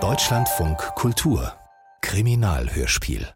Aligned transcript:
Deutschlandfunk 0.00 0.78
Kultur 0.96 1.54
Kriminalhörspiel 2.00 3.32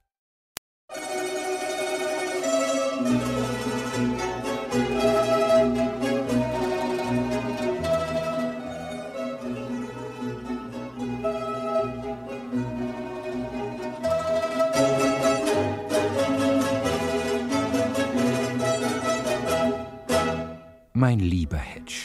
Mein 20.94 21.20
lieber 21.20 21.58
Hedge. 21.58 21.97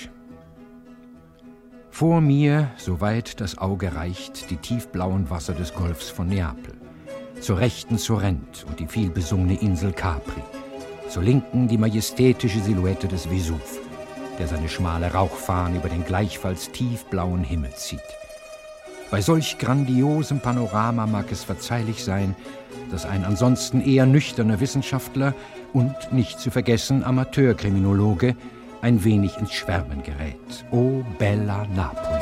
Vor 2.03 2.19
mir, 2.19 2.69
soweit 2.75 3.39
das 3.39 3.57
Auge 3.57 3.95
reicht, 3.95 4.49
die 4.49 4.57
tiefblauen 4.57 5.29
Wasser 5.29 5.53
des 5.53 5.73
Golfs 5.73 6.09
von 6.09 6.27
Neapel. 6.27 6.73
Zur 7.39 7.59
rechten 7.59 7.97
Sorrent 7.97 8.65
und 8.67 8.81
die 8.81 8.87
vielbesungene 8.87 9.57
Insel 9.61 9.93
Capri. 9.93 10.43
Zur 11.07 11.23
linken 11.23 11.69
die 11.69 11.77
majestätische 11.77 12.59
Silhouette 12.59 13.07
des 13.07 13.29
Vesuv, 13.29 13.79
der 14.37 14.49
seine 14.49 14.67
schmale 14.67 15.13
Rauchfahne 15.13 15.77
über 15.77 15.87
den 15.87 16.03
gleichfalls 16.03 16.69
tiefblauen 16.71 17.45
Himmel 17.45 17.71
zieht. 17.75 18.01
Bei 19.09 19.21
solch 19.21 19.57
grandiosem 19.57 20.41
Panorama 20.41 21.07
mag 21.07 21.31
es 21.31 21.45
verzeihlich 21.45 22.03
sein, 22.03 22.35
dass 22.91 23.05
ein 23.05 23.23
ansonsten 23.23 23.79
eher 23.79 24.05
nüchterner 24.05 24.59
Wissenschaftler 24.59 25.33
und 25.71 26.11
nicht 26.11 26.37
zu 26.37 26.51
vergessen 26.51 27.05
Amateurkriminologe 27.05 28.35
ein 28.83 29.03
wenig 29.03 29.37
ins 29.37 29.53
Schwärmen 29.53 30.03
gerät. 30.03 30.65
O 30.71 31.03
bella 31.17 31.65
Napoli! 31.67 32.21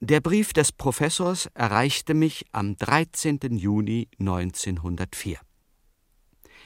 Der 0.00 0.20
Brief 0.20 0.52
des 0.52 0.72
Professors 0.72 1.46
erreichte 1.54 2.14
mich 2.14 2.46
am 2.52 2.76
13. 2.76 3.38
Juni 3.52 4.08
1904 4.18 5.38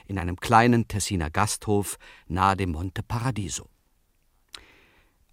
in 0.07 0.17
einem 0.17 0.37
kleinen 0.37 0.87
Tessiner 0.87 1.29
Gasthof 1.29 1.97
nahe 2.27 2.55
dem 2.55 2.71
Monte 2.71 3.03
Paradiso. 3.03 3.69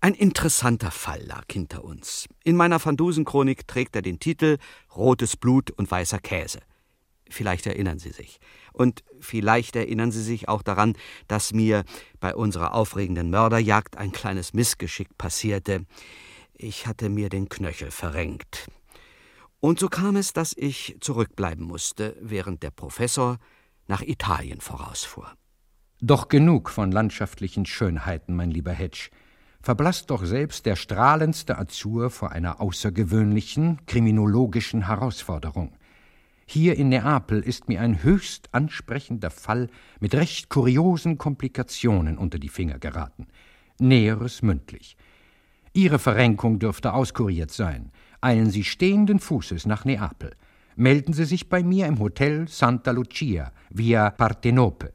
Ein 0.00 0.14
interessanter 0.14 0.90
Fall 0.90 1.22
lag 1.22 1.44
hinter 1.50 1.84
uns. 1.84 2.28
In 2.42 2.56
meiner 2.56 2.84
Van 2.84 2.96
Dusen-Chronik 2.96 3.68
trägt 3.68 3.94
er 3.94 4.02
den 4.02 4.18
Titel 4.18 4.58
Rotes 4.94 5.36
Blut 5.36 5.70
und 5.70 5.88
weißer 5.88 6.18
Käse. 6.18 6.60
Vielleicht 7.30 7.66
erinnern 7.66 7.98
Sie 7.98 8.10
sich. 8.10 8.38
Und 8.72 9.02
vielleicht 9.20 9.76
erinnern 9.76 10.12
Sie 10.12 10.22
sich 10.22 10.48
auch 10.48 10.62
daran, 10.62 10.94
dass 11.26 11.52
mir 11.52 11.84
bei 12.20 12.34
unserer 12.34 12.74
aufregenden 12.74 13.30
Mörderjagd 13.30 13.96
ein 13.96 14.12
kleines 14.12 14.52
Missgeschick 14.52 15.16
passierte. 15.16 15.86
Ich 16.52 16.86
hatte 16.86 17.08
mir 17.08 17.28
den 17.28 17.48
Knöchel 17.48 17.90
verrenkt. 17.90 18.68
Und 19.60 19.80
so 19.80 19.88
kam 19.88 20.16
es, 20.16 20.32
dass 20.32 20.54
ich 20.56 20.98
zurückbleiben 21.00 21.64
musste, 21.64 22.16
während 22.20 22.62
der 22.62 22.70
Professor 22.70 23.38
nach 23.86 24.02
Italien 24.02 24.60
vorausfuhr. 24.60 25.32
Doch 26.00 26.28
genug 26.28 26.68
von 26.68 26.92
landschaftlichen 26.92 27.64
Schönheiten, 27.64 28.36
mein 28.36 28.50
lieber 28.50 28.72
Hedge. 28.72 29.08
Verblasst 29.62 30.10
doch 30.10 30.26
selbst 30.26 30.66
der 30.66 30.76
strahlendste 30.76 31.56
Azur 31.56 32.10
vor 32.10 32.32
einer 32.32 32.60
außergewöhnlichen 32.60 33.86
kriminologischen 33.86 34.86
Herausforderung. 34.86 35.74
Hier 36.46 36.76
in 36.76 36.88
Neapel 36.90 37.40
ist 37.40 37.68
mir 37.68 37.80
ein 37.80 38.02
höchst 38.02 38.48
ansprechender 38.52 39.30
Fall 39.30 39.68
mit 40.00 40.14
recht 40.14 40.48
kuriosen 40.48 41.18
Komplikationen 41.18 42.18
unter 42.18 42.38
die 42.38 42.48
Finger 42.48 42.78
geraten. 42.78 43.26
Näheres 43.78 44.42
mündlich. 44.42 44.96
Ihre 45.72 45.98
Verrenkung 45.98 46.58
dürfte 46.58 46.92
auskuriert 46.92 47.50
sein. 47.50 47.90
Eilen 48.20 48.50
Sie 48.50 48.64
stehenden 48.64 49.18
Fußes 49.18 49.66
nach 49.66 49.84
Neapel. 49.84 50.36
Melden 50.76 51.12
Sie 51.12 51.24
sich 51.24 51.48
bei 51.48 51.62
mir 51.62 51.86
im 51.86 51.98
Hotel 51.98 52.48
Santa 52.48 52.90
Lucia, 52.90 53.52
via 53.70 54.10
Partenope. 54.10 54.92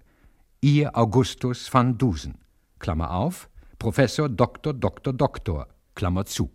Ihr 0.62 0.96
Augustus 0.98 1.74
van 1.74 1.98
Dusen. 1.98 2.36
Klammer 2.80 3.12
auf, 3.12 3.50
Professor 3.78 4.30
Dr. 4.30 4.74
Dr. 4.74 5.14
Doktor. 5.14 5.68
Klammer 5.96 6.26
zu. 6.26 6.50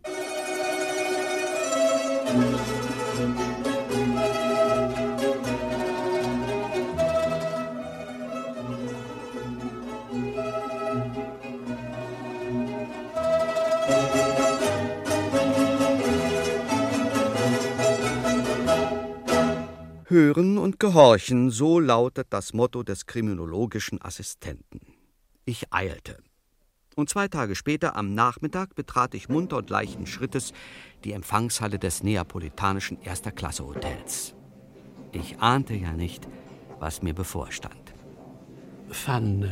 Hören 20.14 20.58
und 20.58 20.78
gehorchen, 20.78 21.50
so 21.50 21.80
lautet 21.80 22.28
das 22.30 22.52
Motto 22.52 22.84
des 22.84 23.06
kriminologischen 23.06 24.00
Assistenten. 24.00 24.80
Ich 25.44 25.72
eilte. 25.72 26.18
Und 26.94 27.10
zwei 27.10 27.26
Tage 27.26 27.56
später, 27.56 27.96
am 27.96 28.14
Nachmittag, 28.14 28.76
betrat 28.76 29.14
ich 29.14 29.28
munter 29.28 29.56
und 29.56 29.70
leichten 29.70 30.06
Schrittes 30.06 30.52
die 31.02 31.10
Empfangshalle 31.10 31.80
des 31.80 32.04
neapolitanischen 32.04 33.02
Erster-Klasse-Hotels. 33.02 34.36
Ich 35.10 35.40
ahnte 35.40 35.74
ja 35.74 35.92
nicht, 35.92 36.28
was 36.78 37.02
mir 37.02 37.12
bevorstand. 37.12 37.92
Van. 39.04 39.50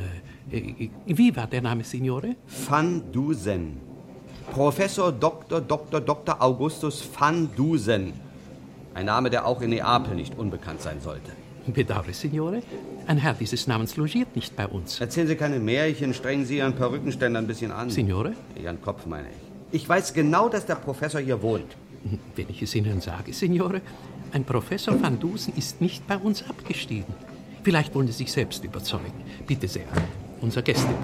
Äh, 0.48 0.90
wie 1.06 1.34
war 1.34 1.48
der 1.48 1.62
Name, 1.62 1.82
Signore? 1.82 2.36
Van 2.68 3.10
Dusen. 3.10 3.80
Professor 4.52 5.10
Dr. 5.10 5.60
Dr. 5.60 6.00
Dr. 6.00 6.40
Augustus 6.40 7.02
van 7.18 7.50
Dusen. 7.56 8.12
Ein 8.94 9.06
Name, 9.06 9.30
der 9.30 9.46
auch 9.46 9.60
in 9.62 9.70
Neapel 9.70 10.14
nicht 10.14 10.38
unbekannt 10.38 10.82
sein 10.82 11.00
sollte. 11.00 11.32
Bedauere, 11.66 12.12
Signore. 12.12 12.62
Ein 13.06 13.18
Herr 13.18 13.34
dieses 13.34 13.66
Namens 13.66 13.96
logiert 13.96 14.34
nicht 14.34 14.56
bei 14.56 14.66
uns. 14.66 15.00
Erzählen 15.00 15.28
Sie 15.28 15.36
keine 15.36 15.60
Märchen, 15.60 16.12
strengen 16.12 16.44
Sie 16.44 16.58
Ihren 16.58 16.74
Perückenständer 16.74 17.38
ein 17.40 17.46
bisschen 17.46 17.70
an. 17.70 17.88
Signore? 17.88 18.32
Ihren 18.60 18.82
Kopf, 18.82 19.06
meine 19.06 19.28
ich. 19.28 19.80
Ich 19.82 19.88
weiß 19.88 20.12
genau, 20.12 20.48
dass 20.48 20.66
der 20.66 20.74
Professor 20.74 21.20
hier 21.20 21.40
wohnt. 21.40 21.76
Wenn 22.34 22.48
ich 22.48 22.62
es 22.62 22.74
Ihnen 22.74 23.00
sage, 23.00 23.32
Signore, 23.32 23.80
ein 24.32 24.44
Professor 24.44 25.00
van 25.00 25.20
Dusen 25.20 25.54
ist 25.56 25.80
nicht 25.80 26.06
bei 26.06 26.16
uns 26.16 26.42
abgestiegen. 26.48 27.14
Vielleicht 27.62 27.94
wollen 27.94 28.08
Sie 28.08 28.12
sich 28.12 28.32
selbst 28.32 28.64
überzeugen. 28.64 29.12
Bitte 29.46 29.68
sehr, 29.68 29.86
unser 30.40 30.62
Gästebuch. 30.62 30.96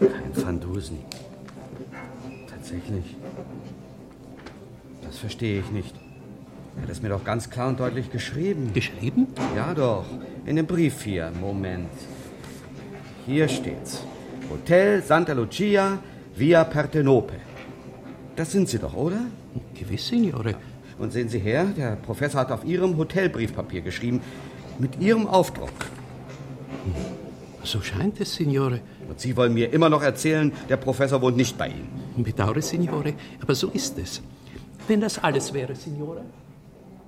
Kein 0.00 0.44
Van 0.44 0.60
Dusen. 0.60 0.98
Tatsächlich. 2.66 3.14
Das 5.02 5.18
verstehe 5.18 5.60
ich 5.60 5.70
nicht. 5.70 5.94
Er 6.74 6.82
hat 6.82 6.90
es 6.90 7.00
mir 7.00 7.10
doch 7.10 7.22
ganz 7.22 7.48
klar 7.48 7.68
und 7.68 7.78
deutlich 7.78 8.10
geschrieben. 8.10 8.72
Geschrieben? 8.74 9.28
Ja, 9.54 9.72
doch. 9.72 10.04
In 10.46 10.56
dem 10.56 10.66
Brief 10.66 11.00
hier. 11.04 11.30
Moment. 11.40 11.92
Hier 13.24 13.46
steht's. 13.46 14.02
Hotel 14.50 15.00
Santa 15.00 15.32
Lucia, 15.32 16.00
via 16.34 16.64
Partenope. 16.64 17.34
Das 18.34 18.50
sind 18.50 18.68
Sie 18.68 18.80
doch, 18.80 18.94
oder? 18.94 19.20
Gewiss, 19.74 20.08
Signore. 20.08 20.56
Und 20.98 21.12
sehen 21.12 21.28
Sie 21.28 21.38
her, 21.38 21.66
der 21.66 21.94
Professor 21.94 22.40
hat 22.40 22.50
auf 22.50 22.64
Ihrem 22.64 22.96
Hotelbriefpapier 22.96 23.82
geschrieben. 23.82 24.20
Mit 24.80 25.00
Ihrem 25.00 25.28
Aufdruck. 25.28 25.70
So 27.62 27.80
scheint 27.80 28.20
es, 28.20 28.34
Signore. 28.34 28.80
Und 29.08 29.20
Sie 29.20 29.36
wollen 29.36 29.54
mir 29.54 29.72
immer 29.72 29.88
noch 29.88 30.02
erzählen, 30.02 30.52
der 30.68 30.76
Professor 30.76 31.20
wohnt 31.20 31.36
nicht 31.36 31.56
bei 31.56 31.68
Ihnen. 31.68 32.24
Bedauere, 32.24 32.62
Signore, 32.62 33.14
aber 33.40 33.54
so 33.54 33.68
ist 33.68 33.98
es. 33.98 34.22
Wenn 34.88 35.00
das 35.00 35.18
alles 35.18 35.52
wäre, 35.52 35.74
Signore? 35.74 36.24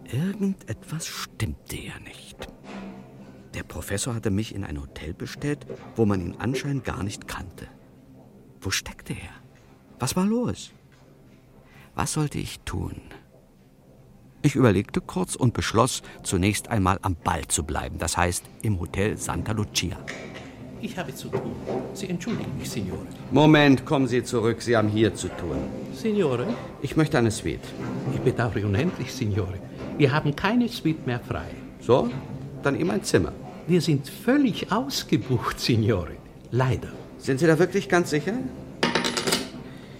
Irgendetwas 0.05 1.07
stimmte 1.07 1.77
ja 1.77 1.99
nicht. 2.05 2.49
Der 3.55 3.63
Professor 3.63 4.15
hatte 4.15 4.31
mich 4.31 4.55
in 4.55 4.65
ein 4.65 4.81
Hotel 4.81 5.15
bestellt, 5.15 5.67
wo 5.97 6.05
man 6.07 6.21
ihn 6.21 6.37
anscheinend 6.39 6.85
gar 6.85 7.03
nicht 7.03 7.29
kannte. 7.29 7.67
Wo 8.61 8.71
steckte 8.71 9.13
er? 9.13 9.33
Was 9.99 10.17
war 10.17 10.25
los? 10.25 10.73
Was 11.95 12.13
sollte 12.13 12.39
ich 12.39 12.61
tun? 12.61 13.01
Ich 14.43 14.55
überlegte 14.55 15.01
kurz 15.01 15.35
und 15.35 15.53
beschloss, 15.53 16.03
zunächst 16.23 16.69
einmal 16.69 16.99
am 17.03 17.17
Ball 17.17 17.47
zu 17.49 17.65
bleiben, 17.65 17.99
das 17.99 18.17
heißt 18.17 18.45
im 18.63 18.79
Hotel 18.79 19.17
Santa 19.17 19.53
Lucia. 19.53 19.99
Ich 20.81 20.97
habe 20.97 21.13
zu 21.15 21.29
tun. 21.29 21.53
Sie 21.93 22.09
entschuldigen 22.09 22.57
mich, 22.57 22.71
Signore. 22.71 23.07
Moment, 23.33 23.85
kommen 23.85 24.07
Sie 24.07 24.23
zurück, 24.23 24.63
Sie 24.63 24.77
haben 24.77 24.89
hier 24.89 25.15
zu 25.15 25.29
tun. 25.29 25.57
Signore? 25.93 26.47
Ich 26.83 26.97
möchte 26.97 27.19
eine 27.19 27.31
Suite. 27.33 27.67
Ich 28.15 28.21
bedauere 28.21 28.65
unendlich, 28.65 29.13
Signore. 29.13 29.55
Wir 29.97 30.13
haben 30.13 30.37
keine 30.37 30.69
Suite 30.69 31.05
mehr 31.07 31.19
frei. 31.19 31.49
So? 31.81 32.09
Dann 32.63 32.79
ihm 32.79 32.91
ein 32.91 33.03
Zimmer. 33.03 33.33
Wir 33.67 33.81
sind 33.81 34.09
völlig 34.09 34.71
ausgebucht, 34.71 35.59
Signore. 35.59 36.13
Leider. 36.53 36.89
Sind 37.19 37.41
Sie 37.41 37.47
da 37.47 37.59
wirklich 37.59 37.89
ganz 37.89 38.11
sicher? 38.11 38.35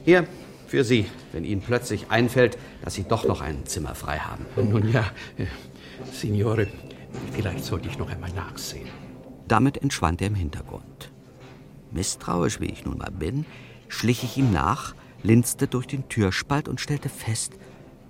Hier, 0.05 0.27
für 0.69 0.85
Sie, 0.85 1.07
wenn 1.33 1.45
Ihnen 1.45 1.61
plötzlich 1.61 2.07
einfällt, 2.11 2.57
dass 2.85 2.95
Sie 2.95 3.03
doch 3.03 3.27
noch 3.27 3.41
ein 3.41 3.67
Zimmer 3.67 3.95
frei 3.97 4.19
haben. 4.19 4.47
Nun 4.57 4.93
ja, 4.93 5.05
Signore, 6.13 6.69
vielleicht 7.33 7.65
sollte 7.65 7.89
ich 7.89 7.99
noch 7.99 8.11
einmal 8.11 8.31
nachsehen. 8.31 9.08
Damit 9.49 9.79
entschwand 9.79 10.21
er 10.21 10.29
im 10.29 10.35
Hintergrund. 10.35 11.11
Misstrauisch 11.91 12.61
wie 12.61 12.67
ich 12.67 12.85
nun 12.85 12.99
mal 12.99 13.11
bin, 13.11 13.47
schlich 13.89 14.23
ich 14.23 14.37
ihm 14.37 14.53
nach, 14.53 14.95
linste 15.23 15.67
durch 15.67 15.87
den 15.87 16.07
Türspalt 16.09 16.69
und 16.69 16.83
stellte 16.83 17.09
fest, 17.09 17.55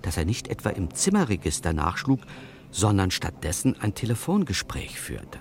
dass 0.01 0.17
er 0.17 0.25
nicht 0.25 0.49
etwa 0.49 0.69
im 0.69 0.93
Zimmerregister 0.93 1.71
nachschlug, 1.71 2.19
sondern 2.71 3.09
stattdessen 3.09 3.75
ein 3.79 3.95
Telefongespräch 3.95 4.99
führte. 4.99 5.39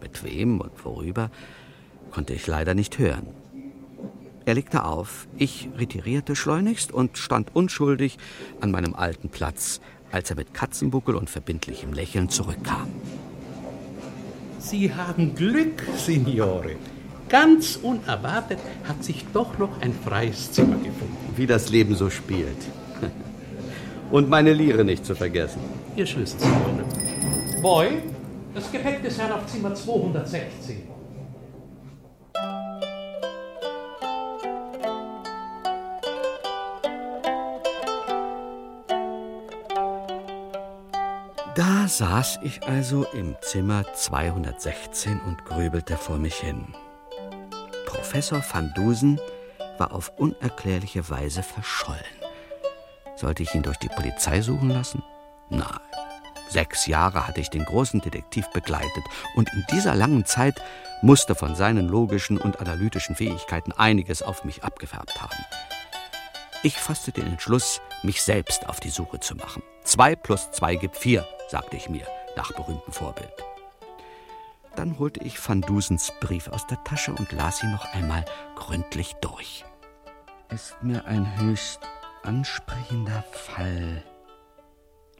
Mit 0.00 0.24
wem 0.24 0.60
und 0.60 0.84
worüber 0.84 1.30
konnte 2.10 2.32
ich 2.32 2.46
leider 2.46 2.74
nicht 2.74 2.98
hören. 2.98 3.28
Er 4.46 4.54
legte 4.54 4.84
auf, 4.84 5.28
ich 5.36 5.68
retirierte 5.76 6.34
schleunigst 6.36 6.90
und 6.90 7.18
stand 7.18 7.54
unschuldig 7.54 8.16
an 8.60 8.70
meinem 8.70 8.94
alten 8.94 9.28
Platz, 9.28 9.80
als 10.10 10.30
er 10.30 10.36
mit 10.36 10.54
Katzenbuckel 10.54 11.16
und 11.16 11.28
verbindlichem 11.28 11.92
Lächeln 11.92 12.28
zurückkam. 12.30 12.88
Sie 14.58 14.92
haben 14.92 15.34
Glück, 15.34 15.82
Signore. 15.96 16.76
Ganz 17.28 17.76
unerwartet 17.82 18.58
hat 18.88 19.02
sich 19.04 19.24
doch 19.32 19.58
noch 19.58 19.80
ein 19.80 19.92
freies 19.92 20.52
Zimmer 20.52 20.76
gefunden. 20.76 21.16
Wie 21.36 21.46
das 21.46 21.70
Leben 21.70 21.94
so 21.94 22.08
spielt. 22.08 22.56
Und 24.10 24.28
meine 24.28 24.52
Lire 24.52 24.84
nicht 24.84 25.04
zu 25.04 25.14
vergessen. 25.14 25.60
Ihr 25.96 26.06
Schlüssel, 26.06 26.38
Signore. 26.40 26.84
Boy, 27.60 27.88
das 28.54 28.70
Gepäck 28.70 29.02
des 29.02 29.18
Herrn 29.18 29.32
auf 29.32 29.46
Zimmer 29.46 29.74
216. 29.74 30.95
Da 41.56 41.88
saß 41.88 42.40
ich 42.42 42.64
also 42.64 43.06
im 43.14 43.34
Zimmer 43.40 43.90
216 43.94 45.18
und 45.20 45.42
grübelte 45.46 45.96
vor 45.96 46.18
mich 46.18 46.34
hin. 46.34 46.74
Professor 47.86 48.44
van 48.52 48.74
Dusen 48.74 49.18
war 49.78 49.92
auf 49.92 50.12
unerklärliche 50.18 51.08
Weise 51.08 51.42
verschollen. 51.42 52.02
Sollte 53.14 53.42
ich 53.42 53.54
ihn 53.54 53.62
durch 53.62 53.78
die 53.78 53.88
Polizei 53.88 54.42
suchen 54.42 54.68
lassen? 54.68 55.02
Nein. 55.48 55.80
Sechs 56.50 56.86
Jahre 56.86 57.26
hatte 57.26 57.40
ich 57.40 57.48
den 57.48 57.64
großen 57.64 58.02
Detektiv 58.02 58.50
begleitet 58.50 59.04
und 59.34 59.50
in 59.54 59.64
dieser 59.72 59.94
langen 59.94 60.26
Zeit 60.26 60.60
musste 61.00 61.34
von 61.34 61.54
seinen 61.54 61.88
logischen 61.88 62.36
und 62.36 62.60
analytischen 62.60 63.16
Fähigkeiten 63.16 63.72
einiges 63.72 64.20
auf 64.22 64.44
mich 64.44 64.62
abgefärbt 64.62 65.22
haben. 65.22 65.42
Ich 66.62 66.76
fasste 66.76 67.12
den 67.12 67.28
Entschluss, 67.28 67.80
mich 68.06 68.22
selbst 68.22 68.66
auf 68.68 68.80
die 68.80 68.88
Suche 68.88 69.20
zu 69.20 69.34
machen. 69.34 69.62
Zwei 69.84 70.16
plus 70.16 70.50
zwei 70.52 70.76
gibt 70.76 70.96
vier, 70.96 71.28
sagte 71.50 71.76
ich 71.76 71.90
mir, 71.90 72.06
nach 72.36 72.52
berühmtem 72.52 72.92
Vorbild. 72.92 73.34
Dann 74.76 74.98
holte 74.98 75.22
ich 75.24 75.46
Van 75.46 75.60
Dusens 75.60 76.12
Brief 76.20 76.48
aus 76.48 76.66
der 76.66 76.82
Tasche 76.84 77.12
und 77.12 77.32
las 77.32 77.62
ihn 77.62 77.72
noch 77.72 77.84
einmal 77.92 78.24
gründlich 78.54 79.14
durch. 79.20 79.64
Ist 80.48 80.82
mir 80.82 81.04
ein 81.06 81.38
höchst 81.38 81.80
ansprechender 82.22 83.22
Fall 83.32 84.02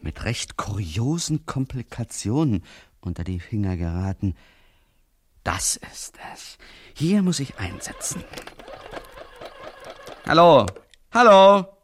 mit 0.01 0.25
recht 0.25 0.57
kuriosen 0.57 1.47
Komplikationen 1.47 2.65
unter 3.01 3.25
die 3.25 3.41
Finger 3.41 3.77
geraten. 3.77 4.37
Das 5.43 5.77
ist 5.77 6.17
es. 6.33 6.59
Hier 6.95 7.23
muss 7.23 7.41
ich 7.41 7.59
einsetzen. 7.59 8.23
Hallo. 10.27 10.67
Hallo. 11.13 11.76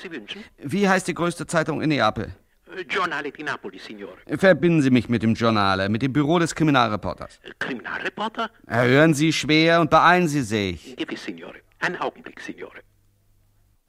Sie 0.00 0.10
wünschen? 0.10 0.44
Wie 0.58 0.88
heißt 0.88 1.06
die 1.08 1.14
größte 1.14 1.46
Zeitung 1.46 1.80
in 1.82 1.90
Neapel? 1.90 2.34
Äh, 2.76 2.84
Giornale 2.84 3.30
di 3.30 3.42
Napoli, 3.42 3.78
Signore. 3.78 4.18
Verbinden 4.38 4.82
Sie 4.82 4.90
mich 4.90 5.08
mit 5.08 5.22
dem 5.22 5.34
Journale, 5.34 5.88
mit 5.88 6.02
dem 6.02 6.12
Büro 6.12 6.38
des 6.38 6.54
Kriminalreporters. 6.54 7.40
Äh, 7.42 7.50
Kriminalreporter? 7.58 8.50
Erhören 8.66 9.14
Sie 9.14 9.32
schwer 9.32 9.80
und 9.80 9.90
beeilen 9.90 10.28
Sie 10.28 10.42
sich. 10.42 10.96
Gewiss, 10.96 11.24
Signore. 11.24 11.60
Einen 11.80 11.96
Augenblick, 11.96 12.40
Signore. 12.40 12.80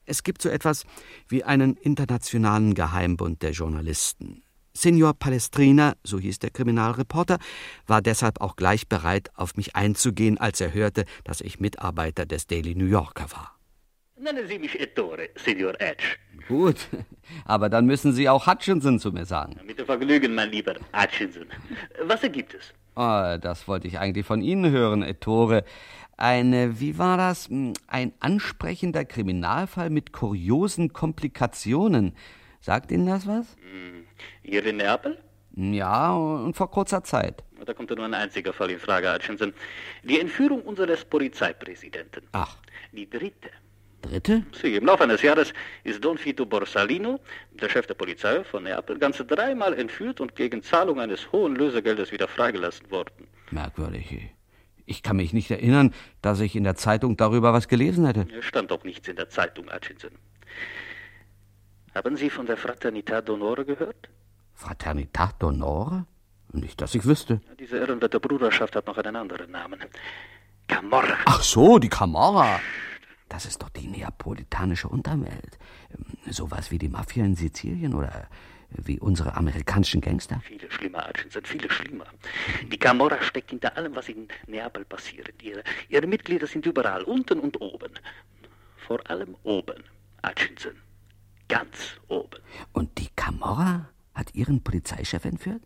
Es 0.06 0.24
gibt 0.24 0.42
so 0.42 0.50
etwas 0.50 0.86
wie 1.28 1.44
einen 1.44 1.78
internationalen 1.78 2.74
Geheimbund 2.74 3.44
der 3.44 3.52
Journalisten. 3.52 4.44
Signor 4.74 5.14
Palestrina, 5.14 5.96
so 6.04 6.18
hieß 6.18 6.40
der 6.40 6.50
Kriminalreporter, 6.50 7.38
war 7.88 8.02
deshalb 8.02 8.40
auch 8.40 8.56
gleich 8.56 8.88
bereit, 8.88 9.30
auf 9.36 9.56
mich 9.56 9.76
einzugehen, 9.76 10.38
als 10.38 10.62
er 10.62 10.74
hörte, 10.74 11.06
dass 11.24 11.42
ich 11.42 11.60
Mitarbeiter 11.60 12.26
des 12.26 12.48
Daily 12.48 12.74
New 12.76 12.86
Yorker 12.86 13.32
war. 13.32 13.61
Nennen 14.22 14.48
Sie 14.48 14.60
mich 14.60 14.80
Ettore, 14.80 15.30
Signor 15.36 15.74
Edge. 15.80 16.18
Gut, 16.48 16.88
aber 17.46 17.70
dann 17.70 17.88
müssen 17.88 18.14
Sie 18.14 18.30
auch 18.30 18.46
Hutchinson 18.46 19.00
zu 19.00 19.12
mir 19.12 19.26
sagen. 19.26 19.60
Mit 19.66 19.80
dem 19.80 19.88
Vergnügen, 19.88 20.36
mein 20.36 20.52
lieber 20.52 20.76
Hutchinson. 20.96 21.48
Was 22.04 22.22
ergibt 22.22 22.54
es? 22.54 22.72
Oh, 22.96 23.38
das 23.42 23.68
wollte 23.68 23.88
ich 23.88 23.98
eigentlich 23.98 24.26
von 24.26 24.42
Ihnen 24.42 24.72
hören, 24.72 25.02
Ettore. 25.02 25.64
Eine, 26.18 26.80
wie 26.80 27.00
war 27.00 27.18
das? 27.18 27.48
Hm, 27.50 27.74
ein 27.88 28.14
ansprechender 28.20 29.06
Kriminalfall 29.06 29.90
mit 29.90 30.12
kuriosen 30.12 30.94
Komplikationen. 30.94 32.16
Sagt 32.60 32.92
Ihnen 32.92 33.08
das 33.08 33.26
was? 33.26 33.56
Hm, 33.56 34.06
hier 34.44 34.64
in 34.68 34.78
Neapel? 34.78 35.18
Ja, 35.56 36.14
und 36.14 36.56
vor 36.56 36.70
kurzer 36.70 37.04
Zeit. 37.04 37.44
Da 37.66 37.74
kommt 37.74 37.90
nur 37.90 38.06
ein 38.06 38.14
einziger 38.14 38.54
Fall 38.54 38.70
in 38.70 38.80
Frage, 38.80 39.12
Hutchinson. 39.12 39.52
Die 40.04 40.20
Entführung 40.20 40.62
unseres 40.62 41.06
Polizeipräsidenten. 41.06 42.28
Ach. 42.34 42.58
Die 42.92 43.10
dritte. 43.10 43.50
Dritte? 44.02 44.44
Sie, 44.62 44.76
im 44.76 44.86
Laufe 44.86 45.04
eines 45.04 45.22
Jahres 45.22 45.54
ist 45.84 46.04
Don 46.04 46.18
Vito 46.24 46.46
Borsalino, 46.46 47.20
der 47.52 47.70
Chef 47.70 47.88
der 47.88 47.94
Polizei 47.94 48.44
von 48.44 48.64
Neapel, 48.64 48.98
ganze 48.98 49.26
dreimal 49.26 49.74
entführt 49.74 50.22
und 50.22 50.36
gegen 50.36 50.64
Zahlung 50.64 51.00
eines 51.00 51.32
hohen 51.32 51.56
Lösegeldes 51.56 52.12
wieder 52.12 52.28
freigelassen 52.28 52.90
worden. 52.92 53.28
Merkwürdig. 53.52 54.32
Ich 54.86 55.04
kann 55.04 55.18
mich 55.18 55.34
nicht 55.34 55.52
erinnern, 55.52 55.94
dass 56.22 56.40
ich 56.40 56.56
in 56.56 56.64
der 56.64 56.76
Zeitung 56.76 57.16
darüber 57.16 57.54
was 57.54 57.68
gelesen 57.68 58.06
hätte. 58.06 58.28
Es 58.38 58.46
stand 58.46 58.72
doch 58.72 58.84
nichts 58.84 59.08
in 59.08 59.16
der 59.16 59.30
Zeitung, 59.30 59.72
Hutchinson. 59.72 60.12
Haben 61.94 62.16
Sie 62.18 62.30
von 62.30 62.46
der 62.46 62.58
Fraternità 62.58 63.20
d'Onore 63.20 63.66
gehört? 63.66 64.10
Fraternità 64.56 65.32
d'Onore? 65.40 66.06
Nicht, 66.54 66.82
dass 66.82 66.96
ich 66.96 67.06
wüsste. 67.06 67.42
Diese 67.60 67.78
ehrenwerte 67.78 68.20
Bruderschaft 68.20 68.76
hat 68.76 68.88
noch 68.88 68.98
einen 68.98 69.16
anderen 69.16 69.52
Namen. 69.52 69.80
Camorra. 70.68 71.18
Ach 71.26 71.42
so, 71.42 71.80
die 71.80 71.90
Camorra. 71.90 72.60
Das 73.32 73.46
ist 73.46 73.62
doch 73.62 73.70
die 73.70 73.88
neapolitanische 73.88 74.90
Unterwelt. 74.90 75.58
Sowas 76.30 76.70
wie 76.70 76.78
die 76.78 76.90
Mafia 76.90 77.24
in 77.24 77.38
Sizilien 77.38 77.94
oder 77.94 78.28
wie 78.72 79.00
unsere 79.00 79.36
amerikanischen 79.36 80.02
Gangster? 80.02 80.42
Viele 80.46 80.70
schlimmer, 80.70 81.08
Hutchinson, 81.08 81.46
viele 81.46 81.70
schlimmer. 81.72 82.08
Die 82.70 82.78
Camorra 82.78 83.22
steckt 83.22 83.52
hinter 83.52 83.78
allem, 83.78 83.96
was 83.96 84.10
in 84.10 84.28
Neapel 84.48 84.84
passiert. 84.84 85.42
Ihre, 85.42 85.64
ihre 85.88 86.08
Mitglieder 86.08 86.46
sind 86.46 86.66
überall, 86.66 87.04
unten 87.04 87.40
und 87.40 87.62
oben. 87.62 87.94
Vor 88.86 89.00
allem 89.10 89.38
oben, 89.44 89.82
Hutchinson. 90.28 90.76
Ganz 91.48 92.02
oben. 92.10 92.42
Und 92.74 92.98
die 92.98 93.10
Camorra 93.16 93.88
hat 94.14 94.36
ihren 94.36 94.62
Polizeichef 94.62 95.24
entführt? 95.24 95.62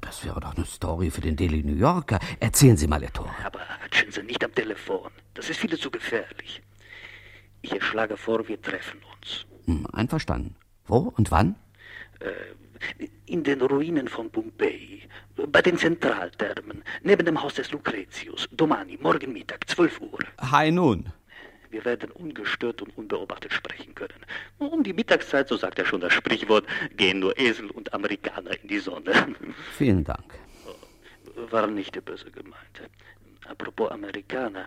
Das 0.00 0.24
wäre 0.24 0.38
doch 0.40 0.54
eine 0.54 0.64
Story 0.64 1.10
für 1.10 1.22
den 1.22 1.34
Daily 1.34 1.64
New 1.64 1.76
Yorker. 1.76 2.20
Erzählen 2.38 2.76
Sie 2.76 2.86
mal, 2.86 3.02
Ihr 3.02 3.12
Tor. 3.12 3.34
Aber 3.44 3.60
Hutchinson, 3.84 4.26
nicht 4.26 4.44
am 4.44 4.54
Telefon. 4.54 5.10
Das 5.34 5.50
ist 5.50 5.58
viel 5.58 5.76
zu 5.76 5.90
gefährlich. 5.90 6.62
Ich 7.62 7.82
schlage 7.82 8.16
vor, 8.16 8.46
wir 8.48 8.60
treffen 8.60 9.00
uns. 9.14 9.46
Hm, 9.66 9.86
einverstanden. 9.92 10.56
Wo 10.86 11.12
und 11.16 11.30
wann? 11.30 11.56
Äh, 12.20 12.32
in 13.26 13.42
den 13.42 13.60
Ruinen 13.60 14.08
von 14.08 14.30
Pompeji, 14.30 15.02
bei 15.48 15.62
den 15.62 15.76
Zentralthermen, 15.76 16.82
neben 17.02 17.26
dem 17.26 17.42
Haus 17.42 17.54
des 17.54 17.72
Lucretius. 17.72 18.48
Domani, 18.52 18.96
morgen 19.00 19.32
Mittag, 19.32 19.68
12 19.68 20.00
Uhr. 20.00 20.18
Hi 20.40 20.70
nun. 20.70 21.12
Wir 21.70 21.84
werden 21.84 22.10
ungestört 22.12 22.80
und 22.80 22.96
unbeobachtet 22.96 23.52
sprechen 23.52 23.94
können. 23.94 24.24
Um 24.58 24.82
die 24.82 24.94
Mittagszeit, 24.94 25.48
so 25.48 25.56
sagt 25.56 25.78
ja 25.78 25.84
schon 25.84 26.00
das 26.00 26.14
Sprichwort, 26.14 26.64
gehen 26.96 27.18
nur 27.18 27.38
Esel 27.38 27.70
und 27.70 27.92
Amerikaner 27.92 28.52
in 28.62 28.68
die 28.68 28.78
Sonne. 28.78 29.12
Vielen 29.76 30.04
Dank. 30.04 30.34
War 31.50 31.66
nicht 31.66 32.02
böse 32.04 32.30
gemeint. 32.30 32.80
Apropos 33.48 33.90
Amerikaner. 33.90 34.66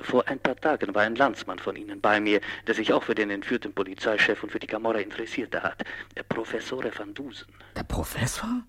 Vor 0.00 0.26
ein 0.28 0.38
paar 0.38 0.56
Tagen 0.56 0.94
war 0.94 1.02
ein 1.02 1.16
Landsmann 1.16 1.58
von 1.58 1.76
Ihnen 1.76 2.00
bei 2.00 2.20
mir, 2.20 2.40
der 2.66 2.74
sich 2.74 2.92
auch 2.92 3.02
für 3.02 3.14
den 3.14 3.30
entführten 3.30 3.72
Polizeichef 3.74 4.42
und 4.42 4.50
für 4.52 4.58
die 4.58 4.66
Camorra 4.66 4.98
interessierte 4.98 5.62
hat. 5.62 5.82
Der 6.16 6.22
Professor 6.22 6.84
van 6.96 7.12
Dusen. 7.14 7.52
Der 7.76 7.82
Professor? 7.82 8.62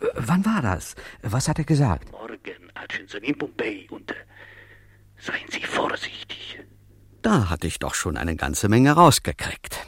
Äh, 0.00 0.06
wann 0.14 0.44
war 0.44 0.62
das? 0.62 0.94
Was 1.22 1.48
hat 1.48 1.58
er 1.58 1.64
gesagt? 1.64 2.10
Morgen, 2.10 2.72
Hutchinson, 2.80 3.22
in 3.22 3.36
Pompeji. 3.36 3.88
Und 3.90 4.10
äh, 4.10 4.14
seien 5.18 5.48
Sie 5.50 5.62
vorsichtig. 5.62 6.58
Da 7.22 7.50
hatte 7.50 7.66
ich 7.66 7.78
doch 7.78 7.94
schon 7.94 8.16
eine 8.16 8.36
ganze 8.36 8.68
Menge 8.68 8.92
rausgekriegt. 8.92 9.86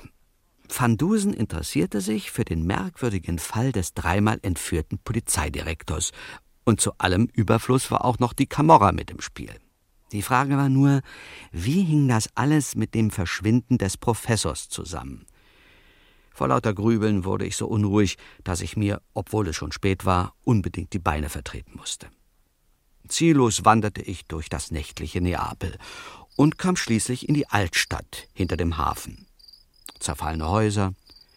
Van 0.68 0.96
Dusen 0.96 1.32
interessierte 1.32 2.00
sich 2.00 2.30
für 2.30 2.44
den 2.44 2.66
merkwürdigen 2.66 3.38
Fall 3.38 3.72
des 3.72 3.94
dreimal 3.94 4.38
entführten 4.42 4.98
Polizeidirektors 4.98 6.12
und 6.68 6.82
zu 6.82 6.92
allem 6.98 7.30
Überfluss 7.32 7.90
war 7.90 8.04
auch 8.04 8.18
noch 8.18 8.34
die 8.34 8.46
Camorra 8.46 8.92
mit 8.92 9.10
im 9.10 9.22
Spiel. 9.22 9.54
Die 10.12 10.20
Frage 10.20 10.58
war 10.58 10.68
nur, 10.68 11.00
wie 11.50 11.82
hing 11.82 12.08
das 12.08 12.28
alles 12.34 12.74
mit 12.74 12.94
dem 12.94 13.10
Verschwinden 13.10 13.78
des 13.78 13.96
Professors 13.96 14.68
zusammen? 14.68 15.24
Vor 16.30 16.48
lauter 16.48 16.74
Grübeln 16.74 17.24
wurde 17.24 17.46
ich 17.46 17.56
so 17.56 17.66
unruhig, 17.66 18.18
dass 18.44 18.60
ich 18.60 18.76
mir, 18.76 19.00
obwohl 19.14 19.48
es 19.48 19.56
schon 19.56 19.72
spät 19.72 20.04
war, 20.04 20.34
unbedingt 20.44 20.92
die 20.92 20.98
Beine 20.98 21.30
vertreten 21.30 21.72
musste. 21.74 22.08
Ziellos 23.08 23.64
wanderte 23.64 24.02
ich 24.02 24.26
durch 24.26 24.50
das 24.50 24.70
nächtliche 24.70 25.22
Neapel 25.22 25.78
und 26.36 26.58
kam 26.58 26.76
schließlich 26.76 27.30
in 27.30 27.34
die 27.34 27.48
Altstadt 27.48 28.28
hinter 28.34 28.58
dem 28.58 28.76
Hafen. 28.76 29.26
Zerfallene 30.00 30.46
Häuser, 30.50 30.92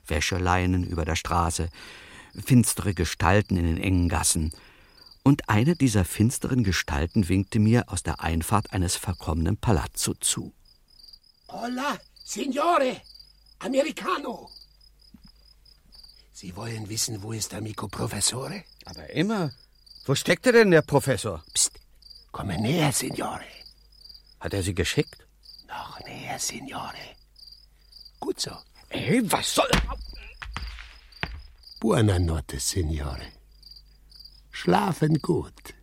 Wäscheleinen 0.06 0.84
über 0.84 1.06
der 1.06 1.16
Straße, 1.16 1.70
finstere 2.36 2.94
Gestalten 2.94 3.56
in 3.56 3.64
den 3.64 3.78
engen 3.78 4.10
Gassen, 4.10 4.52
und 5.24 5.50
eine 5.50 5.76
dieser 5.76 6.06
finsteren 6.06 6.64
Gestalten 6.64 7.30
winkte 7.30 7.60
mir 7.60 7.90
aus 7.92 8.04
der 8.04 8.22
Einfahrt 8.22 8.74
eines 8.74 8.96
verkommenen 8.96 9.58
Palazzo 9.58 10.14
zu. 10.16 10.54
Hola, 11.48 11.98
Signore, 12.24 13.02
Americano. 13.60 14.50
Sie 16.32 16.56
wollen 16.56 16.90
wissen, 16.90 17.22
wo 17.22 17.34
ist 17.34 17.54
amico 17.54 17.88
Professore? 17.88 18.64
Aber 18.86 19.10
immer. 19.12 19.52
Wo 20.06 20.16
steckte 20.16 20.52
denn 20.52 20.72
der 20.72 20.82
Professor? 20.82 21.44
Psst, 21.54 21.80
komme 22.32 22.60
näher, 22.60 22.92
Signore. 22.92 23.46
Hat 24.40 24.54
er 24.54 24.64
Sie 24.64 24.74
geschickt? 24.74 25.28
Noch 25.68 26.00
näher, 26.00 26.40
Signore. 26.40 27.16
Gut 28.20 28.40
so. 28.40 28.52
Ey, 28.90 29.22
was 29.32 29.54
soll... 29.54 29.70
Buonanotte, 31.80 32.60
Signore. 32.60 33.41
Schlafen 34.52 35.16
gut. 35.22 35.74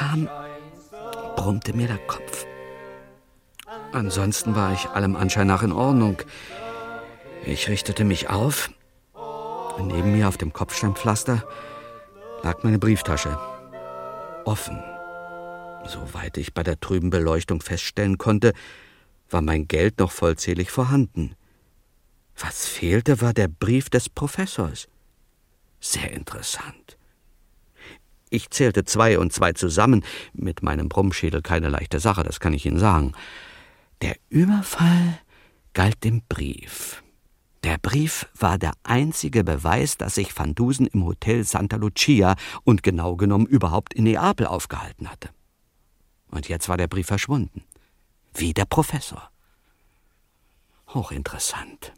Kam, 0.00 0.28
brummte 1.36 1.74
mir 1.74 1.86
der 1.86 1.98
Kopf. 1.98 2.46
Ansonsten 3.92 4.54
war 4.54 4.72
ich 4.72 4.88
allem 4.88 5.14
Anschein 5.14 5.46
nach 5.46 5.62
in 5.62 5.72
Ordnung. 5.72 6.22
Ich 7.44 7.68
richtete 7.68 8.04
mich 8.04 8.30
auf. 8.30 8.70
Neben 9.78 10.12
mir 10.12 10.28
auf 10.28 10.36
dem 10.36 10.52
Kopfsteinpflaster 10.52 11.44
lag 12.42 12.62
meine 12.62 12.78
Brieftasche. 12.78 13.38
Offen. 14.44 14.82
Soweit 15.86 16.36
ich 16.36 16.54
bei 16.54 16.62
der 16.62 16.80
trüben 16.80 17.10
Beleuchtung 17.10 17.60
feststellen 17.60 18.18
konnte, 18.18 18.52
war 19.28 19.42
mein 19.42 19.68
Geld 19.68 19.98
noch 19.98 20.12
vollzählig 20.12 20.70
vorhanden. 20.70 21.34
Was 22.38 22.66
fehlte, 22.66 23.20
war 23.20 23.34
der 23.34 23.48
Brief 23.48 23.90
des 23.90 24.08
Professors. 24.08 24.88
Sehr 25.80 26.10
interessant. 26.12 26.96
Ich 28.30 28.50
zählte 28.50 28.84
zwei 28.84 29.18
und 29.18 29.32
zwei 29.32 29.52
zusammen, 29.52 30.04
mit 30.32 30.62
meinem 30.62 30.88
Brummschädel 30.88 31.42
keine 31.42 31.68
leichte 31.68 31.98
Sache, 31.98 32.22
das 32.22 32.40
kann 32.40 32.54
ich 32.54 32.64
Ihnen 32.64 32.78
sagen. 32.78 33.12
Der 34.02 34.16
Überfall 34.28 35.18
galt 35.74 36.02
dem 36.04 36.22
Brief. 36.28 37.02
Der 37.64 37.76
Brief 37.76 38.26
war 38.38 38.56
der 38.56 38.72
einzige 38.84 39.44
Beweis, 39.44 39.98
dass 39.98 40.14
sich 40.14 40.36
Van 40.38 40.54
Dusen 40.54 40.86
im 40.86 41.04
Hotel 41.04 41.44
Santa 41.44 41.76
Lucia 41.76 42.36
und 42.64 42.82
genau 42.82 43.16
genommen 43.16 43.46
überhaupt 43.46 43.92
in 43.92 44.04
Neapel 44.04 44.46
aufgehalten 44.46 45.10
hatte. 45.10 45.28
Und 46.30 46.48
jetzt 46.48 46.68
war 46.68 46.76
der 46.76 46.86
Brief 46.86 47.08
verschwunden. 47.08 47.64
Wie 48.32 48.54
der 48.54 48.64
Professor. 48.64 49.30
Hochinteressant. 50.88 51.92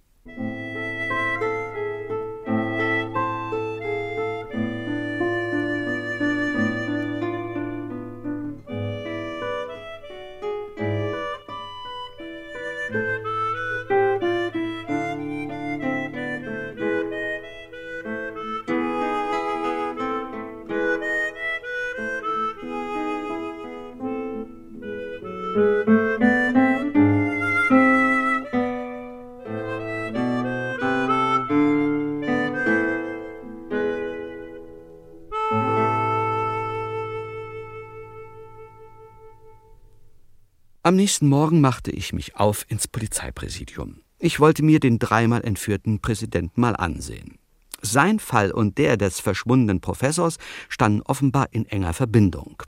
Nächsten 41.02 41.26
Morgen 41.26 41.60
machte 41.60 41.90
ich 41.90 42.12
mich 42.12 42.36
auf 42.36 42.64
ins 42.68 42.86
Polizeipräsidium. 42.86 44.02
Ich 44.20 44.38
wollte 44.38 44.62
mir 44.62 44.78
den 44.78 45.00
dreimal 45.00 45.42
entführten 45.42 45.98
Präsidenten 45.98 46.60
mal 46.60 46.76
ansehen. 46.76 47.40
Sein 47.80 48.20
Fall 48.20 48.52
und 48.52 48.78
der 48.78 48.96
des 48.96 49.18
verschwundenen 49.18 49.80
Professors 49.80 50.38
standen 50.68 51.02
offenbar 51.02 51.48
in 51.50 51.66
enger 51.66 51.92
Verbindung. 51.92 52.62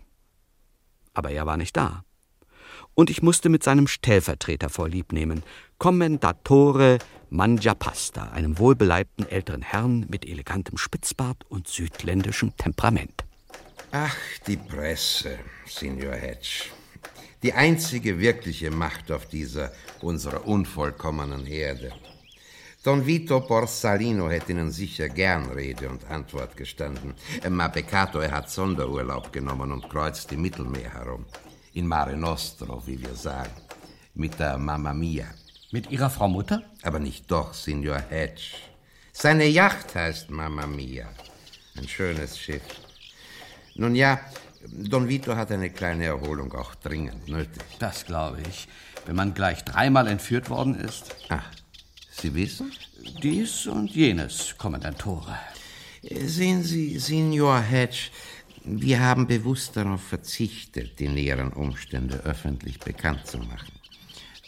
Aber 1.13 1.31
er 1.31 1.47
war 1.47 1.57
nicht 1.57 1.77
da. 1.77 2.03
Und 2.95 3.09
ich 3.09 3.23
musste 3.23 3.51
mit 3.51 3.63
seinem 3.63 3.87
Stellvertreter 3.87 4.69
vorlieb 4.69 5.13
nehmen, 5.13 5.45
Kommendatore 5.79 6.99
Mangiapasta, 7.31 8.31
einem 8.33 8.59
wohlbeleibten 8.59 9.29
älteren 9.29 9.63
Herrn 9.63 10.07
mit 10.09 10.27
elegantem 10.27 10.77
Spitzbart 10.77 11.45
und 11.49 11.69
südländischem 11.69 12.57
Temperament. 12.57 13.25
Ach, 13.93 14.17
die 14.49 14.57
Presse, 14.57 15.39
Signor 15.67 16.15
Hedge. 16.15 16.65
Die 17.45 17.53
einzige 17.53 18.19
wirkliche 18.21 18.71
Macht 18.71 19.13
auf 19.13 19.27
dieser 19.27 19.71
unserer 20.01 20.47
unvollkommenen 20.47 21.47
Erde. 21.47 21.93
Don 22.83 23.05
Vito 23.05 23.39
Borsalino 23.41 24.31
hätte 24.31 24.53
Ihnen 24.53 24.71
sicher 24.71 25.11
gern 25.11 25.51
Rede 25.51 25.91
und 25.91 26.11
Antwort 26.11 26.57
gestanden. 26.57 27.13
Ma 27.51 27.69
peccato, 27.69 28.21
er 28.21 28.31
hat 28.31 28.49
Sonderurlaub 28.49 29.31
genommen 29.31 29.73
und 29.73 29.91
kreuzt 29.91 30.33
im 30.33 30.41
Mittelmeer 30.41 30.95
herum. 30.95 31.27
In 31.75 31.87
Mare 31.87 32.17
Nostro, 32.17 32.83
wie 32.87 32.99
wir 32.99 33.15
sagen. 33.15 33.53
Mit 34.15 34.41
der 34.41 34.57
Mamma 34.57 34.95
Mia. 34.95 35.27
Mit 35.71 35.91
Ihrer 35.91 36.09
Frau 36.09 36.29
Mutter? 36.29 36.63
Aber 36.81 36.99
nicht 36.99 37.31
doch, 37.31 37.53
Signor 37.53 38.03
Hedge. 38.09 38.55
Seine 39.13 39.45
Yacht 39.45 39.95
heißt 39.95 40.31
Mamma 40.31 40.67
Mia. 40.67 41.11
Ein 41.77 41.89
schönes 41.89 42.39
Schiff. 42.39 42.63
Nun 43.75 43.95
ja, 43.95 44.19
Don 44.69 45.09
Vito 45.09 45.37
hat 45.37 45.51
eine 45.51 45.71
kleine 45.71 46.07
Erholung 46.07 46.53
auch 46.53 46.75
dringend 46.75 47.29
nötig. 47.29 47.63
Das 47.79 48.07
glaube 48.07 48.39
ich. 48.49 48.69
Wenn 49.07 49.17
man 49.17 49.35
gleich 49.35 49.65
dreimal 49.65 50.07
entführt 50.09 50.49
worden 50.49 50.75
ist. 50.75 51.15
Ach, 51.29 51.45
Sie 52.11 52.35
wissen? 52.35 52.73
Dies 53.23 53.67
und 53.67 53.91
jenes, 53.91 54.57
Kommandantore. 54.57 55.37
Sehen 56.03 56.63
Sie, 56.63 56.99
Signor 56.99 57.61
Hedge, 57.61 58.11
wir 58.65 59.01
haben 59.01 59.27
bewusst 59.27 59.77
darauf 59.77 60.03
verzichtet, 60.03 60.99
die 60.99 61.09
näheren 61.09 61.53
Umstände 61.53 62.17
öffentlich 62.25 62.79
bekannt 62.79 63.27
zu 63.27 63.39
machen. 63.39 63.73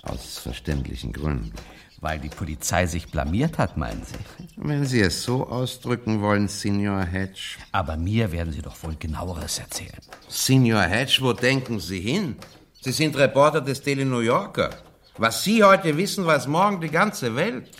Aus 0.02 0.38
verständlichen 0.38 1.12
Gründen. 1.12 1.52
Weil 2.00 2.18
die 2.18 2.28
Polizei 2.28 2.86
sich 2.86 3.10
blamiert 3.10 3.58
hat, 3.58 3.76
meinen 3.76 4.02
Sie? 4.04 4.18
Wenn 4.56 4.84
Sie 4.84 5.00
es 5.00 5.22
so 5.22 5.46
ausdrücken 5.48 6.20
wollen, 6.20 6.48
Signor 6.48 7.02
Hedge. 7.02 7.56
Aber 7.72 7.96
mir 7.96 8.32
werden 8.32 8.52
Sie 8.52 8.62
doch 8.62 8.82
wohl 8.82 8.96
genaueres 8.96 9.58
erzählen. 9.58 10.00
Signor 10.28 10.82
Hedge, 10.82 11.18
wo 11.20 11.32
denken 11.32 11.80
Sie 11.80 12.00
hin? 12.00 12.36
Sie 12.80 12.92
sind 12.92 13.16
Reporter 13.16 13.60
des 13.60 13.82
Daily 13.82 14.04
New 14.04 14.20
Yorker. 14.20 14.70
Was 15.16 15.42
Sie 15.42 15.64
heute 15.64 15.96
wissen, 15.96 16.26
weiß 16.26 16.46
morgen 16.46 16.80
die 16.80 16.90
ganze 16.90 17.34
Welt. 17.34 17.70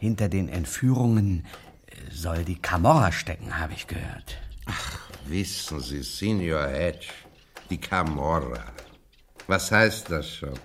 Hinter 0.00 0.28
den 0.28 0.48
Entführungen 0.48 1.46
soll 2.10 2.44
die 2.44 2.60
Camorra 2.60 3.12
stecken, 3.12 3.58
habe 3.58 3.74
ich 3.74 3.86
gehört. 3.86 4.36
Ach, 4.66 4.98
wissen 5.26 5.80
Sie, 5.80 6.02
Signor 6.02 6.66
Hedge, 6.66 7.06
die 7.70 7.78
Camorra. 7.78 8.64
Was 9.46 9.70
heißt 9.70 10.10
das 10.10 10.28
schon? 10.28 10.58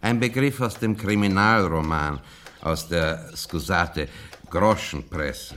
Ein 0.00 0.20
Begriff 0.20 0.60
aus 0.60 0.78
dem 0.78 0.96
Kriminalroman, 0.96 2.20
aus 2.60 2.88
der, 2.88 3.30
scusate, 3.36 4.08
Groschenpresse. 4.48 5.56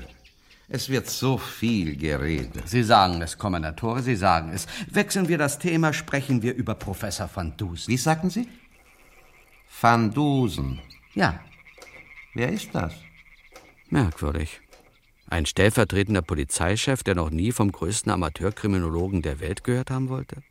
Es 0.67 0.89
wird 0.89 1.09
so 1.09 1.37
viel 1.37 1.95
geredet. 1.95 2.67
Sie 2.67 2.83
sagen 2.83 3.21
es, 3.21 3.37
Kommandatore, 3.37 4.01
Sie 4.01 4.15
sagen 4.15 4.51
es. 4.53 4.67
Wechseln 4.89 5.27
wir 5.27 5.37
das 5.37 5.59
Thema, 5.59 5.93
sprechen 5.93 6.41
wir 6.41 6.55
über 6.55 6.75
Professor 6.75 7.29
van 7.33 7.55
Dusen. 7.57 7.91
Wie 7.91 7.97
sagten 7.97 8.29
Sie? 8.29 8.47
Van 9.81 10.11
Dusen. 10.11 10.79
Ja. 11.13 11.39
Wer 12.33 12.49
ist 12.53 12.69
das? 12.73 12.93
Merkwürdig. 13.89 14.61
Ein 15.29 15.45
stellvertretender 15.45 16.21
Polizeichef, 16.21 17.03
der 17.03 17.15
noch 17.15 17.29
nie 17.29 17.51
vom 17.51 17.71
größten 17.71 18.11
Amateurkriminologen 18.11 19.21
der 19.21 19.39
Welt 19.39 19.63
gehört 19.63 19.91
haben 19.91 20.09
wollte? 20.09 20.41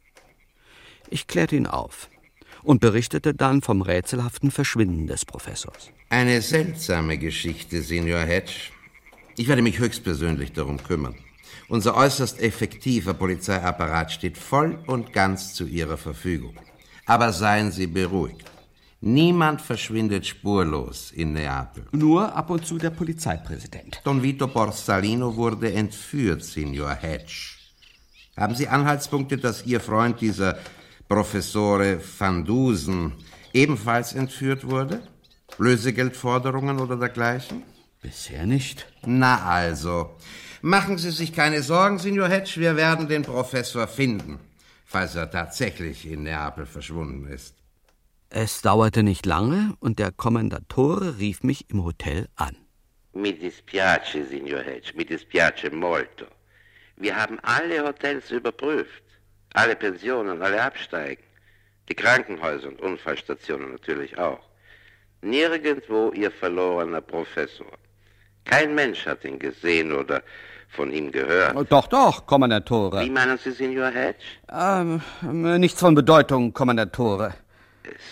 Ich 1.08 1.26
klärte 1.26 1.56
ihn 1.56 1.66
auf 1.66 2.08
und 2.62 2.80
berichtete 2.80 3.34
dann 3.34 3.62
vom 3.62 3.82
rätselhaften 3.82 4.50
Verschwinden 4.50 5.06
des 5.06 5.24
Professors. 5.24 5.90
Eine 6.08 6.42
seltsame 6.42 7.18
Geschichte, 7.18 7.82
Senior 7.82 8.20
Hedge. 8.20 8.70
Ich 9.36 9.48
werde 9.48 9.62
mich 9.62 9.78
höchstpersönlich 9.78 10.52
darum 10.52 10.82
kümmern. 10.82 11.14
Unser 11.68 11.96
äußerst 11.96 12.40
effektiver 12.40 13.14
Polizeiapparat 13.14 14.12
steht 14.12 14.36
voll 14.36 14.78
und 14.86 15.12
ganz 15.12 15.54
zu 15.54 15.66
Ihrer 15.66 15.96
Verfügung. 15.96 16.56
Aber 17.06 17.32
seien 17.32 17.70
Sie 17.70 17.86
beruhigt. 17.86 18.50
Niemand 19.02 19.62
verschwindet 19.62 20.26
spurlos 20.26 21.10
in 21.10 21.32
Neapel. 21.32 21.86
Nur 21.92 22.34
ab 22.34 22.50
und 22.50 22.66
zu 22.66 22.76
der 22.76 22.90
Polizeipräsident. 22.90 24.00
Don 24.04 24.22
Vito 24.22 24.46
Borsalino 24.46 25.34
wurde 25.36 25.72
entführt, 25.72 26.44
Signor 26.44 26.94
Hedge. 26.96 27.56
Haben 28.36 28.54
Sie 28.54 28.68
Anhaltspunkte, 28.68 29.38
dass 29.38 29.64
Ihr 29.64 29.80
Freund, 29.80 30.20
dieser 30.20 30.58
Professore 31.10 31.98
Van 32.18 32.44
Dusen, 32.44 33.14
ebenfalls 33.52 34.12
entführt 34.12 34.70
wurde? 34.70 35.02
Lösegeldforderungen 35.58 36.78
oder 36.78 36.96
dergleichen? 36.96 37.64
Bisher 38.00 38.46
nicht. 38.46 38.86
Na 39.04 39.44
also. 39.44 40.14
Machen 40.62 40.98
Sie 40.98 41.10
sich 41.10 41.32
keine 41.32 41.62
Sorgen, 41.62 41.98
Signor 41.98 42.28
Hedge, 42.28 42.60
wir 42.60 42.76
werden 42.76 43.08
den 43.08 43.22
Professor 43.22 43.88
finden, 43.88 44.38
falls 44.84 45.16
er 45.16 45.28
tatsächlich 45.28 46.06
in 46.06 46.22
Neapel 46.22 46.64
verschwunden 46.64 47.26
ist. 47.26 47.56
Es 48.28 48.62
dauerte 48.62 49.02
nicht 49.02 49.26
lange 49.26 49.74
und 49.80 49.98
der 49.98 50.12
Kommandatore 50.12 51.18
rief 51.18 51.42
mich 51.42 51.70
im 51.70 51.82
Hotel 51.82 52.28
an. 52.36 52.54
Mi 53.14 53.32
dispiace, 53.36 54.28
Signor 54.30 54.62
Hedge, 54.62 54.92
mi 54.94 55.04
dispiace 55.04 55.72
molto. 55.72 56.26
Wir 56.94 57.16
haben 57.16 57.40
alle 57.40 57.84
Hotels 57.84 58.30
überprüft, 58.30 59.02
alle 59.54 59.76
Pensionen, 59.76 60.42
alle 60.42 60.62
Absteigen, 60.62 61.22
die 61.88 61.94
Krankenhäuser 61.94 62.68
und 62.68 62.80
Unfallstationen 62.80 63.72
natürlich 63.72 64.16
auch. 64.18 64.40
Nirgendwo 65.22 66.12
Ihr 66.12 66.30
verlorener 66.30 67.00
Professor. 67.00 67.66
Kein 68.44 68.74
Mensch 68.74 69.06
hat 69.06 69.24
ihn 69.24 69.38
gesehen 69.38 69.92
oder 69.92 70.22
von 70.70 70.92
ihm 70.92 71.10
gehört. 71.10 71.56
Oh, 71.56 71.64
doch, 71.64 71.88
doch, 71.88 72.26
Kommandatore. 72.26 73.04
Wie 73.04 73.10
meinen 73.10 73.36
Sie, 73.38 73.50
Signor 73.50 73.90
Hedge? 73.90 74.24
Ähm, 74.50 75.00
nichts 75.60 75.80
von 75.80 75.94
Bedeutung, 75.94 76.52
Kommandatore. 76.52 77.34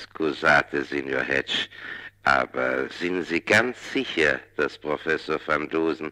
Scusate, 0.03 0.85
Signor 0.85 1.23
Hedge, 1.23 1.69
aber 2.25 2.89
sind 2.91 3.23
Sie 3.25 3.41
ganz 3.41 3.77
sicher, 3.93 4.41
dass 4.57 4.77
Professor 4.77 5.39
van 5.47 5.69
Dusen, 5.69 6.11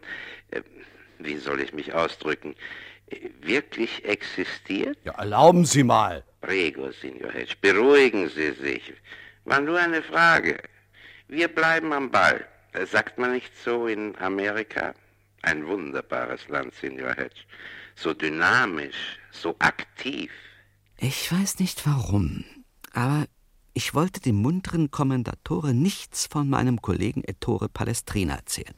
äh, 0.51 0.61
wie 1.19 1.37
soll 1.37 1.59
ich 1.59 1.73
mich 1.73 1.93
ausdrücken, 1.93 2.55
wirklich 3.41 4.03
existiert? 4.05 4.97
Ja, 5.03 5.13
erlauben 5.13 5.65
Sie 5.65 5.83
mal. 5.83 6.23
Prego, 6.41 6.91
Signor 6.91 7.31
Hedge, 7.31 7.55
beruhigen 7.61 8.29
Sie 8.29 8.51
sich. 8.51 8.93
War 9.45 9.61
nur 9.61 9.79
eine 9.79 10.01
Frage. 10.01 10.61
Wir 11.27 11.47
bleiben 11.47 11.93
am 11.93 12.11
Ball. 12.11 12.45
Sagt 12.91 13.17
man 13.17 13.33
nicht 13.33 13.51
so 13.63 13.87
in 13.87 14.15
Amerika? 14.17 14.93
Ein 15.41 15.65
wunderbares 15.65 16.47
Land, 16.49 16.73
Signor 16.75 17.15
Hedge. 17.15 17.41
So 17.95 18.13
dynamisch, 18.13 19.19
so 19.31 19.55
aktiv. 19.59 20.31
Ich 20.99 21.31
weiß 21.31 21.59
nicht 21.59 21.85
warum, 21.85 22.45
aber 22.93 23.25
ich 23.73 23.93
wollte 23.93 24.19
dem 24.19 24.35
munteren 24.35 24.91
Kommandatore 24.91 25.73
nichts 25.73 26.25
von 26.25 26.49
meinem 26.49 26.81
Kollegen 26.81 27.23
Ettore 27.23 27.69
Palestrina 27.69 28.35
erzählen. 28.35 28.73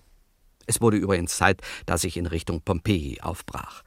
Es 0.65 0.81
wurde 0.81 0.97
übrigens 0.97 1.37
Zeit, 1.37 1.61
dass 1.85 2.03
ich 2.03 2.15
in 2.17 2.25
Richtung 2.25 2.61
Pompeji 2.61 3.21
aufbrach. 3.21 3.83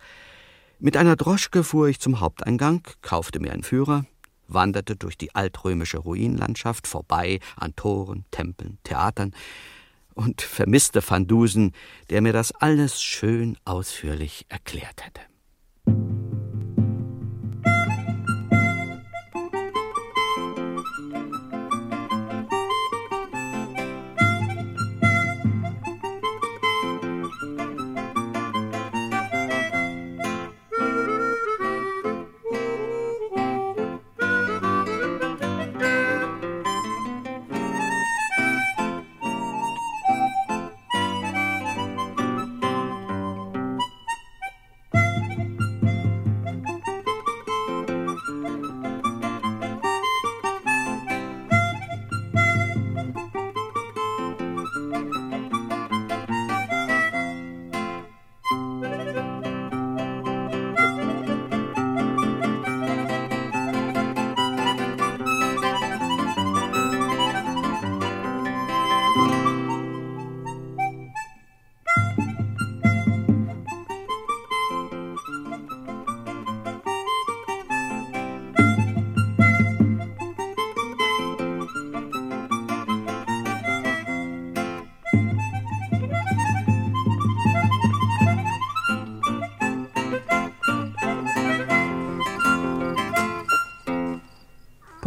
Mit 0.84 0.96
einer 0.96 1.14
Droschke 1.14 1.62
fuhr 1.62 1.86
ich 1.86 2.00
zum 2.00 2.18
Haupteingang, 2.18 2.82
kaufte 3.02 3.38
mir 3.38 3.52
einen 3.52 3.62
Führer, 3.62 4.04
wanderte 4.48 4.96
durch 4.96 5.16
die 5.16 5.32
altrömische 5.32 5.98
Ruinenlandschaft 5.98 6.88
vorbei 6.88 7.38
an 7.54 7.76
Toren, 7.76 8.24
Tempeln, 8.32 8.78
Theatern 8.82 9.32
und 10.14 10.42
vermisste 10.42 11.00
Van 11.08 11.28
Dusen, 11.28 11.70
der 12.10 12.20
mir 12.20 12.32
das 12.32 12.50
alles 12.50 13.00
schön 13.00 13.56
ausführlich 13.64 14.44
erklärt 14.48 15.06
hätte. 15.06 15.20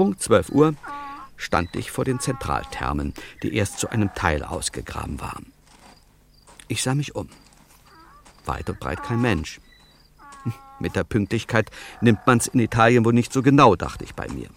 Punkt 0.05 0.21
12 0.21 0.49
Uhr 0.49 0.75
stand 1.35 1.75
ich 1.75 1.89
vor 1.89 2.05
den 2.05 2.19
Zentralthermen, 2.19 3.15
die 3.41 3.55
erst 3.55 3.79
zu 3.79 3.89
einem 3.89 4.13
Teil 4.13 4.43
ausgegraben 4.43 5.19
waren. 5.19 5.51
Ich 6.67 6.83
sah 6.83 6.93
mich 6.93 7.15
um. 7.15 7.27
Weit 8.45 8.69
und 8.69 8.79
breit 8.79 9.01
kein 9.01 9.19
Mensch. 9.19 9.59
Mit 10.79 10.95
der 10.95 11.05
Pünktlichkeit 11.05 11.71
nimmt 12.01 12.19
man's 12.27 12.45
in 12.45 12.59
Italien 12.59 13.03
wohl 13.03 13.13
nicht 13.13 13.33
so 13.33 13.41
genau, 13.41 13.75
dachte 13.75 14.03
ich 14.03 14.13
bei 14.13 14.27
mir. 14.27 14.47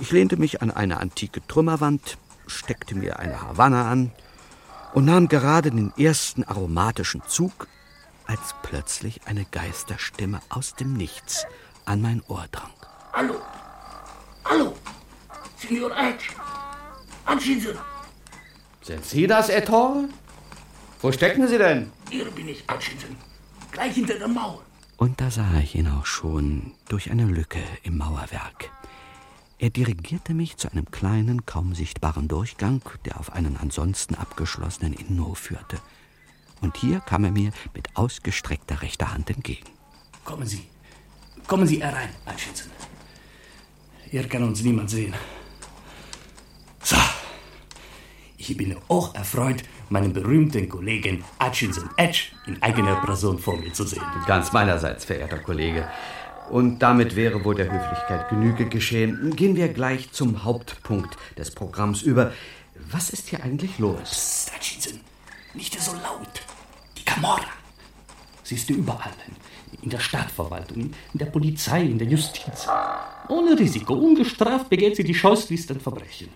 Ich 0.00 0.10
lehnte 0.10 0.36
mich 0.36 0.62
an 0.62 0.72
eine 0.72 0.98
antike 0.98 1.46
Trümmerwand, 1.46 2.18
steckte 2.48 2.96
mir 2.96 3.20
eine 3.20 3.40
Havanna 3.42 3.88
an 3.88 4.10
und 4.94 5.04
nahm 5.04 5.28
gerade 5.28 5.70
den 5.70 5.92
ersten 5.96 6.42
aromatischen 6.42 7.22
Zug, 7.28 7.68
als 8.26 8.56
plötzlich 8.64 9.28
eine 9.28 9.44
Geisterstimme 9.44 10.40
aus 10.48 10.74
dem 10.74 10.94
Nichts 10.94 11.46
an 11.84 12.02
mein 12.02 12.20
Ohr 12.26 12.46
drang. 12.50 12.72
Hallo, 13.12 13.36
Hallo, 14.48 14.74
Signor 15.56 15.90
Edge. 15.96 16.26
Anschießen. 17.24 17.76
Sind 18.82 19.04
Sie 19.04 19.26
das, 19.26 19.48
Ettore? 19.48 20.08
Wo 21.02 21.10
stecken 21.10 21.48
Sie 21.48 21.58
denn? 21.58 21.90
Hier 22.08 22.30
bin 22.30 22.48
ich, 22.48 22.68
Anschießen. 22.68 23.16
Gleich 23.72 23.94
hinter 23.94 24.14
der 24.14 24.28
Mauer. 24.28 24.62
Und 24.96 25.20
da 25.20 25.30
sah 25.30 25.58
ich 25.60 25.74
ihn 25.74 25.88
auch 25.88 26.06
schon 26.06 26.72
durch 26.88 27.10
eine 27.10 27.24
Lücke 27.24 27.58
im 27.82 27.98
Mauerwerk. 27.98 28.70
Er 29.58 29.70
dirigierte 29.70 30.32
mich 30.32 30.56
zu 30.58 30.70
einem 30.70 30.90
kleinen, 30.90 31.44
kaum 31.44 31.74
sichtbaren 31.74 32.28
Durchgang, 32.28 32.82
der 33.04 33.18
auf 33.18 33.32
einen 33.32 33.56
ansonsten 33.56 34.14
abgeschlossenen 34.14 34.92
Innenhof 34.92 35.38
führte. 35.38 35.78
Und 36.60 36.76
hier 36.76 37.00
kam 37.00 37.24
er 37.24 37.32
mir 37.32 37.52
mit 37.74 37.96
ausgestreckter 37.96 38.82
rechter 38.82 39.12
Hand 39.12 39.28
entgegen. 39.28 39.66
Kommen 40.24 40.46
Sie. 40.46 40.66
Kommen 41.46 41.66
Sie 41.66 41.82
herein, 41.82 42.10
Hutchinson. 42.26 42.70
Hier 44.10 44.28
kann 44.28 44.42
uns 44.42 44.62
niemand 44.62 44.90
sehen. 44.90 45.14
So. 46.82 46.96
Ich 48.38 48.56
bin 48.56 48.76
auch 48.88 49.14
erfreut, 49.14 49.62
meinen 49.88 50.12
berühmten 50.12 50.68
Kollegen 50.68 51.24
Hutchinson 51.42 51.90
Edge 51.96 52.28
in 52.46 52.62
eigener 52.62 52.96
Person 52.96 53.38
vor 53.38 53.56
mir 53.56 53.72
zu 53.72 53.84
sehen. 53.84 54.02
Ganz 54.26 54.52
meinerseits, 54.52 55.04
verehrter 55.04 55.38
Kollege. 55.38 55.88
Und 56.50 56.78
damit 56.78 57.16
wäre 57.16 57.44
wohl 57.44 57.56
der 57.56 57.72
Höflichkeit 57.72 58.28
Genüge 58.28 58.68
geschehen. 58.68 59.34
Gehen 59.34 59.56
wir 59.56 59.68
gleich 59.68 60.12
zum 60.12 60.44
Hauptpunkt 60.44 61.16
des 61.36 61.50
Programms 61.50 62.02
über. 62.02 62.32
Was 62.92 63.10
ist 63.10 63.28
hier 63.28 63.42
eigentlich 63.42 63.78
los? 63.78 64.02
Psst, 64.02 64.54
Hutchinson, 64.54 65.00
nicht 65.54 65.80
so 65.80 65.92
laut. 65.94 66.42
Die 66.96 67.04
Camorra. 67.04 67.50
Sie 68.44 68.54
ist 68.54 68.70
überall. 68.70 69.12
In 69.86 69.90
der 69.90 70.00
Stadtverwaltung, 70.00 70.92
in 71.12 71.18
der 71.20 71.26
Polizei, 71.26 71.82
in 71.82 71.96
der 71.96 72.08
Justiz. 72.08 72.66
Ohne 73.28 73.56
Risiko, 73.56 73.94
ungestraft 73.94 74.68
begeht 74.68 74.96
sie 74.96 75.04
die 75.04 75.14
scheußlichsten 75.14 75.78
Verbrechen. 75.78 76.28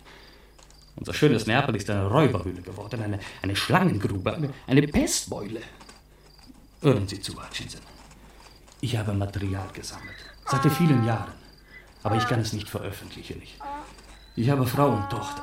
Unser 0.94 1.12
schönes 1.12 1.48
Neapel 1.48 1.74
ist 1.74 1.90
eine 1.90 2.06
Räuberhöhle 2.06 2.62
geworden, 2.62 3.02
eine, 3.02 3.18
eine 3.42 3.56
Schlangengrube, 3.56 4.32
eine, 4.36 4.50
eine 4.68 4.86
Pestbeule. 4.86 5.62
Hören 6.80 7.08
Sie 7.08 7.20
zu, 7.20 7.32
Hutchinson. 7.42 7.80
Ich 8.82 8.96
habe 8.96 9.14
Material 9.14 9.66
gesammelt, 9.72 10.14
seit 10.46 10.72
vielen 10.72 11.04
Jahren. 11.04 11.34
Aber 12.04 12.14
ich 12.14 12.28
kann 12.28 12.38
es 12.38 12.52
nicht 12.52 12.68
veröffentlichen. 12.68 13.42
Ich, 13.42 13.58
ich 14.36 14.48
habe 14.48 14.64
Frau 14.64 14.90
und 14.90 15.10
Tochter. 15.10 15.42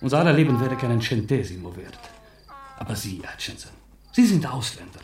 Unser 0.00 0.20
aller 0.20 0.32
Leben 0.32 0.60
wäre 0.60 0.76
keinen 0.76 1.00
Centesimo 1.00 1.74
wert. 1.76 1.98
Aber 2.78 2.94
Sie, 2.94 3.20
Hutchinson, 3.20 3.72
Sie 4.12 4.26
sind 4.26 4.46
Ausländer. 4.46 5.00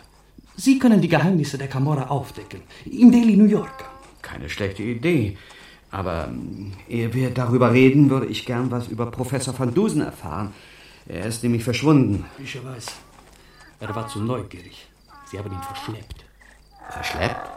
Sie 0.58 0.80
können 0.80 1.00
die 1.00 1.08
Geheimnisse 1.08 1.56
der 1.56 1.68
Camorra 1.68 2.08
aufdecken. 2.08 2.62
In 2.84 3.12
Delhi, 3.12 3.36
New 3.36 3.46
York. 3.46 3.84
Keine 4.22 4.48
schlechte 4.48 4.82
Idee. 4.82 5.38
Aber 5.92 6.26
ähm, 6.26 6.72
ehe 6.88 7.14
wir 7.14 7.30
darüber 7.30 7.72
reden, 7.72 8.10
würde 8.10 8.26
ich 8.26 8.44
gern 8.44 8.68
was 8.72 8.88
über 8.88 9.06
Professor 9.06 9.56
van 9.56 9.72
Dusen 9.72 10.02
erfahren. 10.02 10.52
Er 11.06 11.26
ist 11.26 11.44
nämlich 11.44 11.62
verschwunden. 11.62 12.24
Ich 12.42 12.56
weiß. 12.56 12.86
Er 13.78 13.94
war 13.94 14.08
zu 14.08 14.18
neugierig. 14.20 14.88
Sie 15.30 15.38
haben 15.38 15.52
ihn 15.52 15.62
verschleppt. 15.62 16.24
Verschleppt? 16.90 17.50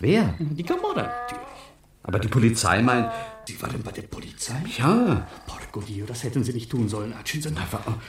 Wer? 0.00 0.34
Die 0.40 0.64
Camorra 0.64 1.02
natürlich. 1.02 1.60
Aber 2.02 2.18
die 2.18 2.28
Polizei 2.28 2.82
meint. 2.82 3.08
Sie 3.46 3.62
waren 3.62 3.80
bei 3.84 3.92
der 3.92 4.02
Polizei? 4.02 4.56
Ja. 4.78 5.28
Porco 5.46 5.80
Dio, 5.80 6.06
das 6.06 6.24
hätten 6.24 6.42
Sie 6.42 6.52
nicht 6.52 6.70
tun 6.70 6.88
sollen, 6.88 7.16
Hutchinson. 7.16 7.56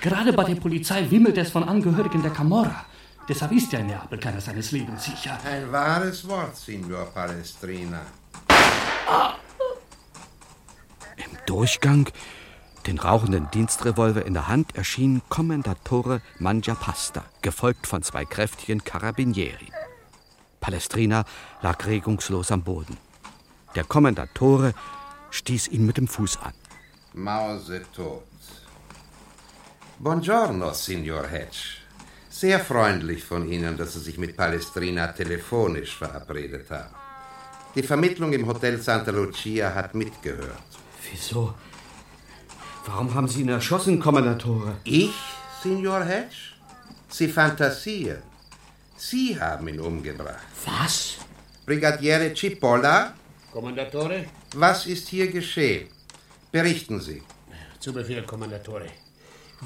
Gerade 0.02 0.34
bei 0.34 0.44
der 0.44 0.56
Polizei 0.56 1.06
wimmelt 1.12 1.38
es 1.38 1.52
von 1.52 1.64
Angehörigen 1.64 2.24
der 2.24 2.32
Camorra. 2.32 2.86
Deshalb 3.28 3.54
ist 3.54 3.72
ja 3.72 3.80
in 3.80 3.88
Neapel 3.88 4.20
keiner 4.20 4.42
seines 4.42 4.72
Lebens 4.72 5.06
sicher. 5.06 5.40
Ein 5.46 5.72
wahres 5.72 6.28
Wort, 6.28 6.58
Signor 6.58 7.06
Palestrina. 7.06 8.02
Ah. 9.08 9.36
Im 11.16 11.38
Durchgang, 11.46 12.10
den 12.86 13.00
rauchenden 13.00 13.50
Dienstrevolver 13.52 14.26
in 14.26 14.34
der 14.34 14.50
Hand, 14.50 14.76
erschien 14.76 15.22
Kommendatore 15.30 16.22
Mangiapasta, 16.40 17.24
gefolgt 17.42 17.88
von 17.88 18.04
zwei 18.04 18.26
kräftigen 18.26 18.84
Carabinieri. 18.84 19.72
Palestrina 20.60 21.24
lag 21.62 21.86
regungslos 21.86 22.52
am 22.52 22.64
Boden. 22.64 22.98
Der 23.76 23.86
Kommendatore 23.86 24.74
stieß 25.30 25.70
ihn 25.70 25.86
mit 25.86 25.96
dem 25.96 26.10
Fuß 26.10 26.40
an. 26.42 26.54
Mause 27.14 27.84
tot. 27.96 28.24
Buongiorno, 30.00 30.74
Signor 30.74 31.26
Hedge. 31.28 31.83
Sehr 32.44 32.60
freundlich 32.60 33.24
von 33.24 33.50
Ihnen, 33.50 33.78
dass 33.78 33.94
Sie 33.94 34.02
sich 34.02 34.18
mit 34.18 34.36
Palestrina 34.36 35.08
telefonisch 35.08 35.96
verabredet 35.96 36.70
haben. 36.70 36.94
Die 37.74 37.84
Vermittlung 37.84 38.34
im 38.34 38.46
Hotel 38.46 38.82
Santa 38.82 39.12
Lucia 39.12 39.74
hat 39.74 39.96
mitgehört. 39.96 40.70
Wieso? 41.10 41.54
Warum 42.86 43.14
haben 43.14 43.30
Sie 43.30 43.44
ihn 43.44 43.48
erschossen, 43.48 43.98
Kommandatore? 43.98 44.76
Ich, 44.84 45.16
Signor 45.64 46.04
Hedge? 46.04 46.36
Sie 47.08 47.30
fantasieren. 47.30 48.24
Sie 48.98 49.40
haben 49.40 49.70
ihn 49.70 49.80
umgebracht. 49.80 50.46
Was? 50.66 51.20
Brigadiere 51.66 52.34
Cipolla? 52.34 53.14
Kommandatore? 53.54 54.26
Was 54.56 54.86
ist 54.86 55.08
hier 55.08 55.32
geschehen? 55.32 55.88
Berichten 56.52 57.00
Sie. 57.00 57.24
Zu 57.80 57.94
Befehl, 57.94 58.24
Kommandatore. 58.24 58.90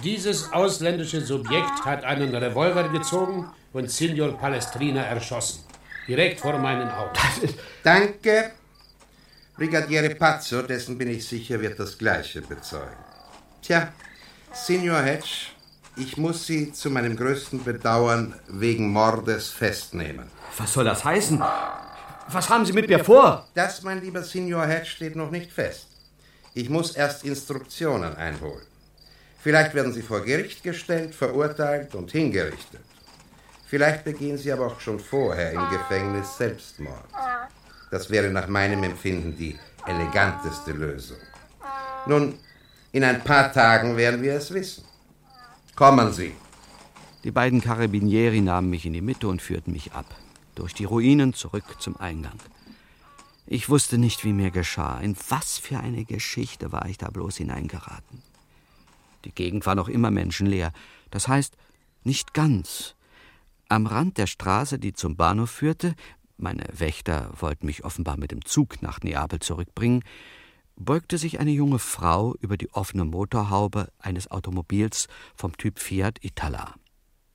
Dieses 0.04 0.52
ausländische 0.54 1.22
Subjekt 1.22 1.84
hat 1.84 2.04
einen 2.04 2.34
Revolver 2.36 2.90
gezogen 2.90 3.50
und 3.74 3.90
Signor 3.90 4.38
Palestrina 4.38 5.02
erschossen. 5.02 5.64
Direkt 6.08 6.40
vor 6.40 6.58
meinen 6.60 6.90
Augen. 6.90 7.14
Danke. 7.84 8.52
Brigadiere 9.56 10.14
Pazzo, 10.14 10.62
dessen 10.62 10.98
bin 10.98 11.10
ich 11.10 11.28
sicher, 11.28 11.60
wird 11.60 11.80
das 11.80 11.98
Gleiche 11.98 12.42
bezeugen. 12.42 12.96
Tja, 13.64 13.92
Signor 14.54 15.02
Hedge, 15.02 15.48
ich 15.96 16.16
muss 16.16 16.46
Sie 16.46 16.72
zu 16.72 16.92
meinem 16.92 17.16
größten 17.16 17.64
Bedauern 17.64 18.40
wegen 18.48 18.92
Mordes 18.92 19.50
festnehmen. 19.50 20.30
Was 20.58 20.74
soll 20.74 20.86
das 20.86 21.04
heißen? 21.04 21.44
Was 22.30 22.50
haben 22.50 22.66
Sie 22.68 22.74
mit 22.74 22.88
mir 22.88 23.04
vor? 23.04 23.48
Das, 23.56 23.82
mein 23.82 24.02
lieber 24.02 24.22
Signor 24.22 24.68
Hedge, 24.68 24.86
steht 24.86 25.16
noch 25.16 25.32
nicht 25.32 25.52
fest. 25.52 25.88
Ich 26.54 26.70
muss 26.70 26.96
erst 26.96 27.26
Instruktionen 27.26 28.16
einholen. 28.16 28.66
Vielleicht 29.40 29.74
werden 29.74 29.94
Sie 29.94 30.02
vor 30.02 30.22
Gericht 30.22 30.64
gestellt, 30.64 31.14
verurteilt 31.14 31.96
und 31.96 32.12
hingerichtet. 32.12 32.82
Vielleicht 33.68 34.04
begehen 34.04 34.38
Sie 34.38 34.52
aber 34.52 34.68
auch 34.68 34.80
schon 34.80 35.00
vorher 35.00 35.52
im 35.52 35.70
Gefängnis 35.70 36.38
Selbstmord. 36.38 37.10
Das 37.92 38.10
wäre 38.10 38.30
nach 38.30 38.48
meinem 38.48 38.84
Empfinden 38.84 39.36
die 39.38 39.58
eleganteste 39.86 40.72
Lösung. 40.72 41.18
Nun, 42.06 42.40
in 42.92 43.04
ein 43.04 43.24
paar 43.24 43.52
Tagen 43.52 43.96
werden 43.98 44.22
wir 44.22 44.34
es 44.34 44.54
wissen. 44.54 44.84
Kommen 45.76 46.12
Sie. 46.14 46.34
Die 47.24 47.32
beiden 47.32 47.62
Karabinieri 47.62 48.42
nahmen 48.42 48.70
mich 48.70 48.86
in 48.86 48.94
die 48.94 49.02
Mitte 49.02 49.28
und 49.28 49.42
führten 49.42 49.74
mich 49.74 49.92
ab, 49.92 50.06
durch 50.56 50.74
die 50.74 50.86
Ruinen 50.86 51.34
zurück 51.34 51.66
zum 51.80 51.98
Eingang. 51.98 52.40
Ich 53.46 53.70
wusste 53.70 53.98
nicht, 53.98 54.24
wie 54.24 54.34
mir 54.34 54.52
geschah. 54.52 55.00
In 55.00 55.16
was 55.30 55.58
für 55.58 55.80
eine 55.80 56.06
Geschichte 56.06 56.72
war 56.72 56.86
ich 56.88 56.98
da 56.98 57.10
bloß 57.10 57.38
hineingeraten. 57.38 58.24
Die 59.28 59.36
Gegend 59.36 59.66
war 59.66 59.76
noch 59.76 59.90
immer 59.90 60.10
menschenleer. 60.10 60.72
Das 61.12 61.28
heißt, 61.28 61.58
nicht 62.06 62.34
ganz. 62.34 62.96
Am 63.68 63.86
Rand 63.86 64.18
der 64.18 64.26
Straße, 64.28 64.80
die 64.80 64.94
zum 64.94 65.18
Bahnhof 65.18 65.52
führte, 65.52 65.96
meine 66.38 66.64
Wächter 66.72 67.30
wollten 67.38 67.66
mich 67.66 67.84
offenbar 67.84 68.16
mit 68.16 68.32
dem 68.32 68.46
Zug 68.46 68.82
nach 68.82 69.02
Neapel 69.02 69.40
zurückbringen, 69.40 70.06
beugte 70.78 71.18
sich 71.18 71.42
eine 71.42 71.52
junge 71.52 71.78
Frau 71.78 72.36
über 72.40 72.56
die 72.56 72.72
offene 72.72 73.04
Motorhaube 73.04 73.92
eines 74.00 74.32
Automobils 74.32 75.10
vom 75.36 75.58
Typ 75.58 75.80
Fiat 75.80 76.24
Itala. 76.24 76.76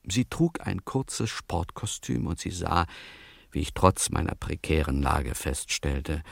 Sie 0.05 0.25
trug 0.25 0.67
ein 0.67 0.87
kurzes 0.87 1.29
Sportkostüm 1.29 2.27
und 2.27 2.41
sie 2.41 2.53
sah, 2.53 2.87
wie 3.51 3.61
ich 3.61 3.75
trotz 3.75 4.09
meiner 4.09 4.35
prekären 4.35 5.03
Lage 5.03 5.35
feststellte, 5.35 6.23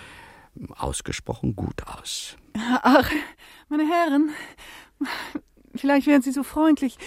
ausgesprochen 0.71 1.55
gut 1.55 1.87
aus. 1.87 2.39
Ach, 2.55 3.11
meine 3.69 3.87
Herren, 3.87 4.31
vielleicht 5.75 6.07
wären 6.07 6.23
Sie 6.23 6.33
so 6.33 6.43
freundlich. 6.43 6.99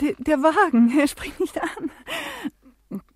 Der, 0.00 0.14
der 0.18 0.42
Wagen, 0.42 0.98
er 0.98 1.08
springt 1.08 1.40
nicht 1.40 1.60
an. 1.60 1.90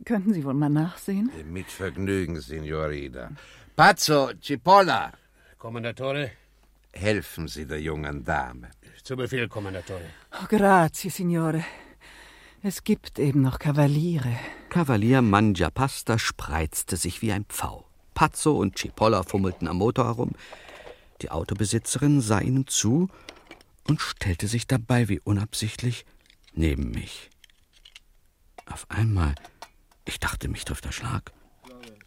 Könnten 0.05 0.33
Sie 0.33 0.45
wohl 0.45 0.55
mal 0.55 0.69
nachsehen? 0.69 1.31
Mit 1.51 1.71
Vergnügen, 1.71 2.41
Signorina. 2.41 3.31
Pazzo, 3.77 4.31
Cipolla. 4.43 5.13
Kommandatore? 5.59 6.33
Helfen 6.93 7.47
Sie 7.49 7.67
der 7.67 7.81
jungen 7.81 8.25
Dame. 8.25 8.71
Zu 9.03 9.17
Befehl, 9.17 9.49
Kommandatore. 9.49 10.03
Oh, 10.33 10.47
grazie, 10.49 11.09
Signore. 11.09 11.65
Es 12.63 12.85
gibt 12.85 13.19
eben 13.19 13.41
noch 13.41 13.59
Kavaliere. 13.59 14.37
Kavalier 14.69 15.23
Mangiapasta 15.23 16.19
spreizte 16.19 16.97
sich 16.97 17.23
wie 17.23 17.33
ein 17.33 17.45
Pfau. 17.47 17.87
Pazzo 18.13 18.59
und 18.59 18.77
Cipolla 18.77 19.23
fummelten 19.23 19.67
am 19.69 19.79
Motor 19.79 20.07
herum. 20.07 20.33
Die 21.23 21.31
Autobesitzerin 21.31 22.21
sah 22.21 22.41
ihnen 22.41 22.67
zu 22.67 23.09
und 23.91 24.01
stellte 24.01 24.47
sich 24.47 24.69
dabei 24.69 25.09
wie 25.09 25.19
unabsichtlich 25.19 26.05
neben 26.55 26.93
mich. 26.93 27.29
Auf 28.67 28.89
einmal, 28.89 29.35
ich 30.05 30.21
dachte, 30.21 30.47
mich 30.47 30.65
trifft 30.65 30.85
der 30.85 30.93
Schlag, 30.93 31.33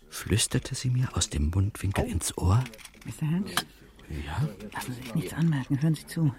flüsterte 0.09 0.75
sie 0.75 0.89
mir 0.89 1.09
aus 1.17 1.29
dem 1.29 1.49
Mundwinkel 1.49 2.05
ins 2.05 2.37
Ohr. 2.37 2.63
Mr. 3.03 3.27
Hedge? 3.27 3.65
Ja? 4.09 4.47
Lassen 4.73 4.93
Sie 4.93 5.01
sich 5.01 5.15
nichts 5.15 5.33
anmerken, 5.33 5.81
hören 5.81 5.95
Sie 5.95 6.05
zu. 6.05 6.33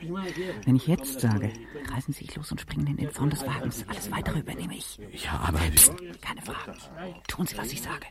Wenn 0.64 0.76
ich 0.76 0.86
jetzt 0.86 1.20
sage, 1.20 1.52
reißen 1.92 2.12
Sie 2.12 2.24
sich 2.24 2.36
los 2.36 2.50
und 2.50 2.60
springen 2.60 2.86
in 2.86 2.96
den 2.96 3.12
Zaun 3.12 3.30
des 3.30 3.46
Wagens. 3.46 3.84
Alles 3.88 4.10
weitere 4.10 4.40
übernehme 4.40 4.76
ich. 4.76 4.98
Ja, 5.12 5.40
aber. 5.40 5.58
Psst, 5.74 5.94
keine 6.20 6.42
Fragen. 6.42 6.78
Tun 7.26 7.46
Sie, 7.46 7.56
was 7.56 7.72
ich 7.72 7.82
sage. 7.82 8.06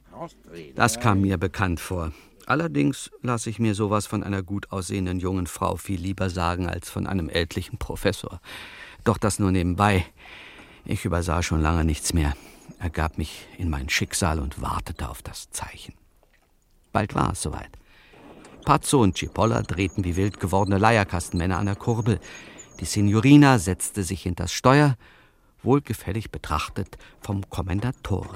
Das 0.75 0.99
kam 0.99 1.21
mir 1.21 1.37
bekannt 1.37 1.79
vor. 1.79 2.11
Allerdings 2.45 3.09
lasse 3.21 3.49
ich 3.49 3.59
mir 3.59 3.73
sowas 3.73 4.05
von 4.05 4.23
einer 4.23 4.43
gut 4.43 4.71
aussehenden 4.71 5.19
jungen 5.19 5.47
Frau 5.47 5.77
viel 5.77 5.99
lieber 5.99 6.29
sagen 6.29 6.67
als 6.67 6.89
von 6.89 7.07
einem 7.07 7.29
ältlichen 7.29 7.77
Professor. 7.77 8.41
Doch 9.03 9.17
das 9.17 9.39
nur 9.39 9.51
nebenbei. 9.51 10.05
Ich 10.85 11.05
übersah 11.05 11.41
schon 11.41 11.61
lange 11.61 11.85
nichts 11.85 12.13
mehr, 12.13 12.33
ergab 12.79 13.17
mich 13.17 13.47
in 13.57 13.69
mein 13.69 13.87
Schicksal 13.87 14.39
und 14.39 14.61
wartete 14.61 15.07
auf 15.07 15.21
das 15.21 15.49
Zeichen. 15.51 15.93
Bald 16.91 17.15
war 17.15 17.31
es 17.31 17.41
soweit. 17.41 17.71
Pazzo 18.63 19.01
und 19.01 19.17
Cipolla 19.17 19.61
drehten 19.61 20.05
wie 20.05 20.15
wild 20.15 20.39
gewordene 20.39 20.77
Leierkastenmänner 20.77 21.57
an 21.57 21.65
der 21.65 21.75
Kurbel. 21.75 22.19
Die 22.79 22.85
Signorina 22.85 23.59
setzte 23.59 24.03
sich 24.03 24.23
hinters 24.23 24.53
Steuer, 24.53 24.95
wohlgefällig 25.63 26.31
betrachtet 26.31 26.97
vom 27.19 27.49
Kommendatore. 27.49 28.35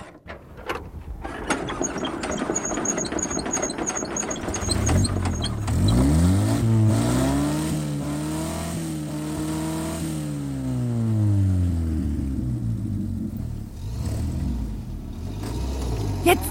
Jetzt! 16.24 16.42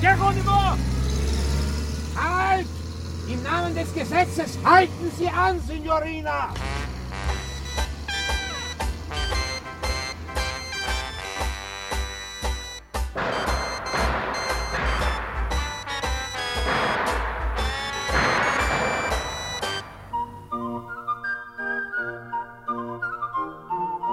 Geronimo! 0.00 0.76
Halt! 2.16 2.66
Im 3.28 3.42
Namen 3.44 3.74
des 3.74 3.94
Gesetzes 3.94 4.58
halten 4.64 5.10
Sie 5.16 5.28
an, 5.28 5.60
Signorina! 5.60 6.52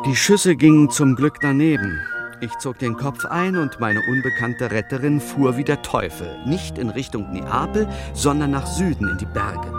Die 0.06 0.16
Schüsse 0.16 0.56
gingen 0.56 0.90
zum 0.90 1.16
Glück 1.16 1.40
daneben. 1.40 2.00
Ich 2.42 2.58
zog 2.58 2.80
den 2.80 2.96
Kopf 2.96 3.26
ein 3.26 3.58
und 3.58 3.82
meine 3.82 4.02
unbekannte 4.08 4.72
Retterin 4.72 5.20
fuhr 5.20 5.58
wie 5.58 5.66
der 5.66 5.82
Teufel, 5.82 6.38
nicht 6.46 6.78
in 6.78 6.90
Richtung 6.90 7.34
Neapel, 7.34 7.86
sondern 8.14 8.52
nach 8.52 8.66
Süden 8.66 9.10
in 9.10 9.18
die 9.18 9.26
Berge. 9.26 9.70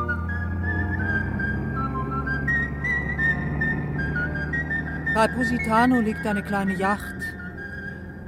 Bei 5.14 5.26
Positano 5.28 6.00
liegt 6.00 6.26
eine 6.26 6.42
kleine 6.42 6.74
Yacht. 6.74 7.16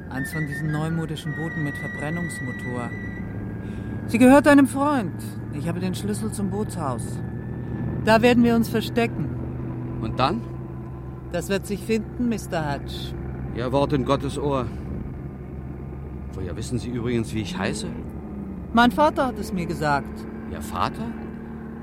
Eins 0.08 0.32
von 0.32 0.46
diesen 0.46 0.72
neumodischen 0.72 1.36
Booten 1.36 1.62
mit 1.62 1.76
Verbrennungsmotor. 1.76 2.90
Sie 4.06 4.18
gehört 4.18 4.48
einem 4.48 4.66
Freund. 4.66 5.22
Ich 5.52 5.68
habe 5.68 5.80
den 5.80 5.94
Schlüssel 5.94 6.32
zum 6.32 6.48
Bootshaus. 6.48 7.02
Da 8.06 8.22
werden 8.22 8.44
wir 8.44 8.56
uns 8.56 8.70
verstecken. 8.70 9.28
Und 10.00 10.18
dann? 10.18 10.40
Das 11.32 11.50
wird 11.50 11.66
sich 11.66 11.80
finden, 11.80 12.30
Mr. 12.30 12.74
Hutch. 12.74 13.14
Ihr 13.54 13.70
Wort 13.70 13.92
in 13.92 14.04
Gottes 14.04 14.38
Ohr. 14.38 14.66
Woher 16.32 16.56
wissen 16.56 16.78
Sie 16.78 16.88
übrigens, 16.88 17.34
wie 17.34 17.42
ich 17.42 17.56
heiße? 17.56 17.86
Mein 18.72 18.90
Vater 18.90 19.26
hat 19.26 19.38
es 19.38 19.52
mir 19.52 19.66
gesagt. 19.66 20.24
Ihr 20.50 20.62
Vater? 20.62 21.06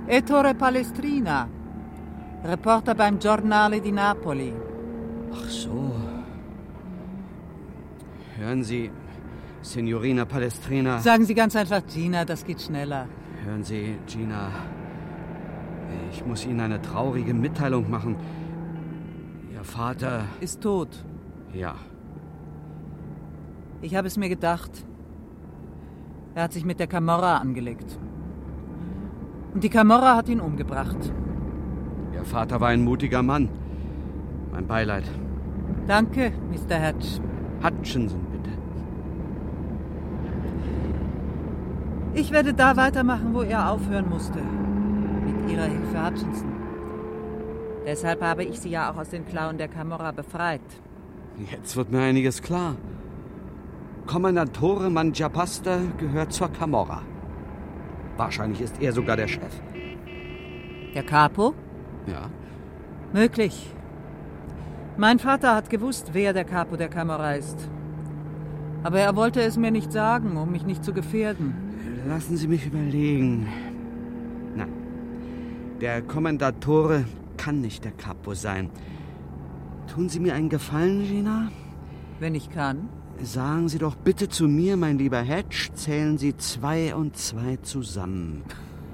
Ettore 0.08 0.56
Palestrina. 0.56 1.48
Reporter 2.44 2.96
beim 2.96 3.20
Giornale 3.20 3.80
di 3.82 3.92
Napoli. 3.92 4.54
Ach 5.32 5.50
so. 5.50 5.94
Hören 8.38 8.64
Sie, 8.64 8.90
Signorina 9.62 10.26
Palestrina. 10.26 11.00
Sagen 11.00 11.26
Sie 11.26 11.36
ganz 11.36 11.56
einfach 11.56 11.82
Gina, 11.86 12.26
das 12.26 12.46
geht 12.46 12.62
schneller. 12.62 13.08
Hören 13.46 13.64
Sie, 13.64 13.98
Gina. 14.08 14.50
Ich 16.12 16.26
muss 16.26 16.46
Ihnen 16.46 16.62
eine 16.62 16.82
traurige 16.82 17.34
Mitteilung 17.34 17.90
machen. 17.90 18.16
Ihr 19.54 19.64
Vater. 19.64 20.24
Ist 20.40 20.62
tot. 20.62 20.90
Ja. 21.54 21.76
Ich 23.82 23.96
habe 23.96 24.08
es 24.08 24.18
mir 24.18 24.30
gedacht. 24.30 24.86
Er 26.36 26.44
hat 26.44 26.54
sich 26.54 26.66
mit 26.66 26.80
der 26.80 26.88
Camorra 26.88 27.38
angelegt. 27.38 27.98
Und 29.54 29.64
die 29.64 29.70
Camorra 29.70 30.16
hat 30.16 30.30
ihn 30.30 30.40
umgebracht. 30.40 31.12
Ihr 32.14 32.24
Vater 32.24 32.62
war 32.62 32.70
ein 32.70 32.84
mutiger 32.84 33.24
Mann. 33.24 33.50
Mein 34.52 34.68
Beileid. 34.68 35.10
Danke, 35.88 36.32
Mr. 36.52 36.76
Hatch. 36.76 37.20
Hutchinson, 37.64 38.22
bitte. 38.32 38.50
Ich 42.14 42.32
werde 42.32 42.54
da 42.54 42.78
weitermachen, 42.78 43.34
wo 43.34 43.42
er 43.42 43.72
aufhören 43.72 44.08
musste. 44.10 44.40
Mit 44.40 45.52
Ihrer 45.52 45.66
Hilfe, 45.66 46.06
Hutchinson. 46.06 46.52
Deshalb 47.86 48.22
habe 48.22 48.44
ich 48.44 48.60
Sie 48.60 48.70
ja 48.70 48.92
auch 48.92 48.98
aus 48.98 49.10
den 49.10 49.26
Klauen 49.26 49.58
der 49.58 49.68
Camorra 49.68 50.12
befreit. 50.12 50.62
Jetzt 51.48 51.76
wird 51.78 51.92
mir 51.92 52.02
einiges 52.02 52.42
klar. 52.42 52.76
Kommandatore 54.08 54.90
Mangiapasta 54.90 55.80
gehört 55.98 56.34
zur 56.34 56.50
Camorra. 56.52 57.02
Wahrscheinlich 58.18 58.62
ist 58.62 58.82
er 58.82 58.92
sogar 58.92 59.16
der 59.16 59.28
Chef. 59.28 59.62
Der 60.94 61.04
Capo? 61.04 61.54
Ja. 62.08 62.30
Möglich. 63.14 63.74
Mein 64.98 65.20
Vater 65.20 65.56
hat 65.56 65.70
gewusst, 65.70 66.10
wer 66.14 66.34
der 66.34 66.44
Capo 66.44 66.76
der 66.76 66.90
Camorra 66.90 67.36
ist. 67.36 67.70
Aber 68.84 69.00
er 69.00 69.16
wollte 69.16 69.42
es 69.42 69.56
mir 69.56 69.72
nicht 69.72 69.94
sagen, 69.94 70.36
um 70.36 70.52
mich 70.52 70.66
nicht 70.66 70.84
zu 70.84 70.92
gefährden. 70.92 71.54
Lassen 72.08 72.36
Sie 72.36 72.48
mich 72.48 72.66
überlegen. 72.66 73.48
Nein. 74.56 74.74
Der 75.80 76.02
Kommandatore 76.02 77.06
kann 77.38 77.62
nicht 77.62 77.86
der 77.86 77.92
Capo 77.94 78.34
sein. 78.34 78.70
Tun 79.94 80.08
Sie 80.08 80.20
mir 80.20 80.36
einen 80.36 80.50
Gefallen, 80.50 81.04
Gina? 81.04 81.52
Wenn 82.20 82.36
ich 82.36 82.50
kann. 82.50 82.90
Sagen 83.22 83.68
Sie 83.68 83.80
doch 83.80 83.96
bitte 83.96 84.30
zu 84.30 84.48
mir, 84.48 84.78
mein 84.78 84.98
lieber 84.98 85.20
Hedge, 85.20 85.70
zählen 85.74 86.18
Sie 86.18 86.38
zwei 86.38 86.96
und 86.96 87.18
zwei 87.18 87.58
zusammen. 87.58 88.44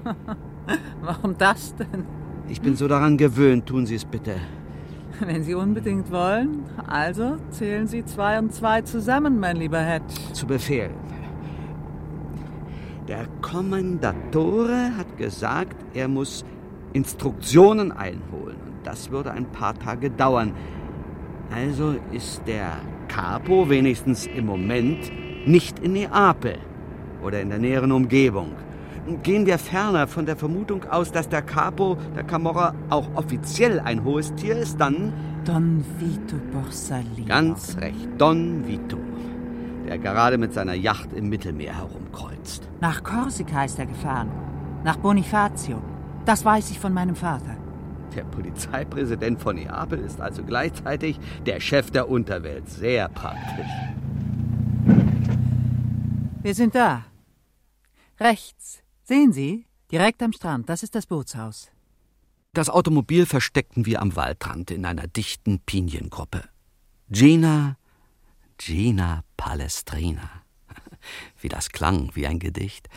Warum 1.02 1.36
das 1.38 1.74
denn? 1.76 2.04
Ich 2.48 2.60
bin 2.60 2.76
so 2.76 2.88
daran 2.88 3.16
gewöhnt, 3.16 3.66
tun 3.66 3.86
Sie 3.86 3.94
es 3.94 4.04
bitte. 4.04 4.36
Wenn 5.20 5.44
Sie 5.44 5.54
unbedingt 5.54 6.10
wollen. 6.10 6.64
Also 6.86 7.36
zählen 7.50 7.86
Sie 7.86 8.04
zwei 8.04 8.38
und 8.38 8.52
zwei 8.52 8.82
zusammen, 8.82 9.38
mein 9.38 9.56
lieber 9.56 9.80
Hedge. 9.80 10.14
Zu 10.32 10.46
Befehl. 10.46 10.90
Der 13.06 13.26
Kommandatore 13.40 14.96
hat 14.96 15.16
gesagt, 15.16 15.76
er 15.94 16.08
muss 16.08 16.44
Instruktionen 16.92 17.92
einholen. 17.92 18.56
Und 18.66 18.84
das 18.84 19.10
würde 19.10 19.30
ein 19.30 19.46
paar 19.52 19.74
Tage 19.74 20.10
dauern. 20.10 20.52
Also 21.50 21.96
ist 22.12 22.42
der 22.46 22.72
Capo 23.08 23.68
wenigstens 23.68 24.26
im 24.26 24.46
Moment 24.46 25.10
nicht 25.46 25.78
in 25.78 25.92
Neapel 25.92 26.58
oder 27.22 27.40
in 27.40 27.50
der 27.50 27.58
näheren 27.58 27.92
Umgebung. 27.92 28.52
Gehen 29.22 29.46
wir 29.46 29.58
ferner 29.58 30.08
von 30.08 30.26
der 30.26 30.36
Vermutung 30.36 30.84
aus, 30.90 31.12
dass 31.12 31.28
der 31.28 31.42
Capo 31.42 31.96
der 32.16 32.24
Camorra 32.24 32.74
auch 32.90 33.08
offiziell 33.14 33.78
ein 33.80 34.02
hohes 34.04 34.34
Tier 34.34 34.56
ist, 34.56 34.80
dann... 34.80 35.12
Don 35.44 35.84
Vito 36.00 36.36
Borsalino. 36.52 37.28
Ganz 37.28 37.76
recht, 37.80 38.08
Don 38.18 38.66
Vito, 38.66 38.98
der 39.86 39.98
gerade 39.98 40.38
mit 40.38 40.52
seiner 40.52 40.74
Yacht 40.74 41.12
im 41.12 41.28
Mittelmeer 41.28 41.76
herumkreuzt. 41.76 42.68
Nach 42.80 43.04
Korsika 43.04 43.64
ist 43.64 43.78
er 43.78 43.86
gefahren. 43.86 44.28
Nach 44.82 44.96
Bonifacio. 44.96 45.80
Das 46.24 46.44
weiß 46.44 46.72
ich 46.72 46.80
von 46.80 46.92
meinem 46.92 47.14
Vater. 47.14 47.56
Der 48.14 48.24
Polizeipräsident 48.24 49.40
von 49.40 49.56
Neapel 49.56 49.98
ist 49.98 50.20
also 50.20 50.42
gleichzeitig 50.42 51.18
der 51.44 51.60
Chef 51.60 51.90
der 51.90 52.08
Unterwelt. 52.08 52.68
Sehr 52.68 53.08
praktisch. 53.08 53.66
Wir 56.42 56.54
sind 56.54 56.74
da. 56.74 57.04
Rechts. 58.20 58.82
Sehen 59.02 59.32
Sie? 59.32 59.66
Direkt 59.90 60.22
am 60.22 60.32
Strand. 60.32 60.68
Das 60.68 60.82
ist 60.82 60.94
das 60.94 61.06
Bootshaus. 61.06 61.70
Das 62.52 62.70
Automobil 62.70 63.26
versteckten 63.26 63.84
wir 63.84 64.00
am 64.00 64.16
Waldrand 64.16 64.70
in 64.70 64.86
einer 64.86 65.06
dichten 65.06 65.60
Piniengruppe. 65.60 66.44
Gina, 67.10 67.76
Gina 68.58 69.24
Palestrina. 69.36 70.30
Wie 71.40 71.48
das 71.48 71.68
klang, 71.68 72.10
wie 72.14 72.26
ein 72.26 72.38
Gedicht. 72.38 72.88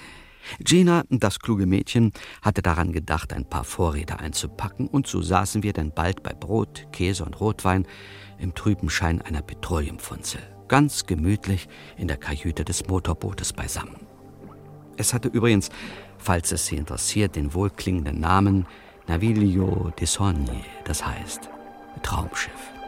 Gina, 0.60 1.04
das 1.10 1.40
kluge 1.40 1.66
Mädchen, 1.66 2.12
hatte 2.42 2.62
daran 2.62 2.92
gedacht, 2.92 3.34
ein 3.34 3.50
paar 3.50 3.64
Vorräte 3.64 4.20
einzupacken, 4.20 4.88
und 4.88 5.08
so 5.08 5.22
saßen 5.22 5.64
wir 5.64 5.74
dann 5.74 5.92
bald 5.92 6.24
bei 6.24 6.34
Brot, 6.34 6.88
Käse 6.92 7.26
und 7.26 7.40
Rotwein 7.40 7.86
im 8.38 8.56
trüben 8.56 8.90
Schein 8.90 9.22
einer 9.22 9.42
Petroleumfunzel, 9.42 10.42
ganz 10.68 11.06
gemütlich 11.06 11.68
in 11.98 12.08
der 12.08 12.18
Kajüte 12.18 12.64
des 12.64 12.88
Motorbootes 12.88 13.54
beisammen. 13.54 13.98
Es 14.98 15.14
hatte 15.14 15.30
übrigens, 15.30 15.70
falls 16.18 16.52
es 16.52 16.66
Sie 16.66 16.76
interessiert, 16.76 17.36
den 17.36 17.54
wohlklingenden 17.54 18.20
Namen 18.20 18.66
Naviglio 19.08 19.92
de 20.00 20.06
Sogni, 20.06 20.64
das 20.84 21.06
heißt 21.06 21.50
Traumschiff. 22.04 22.79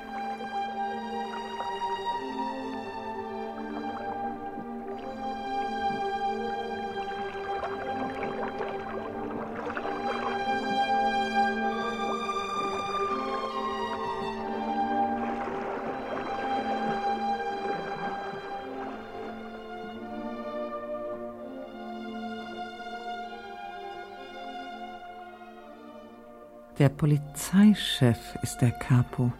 Der 26.81 26.89
Polizeichef 26.89 28.17
ist 28.41 28.57
der 28.57 28.71
Capo. 28.71 29.31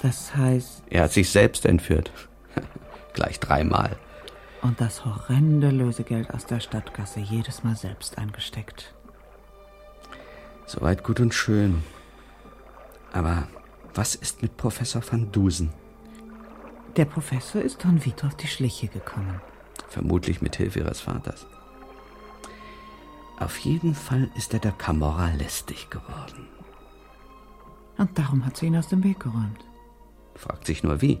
Das 0.00 0.34
heißt. 0.34 0.84
Er 0.88 1.02
hat 1.02 1.12
sich 1.12 1.28
selbst 1.28 1.66
entführt. 1.66 2.10
Gleich 3.12 3.38
dreimal. 3.40 3.98
Und 4.62 4.80
das 4.80 5.04
horrende 5.04 5.68
Lösegeld 5.68 6.30
aus 6.30 6.46
der 6.46 6.60
Stadtkasse 6.60 7.20
jedes 7.20 7.62
Mal 7.62 7.76
selbst 7.76 8.16
eingesteckt. 8.16 8.94
Soweit 10.64 11.04
gut 11.04 11.20
und 11.20 11.34
schön. 11.34 11.82
Aber 13.12 13.46
was 13.92 14.14
ist 14.14 14.40
mit 14.40 14.56
Professor 14.56 15.02
van 15.06 15.30
Dusen? 15.30 15.74
Der 16.96 17.04
Professor 17.04 17.60
ist 17.60 17.84
Don 17.84 18.02
Vito 18.02 18.26
auf 18.26 18.36
die 18.36 18.46
Schliche 18.48 18.88
gekommen. 18.88 19.42
Vermutlich 19.88 20.40
mit 20.40 20.56
Hilfe 20.56 20.78
ihres 20.78 21.02
Vaters. 21.02 21.46
Auf 23.40 23.56
jeden 23.58 23.94
Fall 23.94 24.30
ist 24.36 24.52
er 24.52 24.60
der 24.60 24.72
Camorra 24.72 25.30
lästig 25.30 25.88
geworden. 25.88 26.46
Und 27.96 28.16
darum 28.18 28.44
hat 28.44 28.56
sie 28.56 28.66
ihn 28.66 28.76
aus 28.76 28.88
dem 28.88 29.02
Weg 29.02 29.18
geräumt. 29.18 29.64
Fragt 30.34 30.66
sich 30.66 30.82
nur 30.82 31.00
wie. 31.00 31.18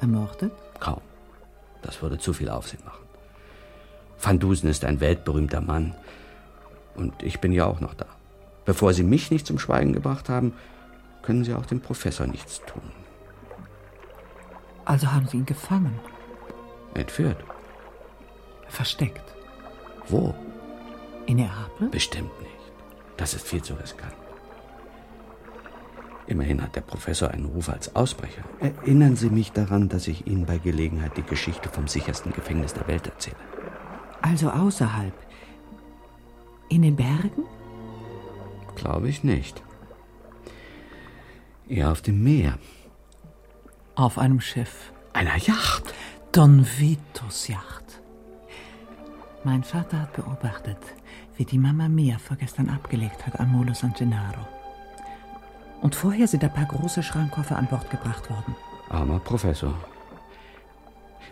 Ermordet? 0.00 0.52
Kaum. 0.80 1.00
Das 1.82 2.02
würde 2.02 2.18
zu 2.18 2.32
viel 2.32 2.50
Aufsehen 2.50 2.84
machen. 2.84 3.06
Van 4.20 4.40
Dusen 4.40 4.68
ist 4.68 4.84
ein 4.84 5.00
weltberühmter 5.00 5.60
Mann. 5.60 5.94
Und 6.96 7.22
ich 7.22 7.40
bin 7.40 7.52
ja 7.52 7.66
auch 7.66 7.80
noch 7.80 7.94
da. 7.94 8.06
Bevor 8.64 8.92
Sie 8.92 9.04
mich 9.04 9.30
nicht 9.30 9.46
zum 9.46 9.60
Schweigen 9.60 9.92
gebracht 9.92 10.28
haben, 10.28 10.52
können 11.22 11.44
Sie 11.44 11.54
auch 11.54 11.66
dem 11.66 11.80
Professor 11.80 12.26
nichts 12.26 12.60
tun. 12.66 12.90
Also 14.84 15.12
haben 15.12 15.28
Sie 15.28 15.36
ihn 15.36 15.46
gefangen? 15.46 15.98
Entführt. 16.94 17.44
Versteckt. 18.68 19.34
Wo? 20.08 20.34
In 21.26 21.36
Neapel? 21.36 21.88
Bestimmt 21.88 22.38
nicht. 22.40 22.52
Das 23.16 23.34
ist 23.34 23.46
viel 23.46 23.62
zu 23.62 23.74
riskant. 23.74 24.14
Immerhin 26.26 26.60
hat 26.60 26.74
der 26.74 26.80
Professor 26.80 27.30
einen 27.30 27.46
Ruf 27.46 27.68
als 27.68 27.94
Ausbrecher. 27.94 28.42
Erinnern 28.60 29.14
Sie 29.14 29.30
mich 29.30 29.52
daran, 29.52 29.88
dass 29.88 30.08
ich 30.08 30.26
Ihnen 30.26 30.44
bei 30.44 30.58
Gelegenheit 30.58 31.16
die 31.16 31.22
Geschichte 31.22 31.68
vom 31.68 31.86
sichersten 31.86 32.32
Gefängnis 32.32 32.74
der 32.74 32.88
Welt 32.88 33.06
erzähle. 33.06 33.36
Also 34.22 34.50
außerhalb. 34.50 35.14
In 36.68 36.82
den 36.82 36.96
Bergen? 36.96 37.44
Glaube 38.74 39.08
ich 39.08 39.22
nicht. 39.22 39.62
Eher 41.68 41.92
auf 41.92 42.02
dem 42.02 42.22
Meer. 42.22 42.58
Auf 43.94 44.18
einem 44.18 44.40
Schiff. 44.40 44.92
Einer 45.12 45.36
Yacht? 45.36 45.94
Don 46.32 46.66
Vitos 46.78 47.48
Yacht. 47.48 47.85
Mein 49.46 49.62
Vater 49.62 50.00
hat 50.00 50.12
beobachtet, 50.12 50.76
wie 51.36 51.44
die 51.44 51.56
Mama 51.56 51.88
Mia 51.88 52.18
vorgestern 52.18 52.68
abgelegt 52.68 53.24
hat 53.24 53.38
am 53.38 53.52
Molo 53.52 53.74
San 53.74 53.94
Gennaro. 53.96 54.40
Und 55.82 55.94
vorher 55.94 56.26
sind 56.26 56.42
ein 56.42 56.52
paar 56.52 56.64
große 56.64 57.00
Schrankkoffer 57.00 57.56
an 57.56 57.68
Bord 57.68 57.88
gebracht 57.88 58.28
worden. 58.28 58.56
Armer 58.88 59.20
Professor. 59.20 59.72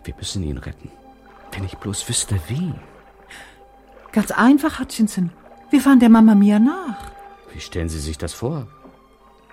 Wir 0.05 0.15
müssen 0.15 0.43
ihn 0.43 0.57
retten. 0.59 0.89
Wenn 1.51 1.65
ich 1.65 1.75
bloß 1.75 2.07
wüsste, 2.07 2.39
wie. 2.47 2.73
Ganz 4.13 4.31
einfach, 4.31 4.79
Hutchinson. 4.79 5.31
Wir 5.69 5.81
fahren 5.81 5.99
der 5.99 6.07
Mama 6.07 6.35
Mia 6.35 6.57
nach. 6.57 7.11
Wie 7.51 7.59
stellen 7.59 7.89
Sie 7.89 7.99
sich 7.99 8.17
das 8.17 8.31
vor? 8.31 8.65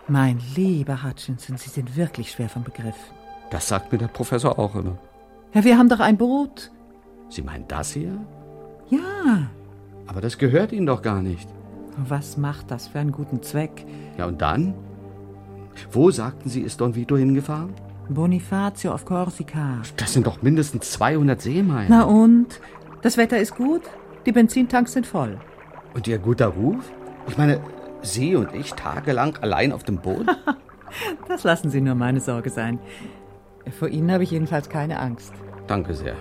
Mein 0.07 0.41
lieber 0.55 1.03
Hutchinson, 1.03 1.57
Sie 1.57 1.69
sind 1.69 1.97
wirklich 1.97 2.31
schwer 2.31 2.49
vom 2.49 2.63
Begriff. 2.63 3.13
Das 3.51 3.67
sagt 3.67 3.91
mir 3.91 3.99
der 3.99 4.07
Professor 4.07 4.57
auch 4.57 4.77
immer. 4.77 4.99
Ja, 5.53 5.65
wir 5.65 5.77
haben 5.77 5.89
doch 5.89 5.99
ein 5.99 6.17
Boot. 6.17 6.71
Sie 7.29 7.43
meinen 7.43 7.67
das 7.67 7.95
hier? 7.95 8.25
Ja. 8.93 9.49
Aber 10.07 10.21
das 10.21 10.37
gehört 10.37 10.73
Ihnen 10.73 10.87
doch 10.87 11.03
gar 11.03 11.23
nicht. 11.23 11.49
Was 11.97 12.37
macht 12.37 12.71
das 12.71 12.89
für 12.89 12.99
einen 12.99 13.13
guten 13.13 13.43
Zweck? 13.43 13.87
Ja, 14.19 14.27
und 14.27 14.43
dann? 14.43 14.75
Wo, 15.91 16.11
sagten 16.11 16.49
Sie, 16.49 16.61
ist 16.61 16.81
Don 16.81 16.95
Vito 16.95 17.17
hingefahren? 17.17 17.73
Bonifacio 18.09 18.93
auf 18.93 19.05
Korsika. 19.05 19.79
Das 19.97 20.13
sind 20.13 20.27
doch 20.27 20.43
mindestens 20.43 20.91
200 20.93 21.41
Seemeilen. 21.41 21.89
Na 21.89 22.05
und? 22.05 22.61
Das 23.01 23.17
Wetter 23.17 23.39
ist 23.39 23.57
gut, 23.57 23.83
die 24.27 24.33
Benzintanks 24.33 24.93
sind 24.93 25.07
voll. 25.07 25.39
Und 25.95 26.07
Ihr 26.07 26.19
guter 26.19 26.49
Ruf? 26.49 26.93
Ich 27.29 27.39
meine, 27.39 27.61
Sie 28.03 28.37
und 28.37 28.55
ich 28.55 28.75
tagelang 28.75 29.37
allein 29.39 29.73
auf 29.73 29.85
dem 29.85 29.99
Boot? 29.99 30.27
das 31.29 31.45
lassen 31.45 31.71
Sie 31.71 31.81
nur 31.81 31.95
meine 31.95 32.21
Sorge 32.21 32.51
sein. 32.51 32.79
Vor 33.79 33.89
Ihnen 33.89 34.11
habe 34.13 34.25
ich 34.25 34.31
jedenfalls 34.33 34.69
keine 34.69 34.99
Angst. 34.99 35.33
Danke 35.67 35.95
sehr. 35.95 36.17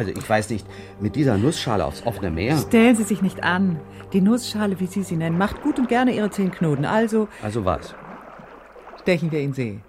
Also 0.00 0.12
ich 0.12 0.30
weiß 0.30 0.48
nicht, 0.48 0.66
mit 0.98 1.14
dieser 1.14 1.36
Nussschale 1.36 1.84
aufs 1.84 2.06
offene 2.06 2.30
Meer. 2.30 2.56
Stellen 2.56 2.96
Sie 2.96 3.02
sich 3.02 3.20
nicht 3.20 3.42
an. 3.42 3.78
Die 4.14 4.22
Nussschale, 4.22 4.80
wie 4.80 4.86
Sie 4.86 5.02
sie 5.02 5.16
nennen, 5.16 5.36
macht 5.36 5.60
gut 5.60 5.78
und 5.78 5.90
gerne 5.90 6.16
Ihre 6.16 6.30
zehn 6.30 6.50
Knoten. 6.50 6.86
Also. 6.86 7.28
Also 7.42 7.66
was? 7.66 7.94
Stechen 9.02 9.30
wir 9.30 9.40
in 9.40 9.52
See. 9.52 9.80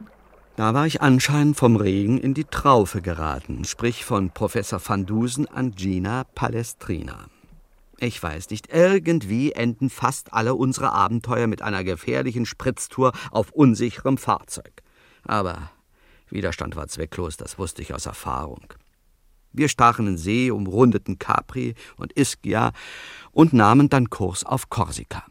Da 0.57 0.73
war 0.73 0.85
ich 0.85 1.01
anscheinend 1.01 1.55
vom 1.55 1.77
Regen 1.77 2.17
in 2.17 2.33
die 2.33 2.43
Traufe 2.43 3.01
geraten, 3.01 3.63
sprich 3.63 4.03
von 4.03 4.31
Professor 4.31 4.81
van 4.85 5.05
Dusen 5.05 5.47
an 5.47 5.71
Gina 5.75 6.25
Palestrina. 6.35 7.27
Ich 7.97 8.21
weiß 8.21 8.49
nicht, 8.49 8.67
irgendwie 8.73 9.53
enden 9.53 9.89
fast 9.89 10.33
alle 10.33 10.55
unsere 10.55 10.91
Abenteuer 10.91 11.47
mit 11.47 11.61
einer 11.61 11.85
gefährlichen 11.85 12.45
Spritztour 12.45 13.13
auf 13.31 13.53
unsicherem 13.53 14.17
Fahrzeug. 14.17 14.73
Aber 15.23 15.71
Widerstand 16.29 16.75
war 16.75 16.89
zwecklos, 16.89 17.37
das 17.37 17.57
wusste 17.57 17.81
ich 17.81 17.93
aus 17.93 18.07
Erfahrung. 18.07 18.73
Wir 19.53 19.69
stachen 19.69 20.07
in 20.07 20.17
See, 20.17 20.51
umrundeten 20.51 21.19
Capri 21.19 21.75
und 21.97 22.13
Ischia 22.17 22.71
und 23.31 23.53
nahmen 23.53 23.89
dann 23.89 24.09
Kurs 24.09 24.43
auf 24.43 24.69
Korsika. 24.69 25.25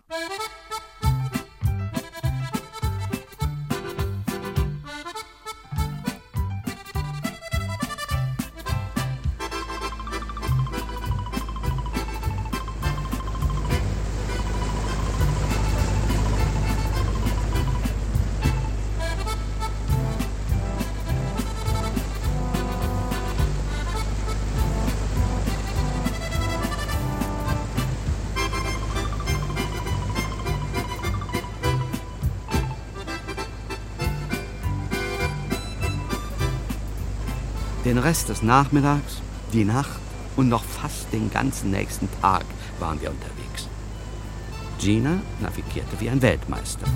Rest 38.10 38.28
des 38.28 38.42
Nachmittags, 38.42 39.22
die 39.52 39.64
Nacht 39.64 40.00
und 40.34 40.48
noch 40.48 40.64
fast 40.64 41.12
den 41.12 41.30
ganzen 41.30 41.70
nächsten 41.70 42.08
Tag 42.20 42.44
waren 42.80 43.00
wir 43.00 43.08
unterwegs. 43.08 43.68
Gina 44.80 45.20
navigierte 45.40 46.00
wie 46.00 46.10
ein 46.10 46.20
Weltmeister. 46.20 46.86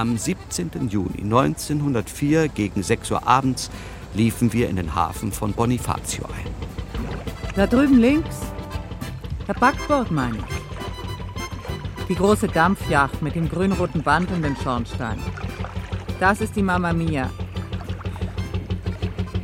Am 0.00 0.16
17. 0.16 0.88
Juni 0.88 1.20
1904 1.24 2.48
gegen 2.48 2.82
6 2.82 3.10
Uhr 3.10 3.28
abends 3.28 3.70
liefen 4.14 4.50
wir 4.54 4.70
in 4.70 4.76
den 4.76 4.94
Hafen 4.94 5.30
von 5.30 5.52
Bonifacio 5.52 6.24
ein. 6.24 6.50
Da 7.54 7.66
drüben 7.66 7.98
links. 7.98 8.38
Der 9.46 9.52
Backbord, 9.52 10.10
meine 10.10 10.38
ich. 10.38 12.06
Die 12.08 12.14
große 12.14 12.48
Dampfjacht 12.48 13.20
mit 13.20 13.34
dem 13.34 13.50
grün-roten 13.50 14.02
Band 14.02 14.30
und 14.30 14.40
dem 14.40 14.56
Schornstein. 14.56 15.18
Das 16.18 16.40
ist 16.40 16.56
die 16.56 16.62
Mama 16.62 16.94
Mia. 16.94 17.28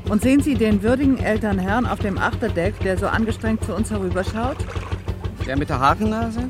Und 0.08 0.22
sehen 0.22 0.40
Sie 0.40 0.54
den 0.54 0.82
würdigen 0.82 1.18
älteren 1.18 1.58
Herrn 1.58 1.84
auf 1.84 1.98
dem 1.98 2.16
Achterdeck, 2.16 2.80
der 2.80 2.96
so 2.96 3.08
angestrengt 3.08 3.62
zu 3.62 3.74
uns 3.74 3.90
herüberschaut? 3.90 4.56
Der 5.46 5.58
mit 5.58 5.68
der 5.68 5.80
Hakennase? 5.80 6.48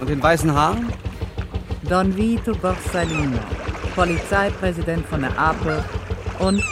Und 0.00 0.08
den 0.08 0.22
weißen 0.22 0.50
Haaren? 0.50 0.86
Don 1.88 2.16
Vito 2.16 2.54
Borsalino, 2.54 3.38
Polizeipräsident 3.94 5.04
von 5.06 5.20
Neapel 5.20 5.84
und 6.38 6.62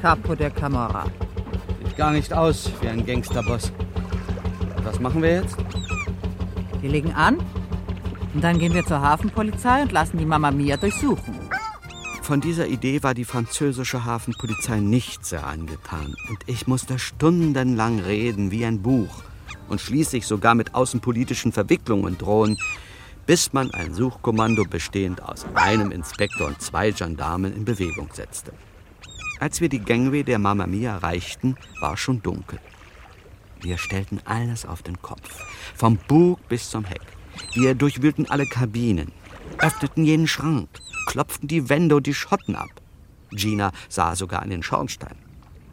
Capo 0.00 0.34
der 0.34 0.50
Camorra. 0.50 1.06
Sieht 1.82 1.96
gar 1.96 2.12
nicht 2.12 2.32
aus 2.32 2.70
wie 2.80 2.88
ein 2.88 3.04
Gangsterboss. 3.04 3.72
Was 4.84 5.00
machen 5.00 5.22
wir 5.22 5.42
jetzt? 5.42 5.56
Wir 6.80 6.90
legen 6.90 7.12
an 7.12 7.38
und 8.32 8.44
dann 8.44 8.58
gehen 8.58 8.72
wir 8.72 8.86
zur 8.86 9.00
Hafenpolizei 9.00 9.82
und 9.82 9.92
lassen 9.92 10.18
die 10.18 10.26
Mama 10.26 10.50
Mia 10.52 10.76
durchsuchen. 10.76 11.34
Von 12.22 12.40
dieser 12.40 12.68
Idee 12.68 13.02
war 13.02 13.14
die 13.14 13.24
französische 13.24 14.04
Hafenpolizei 14.04 14.78
nicht 14.78 15.24
sehr 15.24 15.46
angetan. 15.46 16.14
Und 16.28 16.38
ich 16.46 16.68
musste 16.68 17.00
stundenlang 17.00 17.98
reden 17.98 18.52
wie 18.52 18.64
ein 18.64 18.82
Buch. 18.82 19.24
und 19.70 19.80
schließlich 19.80 20.26
sogar 20.26 20.54
mit 20.54 20.74
außenpolitischen 20.74 21.52
Verwicklungen 21.52 22.18
drohen, 22.18 22.58
bis 23.30 23.52
man 23.52 23.70
ein 23.70 23.94
Suchkommando 23.94 24.64
bestehend 24.64 25.22
aus 25.22 25.46
einem 25.54 25.92
Inspektor 25.92 26.48
und 26.48 26.60
zwei 26.60 26.90
Gendarmen 26.90 27.54
in 27.54 27.64
Bewegung 27.64 28.08
setzte. 28.12 28.52
Als 29.38 29.60
wir 29.60 29.68
die 29.68 29.78
Gangway 29.78 30.24
der 30.24 30.40
Mamma 30.40 30.66
Mia 30.66 30.94
erreichten, 30.94 31.54
war 31.80 31.96
schon 31.96 32.20
dunkel. 32.22 32.58
Wir 33.60 33.78
stellten 33.78 34.20
alles 34.24 34.66
auf 34.66 34.82
den 34.82 35.00
Kopf, 35.00 35.44
vom 35.76 35.96
Bug 36.08 36.40
bis 36.48 36.70
zum 36.70 36.84
Heck. 36.84 37.06
Wir 37.54 37.76
durchwühlten 37.76 38.28
alle 38.28 38.46
Kabinen, 38.46 39.12
öffneten 39.58 40.04
jeden 40.04 40.26
Schrank, 40.26 40.68
klopften 41.06 41.46
die 41.46 41.68
Wände 41.68 41.94
und 41.94 42.08
die 42.08 42.14
Schotten 42.14 42.56
ab. 42.56 42.80
Gina 43.30 43.70
sah 43.88 44.16
sogar 44.16 44.42
an 44.42 44.50
den 44.50 44.64
Schornstein. 44.64 45.14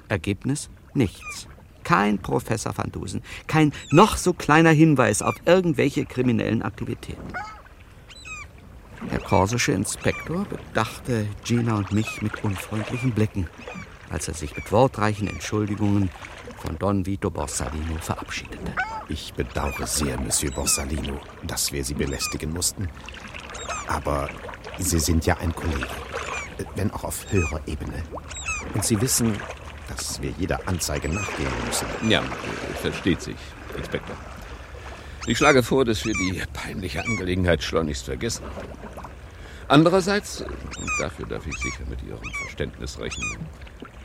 Ergebnis? 0.10 0.70
Nichts. 0.93 1.47
Kein 1.88 2.20
Professor 2.20 2.78
van 2.78 2.92
Dusen, 2.92 3.22
kein 3.48 3.72
noch 3.92 4.18
so 4.18 4.34
kleiner 4.34 4.72
Hinweis 4.72 5.22
auf 5.22 5.36
irgendwelche 5.46 6.06
kriminellen 6.06 6.62
Aktivitäten. 6.62 7.32
Der 9.10 9.20
korsische 9.20 9.72
Inspektor 9.72 10.44
bedachte 10.44 11.30
Gina 11.46 11.78
und 11.78 11.94
mich 11.94 12.22
mit 12.22 12.44
unfreundlichen 12.44 13.14
Blicken, 13.14 13.48
als 14.10 14.28
er 14.28 14.34
sich 14.34 14.54
mit 14.54 14.70
wortreichen 14.70 15.30
Entschuldigungen 15.30 16.10
von 16.58 16.78
Don 16.78 17.06
Vito 17.06 17.32
Borsalino 17.32 17.96
verabschiedete. 18.02 18.74
Ich 19.08 19.34
bedauere 19.34 19.88
sehr, 19.88 20.20
Monsieur 20.20 20.52
Borsalino, 20.52 21.22
dass 21.44 21.72
wir 21.72 21.86
Sie 21.86 21.94
belästigen 21.94 22.52
mussten. 22.52 22.90
Aber 23.88 24.28
Sie 24.78 25.00
sind 25.00 25.26
ja 25.26 25.38
ein 25.38 25.56
Kollege, 25.56 25.88
wenn 26.76 26.92
auch 26.92 27.06
auf 27.06 27.32
höherer 27.32 27.62
Ebene. 27.66 28.04
Und 28.74 28.84
Sie 28.84 29.00
wissen, 29.00 29.38
dass 29.88 30.22
wir 30.22 30.32
jeder 30.38 30.68
Anzeige 30.68 31.10
nachgehen 31.10 31.52
müssen. 31.66 31.88
Ja, 32.10 32.24
versteht 32.82 33.22
sich, 33.22 33.38
Inspektor. 33.78 34.16
Ich 35.26 35.38
schlage 35.38 35.62
vor, 35.62 35.84
dass 35.84 36.06
wir 36.06 36.14
die 36.14 36.42
peinliche 36.54 37.04
Angelegenheit 37.04 37.62
schleunigst 37.62 38.06
vergessen. 38.06 38.46
Andererseits, 39.68 40.42
und 40.42 40.92
dafür 41.00 41.26
darf 41.26 41.46
ich 41.46 41.58
sicher 41.58 41.84
mit 41.90 42.02
Ihrem 42.04 42.32
Verständnis 42.44 42.98
rechnen, 43.00 43.38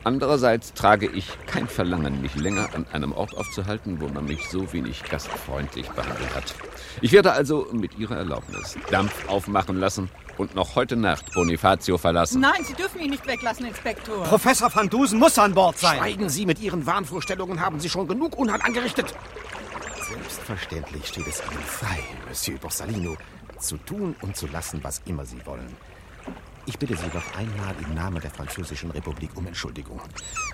andererseits 0.04 0.72
trage 0.74 1.06
ich 1.06 1.28
kein 1.46 1.68
Verlangen, 1.68 2.20
mich 2.22 2.34
länger 2.34 2.70
an 2.74 2.86
einem 2.92 3.12
Ort 3.12 3.36
aufzuhalten, 3.36 4.00
wo 4.00 4.08
man 4.08 4.24
mich 4.24 4.48
so 4.50 4.72
wenig 4.72 5.02
gastfreundlich 5.04 5.88
behandelt 5.90 6.34
hat. 6.34 6.54
Ich 7.00 7.12
werde 7.12 7.32
also 7.32 7.68
mit 7.72 7.98
Ihrer 7.98 8.16
Erlaubnis 8.16 8.76
Dampf 8.90 9.28
aufmachen 9.28 9.78
lassen 9.78 10.10
und 10.38 10.54
noch 10.54 10.74
heute 10.76 10.96
Nacht 10.96 11.32
Bonifacio 11.34 11.98
verlassen. 11.98 12.40
Nein, 12.40 12.64
Sie 12.64 12.74
dürfen 12.74 13.00
ihn 13.00 13.10
nicht 13.10 13.26
weglassen, 13.26 13.66
Inspektor. 13.66 14.24
Professor 14.24 14.74
van 14.74 14.88
Dusen 14.88 15.18
muss 15.18 15.38
an 15.38 15.54
Bord 15.54 15.78
sein. 15.78 15.98
Schweigen 15.98 16.28
Sie 16.28 16.46
mit 16.46 16.60
Ihren 16.60 16.86
Wahnvorstellungen, 16.86 17.60
haben 17.60 17.80
Sie 17.80 17.88
schon 17.88 18.08
genug 18.08 18.38
Unheil 18.38 18.60
angerichtet. 18.62 19.14
Selbstverständlich 20.08 21.06
steht 21.06 21.26
es 21.26 21.42
Ihnen 21.50 21.62
frei, 21.62 21.98
Monsieur 22.28 22.58
Borsalino, 22.58 23.16
zu 23.58 23.76
tun 23.78 24.14
und 24.20 24.36
zu 24.36 24.46
lassen, 24.46 24.80
was 24.82 25.02
immer 25.06 25.24
Sie 25.24 25.44
wollen. 25.46 25.76
Ich 26.66 26.78
bitte 26.78 26.96
Sie 26.96 27.08
doch 27.08 27.36
einmal 27.36 27.74
im 27.82 27.94
Namen 27.94 28.20
der 28.20 28.30
Französischen 28.30 28.90
Republik 28.92 29.30
um 29.36 29.46
Entschuldigung. 29.46 30.00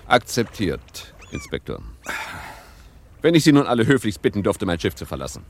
Akzeptiert, 0.07 1.13
Inspektor. 1.31 1.81
Wenn 3.21 3.35
ich 3.35 3.43
Sie 3.43 3.51
nun 3.51 3.67
alle 3.67 3.85
höflichst 3.85 4.21
bitten 4.21 4.41
dürfte, 4.41 4.65
mein 4.65 4.79
Schiff 4.79 4.95
zu 4.95 5.05
verlassen. 5.05 5.43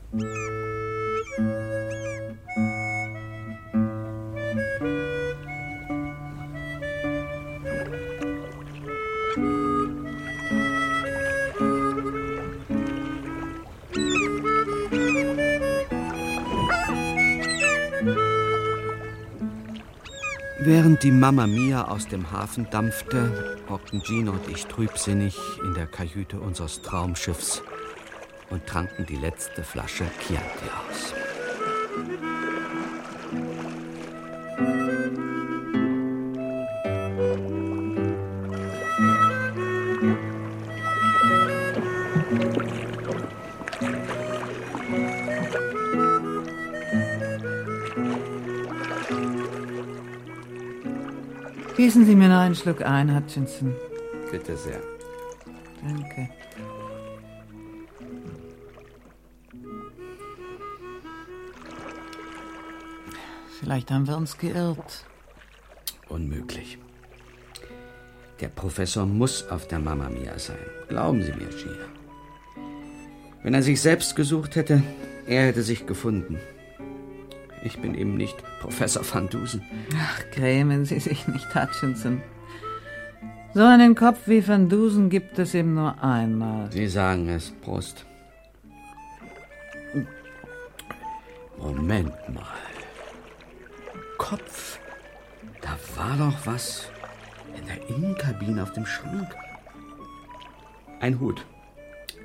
Während 20.72 21.02
die 21.02 21.10
Mamma 21.10 21.48
Mia 21.48 21.88
aus 21.88 22.06
dem 22.06 22.30
Hafen 22.30 22.68
dampfte, 22.70 23.58
hockten 23.68 24.04
Gino 24.04 24.30
und 24.30 24.48
ich 24.48 24.66
trübsinnig 24.66 25.36
in 25.64 25.74
der 25.74 25.88
Kajüte 25.88 26.38
unseres 26.38 26.80
Traumschiffs 26.80 27.60
und 28.50 28.64
tranken 28.68 29.04
die 29.04 29.16
letzte 29.16 29.64
Flasche 29.64 30.04
Chianti 30.20 30.70
aus. 30.88 31.12
Gießen 51.80 52.04
Sie 52.04 52.14
mir 52.14 52.28
noch 52.28 52.40
einen 52.40 52.54
Schluck 52.54 52.82
ein, 52.82 53.16
Hutchinson. 53.16 53.74
Bitte 54.30 54.54
sehr. 54.54 54.82
Danke. 55.82 56.28
Vielleicht 63.58 63.90
haben 63.90 64.06
wir 64.06 64.18
uns 64.18 64.36
geirrt. 64.36 65.06
Unmöglich. 66.10 66.76
Der 68.40 68.48
Professor 68.48 69.06
muss 69.06 69.48
auf 69.48 69.66
der 69.66 69.78
Mamma 69.78 70.10
Mia 70.10 70.38
sein. 70.38 70.58
Glauben 70.90 71.22
Sie 71.22 71.32
mir, 71.32 71.48
Gina. 71.48 71.86
Wenn 73.42 73.54
er 73.54 73.62
sich 73.62 73.80
selbst 73.80 74.14
gesucht 74.16 74.54
hätte, 74.54 74.82
er 75.26 75.46
hätte 75.46 75.62
sich 75.62 75.86
gefunden. 75.86 76.38
Ich 77.62 77.78
bin 77.78 77.94
eben 77.94 78.16
nicht 78.16 78.36
Professor 78.60 79.02
van 79.12 79.28
Dusen. 79.28 79.62
Ach, 79.96 80.22
grämen 80.32 80.84
Sie 80.84 80.98
sich 80.98 81.28
nicht, 81.28 81.54
Hutchinson. 81.54 82.22
So 83.52 83.64
einen 83.64 83.94
Kopf 83.94 84.18
wie 84.26 84.46
Van 84.46 84.68
Dusen 84.68 85.10
gibt 85.10 85.38
es 85.38 85.54
eben 85.54 85.74
nur 85.74 86.02
einmal. 86.02 86.70
Sie 86.70 86.86
sagen 86.86 87.28
es, 87.28 87.50
Prost. 87.50 88.06
Moment 91.58 92.12
mal. 92.32 92.44
Kopf. 94.16 94.78
Da 95.60 95.76
war 95.96 96.16
doch 96.16 96.46
was 96.46 96.88
in 97.56 97.66
der 97.66 97.88
Innenkabine 97.88 98.62
auf 98.62 98.72
dem 98.72 98.86
Schrank. 98.86 99.34
Ein 101.00 101.18
Hut. 101.18 101.44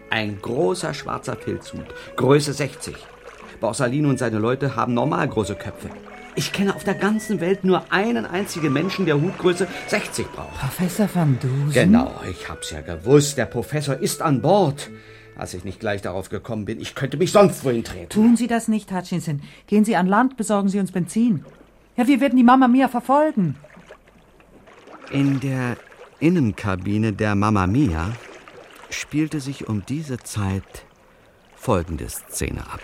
Ein 0.10 0.40
großer 0.42 0.94
schwarzer 0.94 1.36
Filzhut. 1.36 1.88
Größe 2.16 2.54
60. 2.54 2.96
Borsalino 3.60 4.10
und 4.10 4.20
seine 4.20 4.40
Leute 4.40 4.76
haben 4.76 4.94
normal 4.94 5.28
große 5.28 5.56
Köpfe. 5.56 5.90
Ich 6.38 6.52
kenne 6.52 6.76
auf 6.76 6.84
der 6.84 6.96
ganzen 6.96 7.40
Welt 7.40 7.64
nur 7.64 7.94
einen 7.94 8.26
einzigen 8.26 8.74
Menschen, 8.74 9.06
der 9.06 9.22
Hutgröße 9.22 9.68
60 9.88 10.28
braucht. 10.32 10.60
Professor 10.60 11.08
van 11.14 11.40
Dusen? 11.40 11.72
Genau, 11.72 12.12
ich 12.30 12.50
hab's 12.50 12.72
ja 12.72 12.82
gewusst. 12.82 13.38
Der 13.38 13.46
Professor 13.46 13.96
ist 13.96 14.22
an 14.22 14.42
Bord. 14.42 14.90
Als 15.38 15.54
ich 15.54 15.64
nicht 15.64 15.80
gleich 15.80 16.02
darauf 16.02 16.30
gekommen 16.30 16.66
bin, 16.66 16.80
ich 16.80 16.96
könnte 16.96 17.18
mich 17.18 17.32
sonst 17.32 17.64
wohin 17.64 17.84
treten. 17.84 18.10
Tun 18.10 18.36
Sie 18.36 18.48
das 18.48 18.68
nicht, 18.68 18.92
Hutchinson. 18.92 19.42
Gehen 19.68 19.86
Sie 19.86 19.96
an 19.96 20.08
Land, 20.08 20.36
besorgen 20.38 20.70
Sie 20.70 20.80
uns 20.80 20.92
Benzin. 20.92 21.46
Ja, 21.96 22.08
wir 22.08 22.20
werden 22.20 22.38
die 22.38 22.44
Mama 22.44 22.68
Mia 22.68 22.88
verfolgen. 22.90 23.56
In 25.12 25.40
der 25.40 25.78
Innenkabine 26.20 27.14
der 27.14 27.36
Mamma 27.36 27.68
Mia 27.68 28.12
spielte 28.90 29.40
sich 29.40 29.68
um 29.68 29.86
diese 29.86 30.18
Zeit 30.18 30.86
folgende 31.56 32.10
Szene 32.10 32.62
ab. 32.62 32.82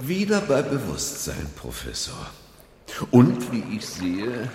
Wieder 0.00 0.40
bei 0.42 0.62
Bewusstsein, 0.62 1.50
Professor. 1.56 2.30
Und 3.10 3.50
wie 3.50 3.76
ich 3.76 3.84
sehe, 3.84 4.48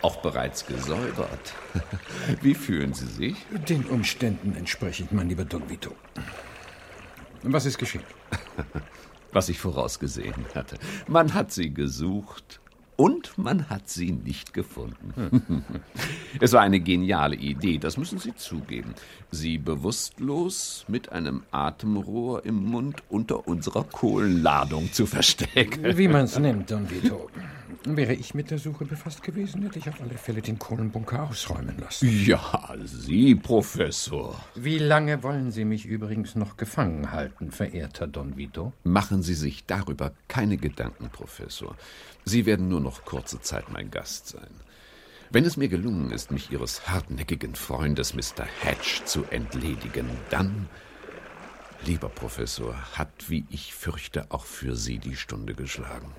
auch 0.00 0.22
bereits 0.22 0.64
gesäubert. 0.64 1.54
Wie 2.40 2.54
fühlen 2.54 2.94
Sie 2.94 3.06
sich? 3.06 3.34
Den 3.68 3.84
Umständen 3.86 4.54
entsprechend, 4.54 5.10
mein 5.10 5.28
lieber 5.28 5.44
Don 5.44 5.68
Vito. 5.68 5.92
Was 7.42 7.66
ist 7.66 7.78
geschehen? 7.78 8.04
Was 9.32 9.48
ich 9.48 9.58
vorausgesehen 9.58 10.46
hatte. 10.54 10.78
Man 11.08 11.34
hat 11.34 11.50
sie 11.50 11.74
gesucht 11.74 12.60
und 12.96 13.36
man 13.36 13.68
hat 13.68 13.88
sie 13.88 14.12
nicht 14.12 14.54
gefunden. 14.54 15.64
es 16.40 16.52
war 16.52 16.62
eine 16.62 16.80
geniale 16.80 17.36
Idee, 17.36 17.78
das 17.78 17.96
müssen 17.96 18.18
Sie 18.18 18.34
zugeben. 18.34 18.94
Sie 19.30 19.58
bewusstlos 19.58 20.84
mit 20.88 21.12
einem 21.12 21.42
Atemrohr 21.50 22.44
im 22.44 22.64
Mund 22.64 23.02
unter 23.08 23.46
unserer 23.46 23.84
Kohlenladung 23.84 24.92
zu 24.92 25.06
verstecken. 25.06 25.96
Wie 25.96 26.08
man 26.08 26.24
es 26.24 26.38
nennt, 26.38 26.70
Don 26.70 26.88
Vito. 26.90 27.28
Wäre 27.88 28.14
ich 28.14 28.34
mit 28.34 28.50
der 28.50 28.58
Suche 28.58 28.84
befasst 28.84 29.22
gewesen, 29.22 29.62
hätte 29.62 29.78
ich 29.78 29.88
auf 29.88 30.00
alle 30.00 30.18
Fälle 30.18 30.42
den 30.42 30.58
Kohlenbunker 30.58 31.22
ausräumen 31.22 31.76
lassen. 31.78 32.08
Ja, 32.24 32.74
Sie, 32.84 33.36
Professor. 33.36 34.40
Wie 34.56 34.78
lange 34.78 35.22
wollen 35.22 35.52
Sie 35.52 35.64
mich 35.64 35.86
übrigens 35.86 36.34
noch 36.34 36.56
gefangen 36.56 37.12
halten, 37.12 37.52
verehrter 37.52 38.08
Don 38.08 38.36
Vito? 38.36 38.72
Machen 38.82 39.22
Sie 39.22 39.34
sich 39.34 39.66
darüber 39.66 40.10
keine 40.26 40.56
Gedanken, 40.56 41.10
Professor. 41.10 41.76
Sie 42.28 42.44
werden 42.44 42.68
nur 42.68 42.80
noch 42.80 43.04
kurze 43.04 43.40
Zeit 43.40 43.70
mein 43.70 43.88
Gast 43.92 44.26
sein. 44.26 44.50
Wenn 45.30 45.44
es 45.44 45.56
mir 45.56 45.68
gelungen 45.68 46.10
ist, 46.10 46.32
mich 46.32 46.50
Ihres 46.50 46.88
hartnäckigen 46.88 47.54
Freundes 47.54 48.14
Mr. 48.14 48.44
Hatch 48.62 49.04
zu 49.04 49.22
entledigen, 49.30 50.08
dann. 50.28 50.68
Lieber 51.84 52.08
Professor, 52.08 52.74
hat, 52.98 53.28
wie 53.28 53.44
ich 53.48 53.74
fürchte, 53.74 54.26
auch 54.30 54.44
für 54.44 54.74
Sie 54.74 54.98
die 54.98 55.14
Stunde 55.14 55.54
geschlagen. 55.54 56.10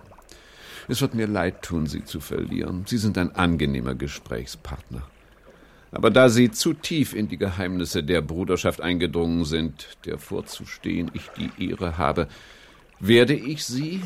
Es 0.87 1.01
wird 1.01 1.13
mir 1.13 1.27
leid 1.27 1.61
tun, 1.61 1.87
Sie 1.87 2.05
zu 2.05 2.21
verlieren. 2.21 2.85
Sie 2.85 2.97
sind 2.97 3.17
ein 3.17 3.35
angenehmer 3.35 3.93
Gesprächspartner. 3.93 5.01
Aber 5.91 6.09
da 6.09 6.29
Sie 6.29 6.51
zu 6.51 6.73
tief 6.73 7.13
in 7.13 7.27
die 7.27 7.37
Geheimnisse 7.37 8.01
der 8.01 8.21
Bruderschaft 8.21 8.79
eingedrungen 8.79 9.43
sind, 9.43 9.97
der 10.05 10.19
vorzustehen 10.19 11.11
ich 11.13 11.27
die 11.37 11.69
Ehre 11.69 11.97
habe, 11.97 12.29
werde 13.01 13.33
ich 13.33 13.65
Sie, 13.65 14.01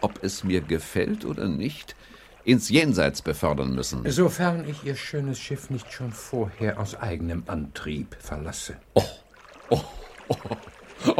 ob 0.00 0.22
es 0.22 0.44
mir 0.44 0.60
gefällt 0.60 1.24
oder 1.24 1.48
nicht, 1.48 1.96
ins 2.44 2.68
Jenseits 2.68 3.22
befördern 3.22 3.74
müssen. 3.74 4.08
Sofern 4.10 4.68
ich 4.68 4.84
Ihr 4.84 4.94
schönes 4.94 5.38
Schiff 5.38 5.68
nicht 5.70 5.92
schon 5.92 6.12
vorher 6.12 6.78
aus 6.78 6.94
eigenem 6.94 7.42
Antrieb 7.46 8.16
verlasse. 8.20 8.76
Oh, 8.94 9.02
oh, 9.70 9.80
oh. 10.28 10.36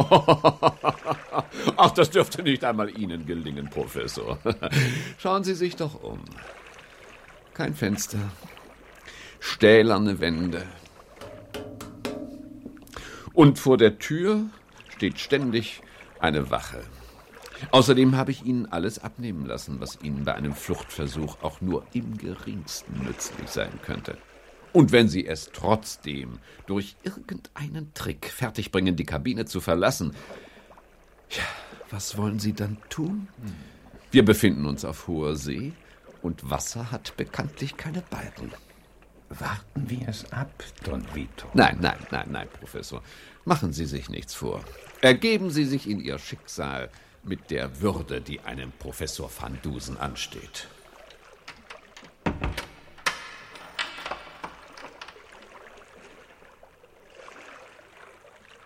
Ach, 1.77 1.91
das 1.91 2.09
dürfte 2.09 2.43
nicht 2.43 2.63
einmal 2.63 2.97
Ihnen 2.97 3.25
gelingen, 3.25 3.69
Professor. 3.69 4.39
Schauen 5.17 5.43
Sie 5.43 5.53
sich 5.53 5.75
doch 5.75 6.01
um. 6.01 6.23
Kein 7.53 7.73
Fenster, 7.73 8.19
stählerne 9.39 10.19
Wände. 10.19 10.63
Und 13.33 13.59
vor 13.59 13.77
der 13.77 13.99
Tür 13.99 14.45
steht 14.95 15.19
ständig 15.19 15.81
eine 16.19 16.49
Wache. 16.49 16.81
Außerdem 17.71 18.15
habe 18.15 18.31
ich 18.31 18.45
Ihnen 18.45 18.65
alles 18.67 18.99
abnehmen 18.99 19.45
lassen, 19.45 19.79
was 19.79 19.99
Ihnen 20.01 20.25
bei 20.25 20.35
einem 20.35 20.53
Fluchtversuch 20.53 21.37
auch 21.41 21.61
nur 21.61 21.85
im 21.93 22.17
geringsten 22.17 23.03
nützlich 23.03 23.49
sein 23.49 23.79
könnte. 23.83 24.17
Und 24.73 24.91
wenn 24.91 25.07
Sie 25.07 25.25
es 25.25 25.49
trotzdem 25.53 26.39
durch 26.65 26.95
irgendeinen 27.03 27.93
Trick 27.93 28.27
fertigbringen, 28.27 28.95
die 28.95 29.05
Kabine 29.05 29.45
zu 29.45 29.59
verlassen, 29.59 30.13
ja, 31.31 31.43
was 31.89 32.17
wollen 32.17 32.39
Sie 32.39 32.53
dann 32.53 32.77
tun? 32.89 33.27
Wir 34.11 34.23
befinden 34.23 34.65
uns 34.65 34.85
auf 34.85 35.07
hoher 35.07 35.35
See 35.35 35.73
und 36.21 36.49
Wasser 36.49 36.91
hat 36.91 37.15
bekanntlich 37.17 37.77
keine 37.77 38.01
Balken. 38.01 38.51
Warten 39.29 39.89
wir 39.89 40.07
es 40.07 40.31
ab, 40.31 40.63
Don 40.83 41.03
Vito. 41.13 41.49
Nein, 41.53 41.77
nein, 41.81 41.97
nein, 42.11 42.27
nein, 42.31 42.47
Professor. 42.59 43.01
Machen 43.43 43.73
Sie 43.73 43.85
sich 43.85 44.09
nichts 44.09 44.33
vor. 44.33 44.63
Ergeben 45.01 45.49
Sie 45.49 45.65
sich 45.65 45.89
in 45.89 45.99
Ihr 45.99 46.17
Schicksal 46.17 46.89
mit 47.27 47.51
der 47.51 47.81
Würde, 47.81 48.21
die 48.21 48.39
einem 48.41 48.71
Professor 48.71 49.29
van 49.39 49.59
Dusen 49.61 49.97
ansteht. 49.97 50.67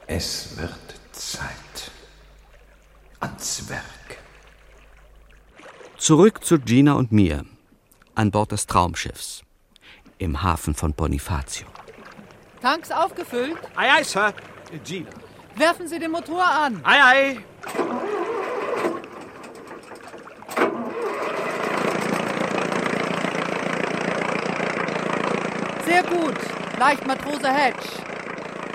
Es 0.08 0.58
wird 0.58 1.00
Zeit. 1.12 1.92
Ans 3.20 3.70
Werk. 3.70 4.18
Zurück 5.98 6.44
zu 6.44 6.60
Gina 6.60 6.94
und 6.94 7.12
mir. 7.12 7.46
An 8.16 8.32
Bord 8.32 8.52
des 8.52 8.68
Traumschiffs. 8.68 9.44
Im 10.18 10.44
Hafen 10.44 10.76
von 10.76 10.94
Bonifacio. 10.94 11.68
Tanks 12.62 12.92
aufgefüllt? 12.92 13.58
Ei, 13.76 13.90
ei, 13.90 14.04
Sir. 14.04 14.34
Gina. 14.84 15.10
Werfen 15.56 15.88
Sie 15.88 16.00
den 16.00 16.12
Motor 16.12 16.44
an. 16.44 16.82
Ei, 16.84 17.04
ei. 17.04 18.31
Sehr 26.02 26.18
gut. 26.18 26.38
Leicht 26.80 27.06
Matrose 27.06 27.52
Hedge. 27.52 27.88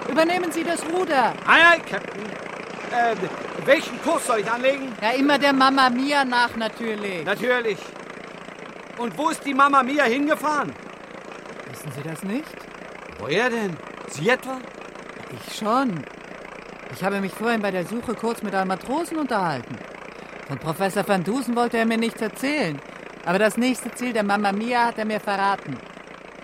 Übernehmen 0.09 0.53
Sie 0.53 0.63
das 0.63 0.85
Ruder. 0.87 1.33
Ei, 1.47 1.73
ei, 1.73 1.79
Captain. 1.79 2.25
Äh, 2.93 3.17
welchen 3.65 4.01
Kurs 4.03 4.27
soll 4.27 4.41
ich 4.41 4.51
anlegen? 4.51 4.93
Ja, 5.03 5.11
immer 5.11 5.39
der 5.39 5.53
Mama 5.53 5.91
Mia 5.91 6.25
nach 6.25 6.55
natürlich. 6.57 7.25
Natürlich. 7.25 7.79
Und 8.99 9.17
wo 9.19 9.31
ist 9.31 9.45
die 9.45 9.55
Mama 9.55 9.83
Mia 9.83 10.05
hingefahren? 10.05 10.73
Wissen 11.71 11.93
Sie 11.93 12.03
das 12.09 12.23
nicht? 12.23 12.57
Woher 13.19 13.51
denn? 13.51 13.77
Sie 14.11 14.29
etwa? 14.29 14.59
Ich 15.33 15.57
schon. 15.57 16.05
Ich 16.95 17.03
habe 17.03 17.21
mich 17.21 17.33
vorhin 17.33 17.61
bei 17.61 17.73
der 17.73 17.85
Suche 17.85 18.15
kurz 18.15 18.43
mit 18.43 18.55
einem 18.55 18.69
Matrosen 18.69 19.19
unterhalten. 19.19 19.77
Von 20.47 20.59
Professor 20.59 21.07
van 21.07 21.25
Dusen 21.25 21.57
wollte 21.57 21.79
er 21.79 21.87
mir 21.87 21.99
nichts 21.99 22.23
erzählen. 22.23 22.81
Aber 23.25 23.41
das 23.41 23.57
nächste 23.57 23.91
Ziel 23.93 24.13
der 24.13 24.23
Mamma 24.23 24.53
Mia 24.53 24.87
hat 24.87 24.99
er 24.99 25.05
mir 25.05 25.19
verraten. 25.19 25.77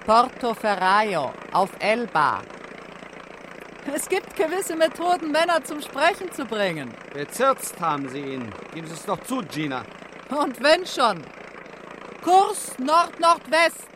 Porto 0.07 0.53
Ferraio 0.53 1.33
auf 1.53 1.71
Elba. 1.79 2.43
Es 3.95 4.09
gibt 4.09 4.35
gewisse 4.35 4.75
Methoden, 4.75 5.31
Männer 5.31 5.63
zum 5.63 5.81
Sprechen 5.81 6.33
zu 6.33 6.45
bringen. 6.45 6.93
Bezirzt 7.15 7.81
haben 7.81 8.09
Sie 8.09 8.19
ihn. 8.19 8.53
Geben 8.75 8.89
Sie 8.89 8.95
es 8.95 9.05
doch 9.05 9.23
zu, 9.23 9.43
Gina. 9.43 9.85
Und 10.29 10.61
wenn 10.61 10.85
schon. 10.87 11.23
Kurs 12.21 12.77
Nord-Nordwest. 12.79 13.87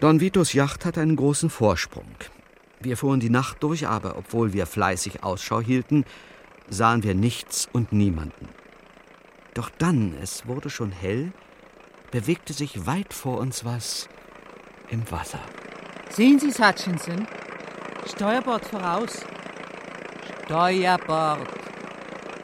Don 0.00 0.20
Vitos 0.20 0.52
Yacht 0.52 0.84
hat 0.84 0.98
einen 0.98 1.14
großen 1.14 1.48
Vorsprung. 1.48 2.16
Wir 2.80 2.96
fuhren 2.96 3.20
die 3.20 3.30
Nacht 3.30 3.62
durch, 3.62 3.86
aber 3.86 4.16
obwohl 4.16 4.52
wir 4.52 4.66
fleißig 4.66 5.22
Ausschau 5.22 5.60
hielten, 5.60 6.06
sahen 6.68 7.04
wir 7.04 7.14
nichts 7.14 7.68
und 7.72 7.92
niemanden. 7.92 8.48
Doch 9.54 9.70
dann, 9.78 10.16
es 10.20 10.48
wurde 10.48 10.70
schon 10.70 10.90
hell, 10.90 11.32
bewegte 12.10 12.52
sich 12.52 12.86
weit 12.86 13.14
vor 13.14 13.38
uns 13.38 13.64
was 13.64 14.08
im 14.90 15.10
Wasser. 15.10 15.40
Sehen 16.10 16.38
Sie 16.38 16.48
es, 16.48 16.58
Hutchinson? 16.58 17.26
Steuerbord 18.06 18.64
voraus. 18.64 19.24
Steuerbord. 20.44 21.48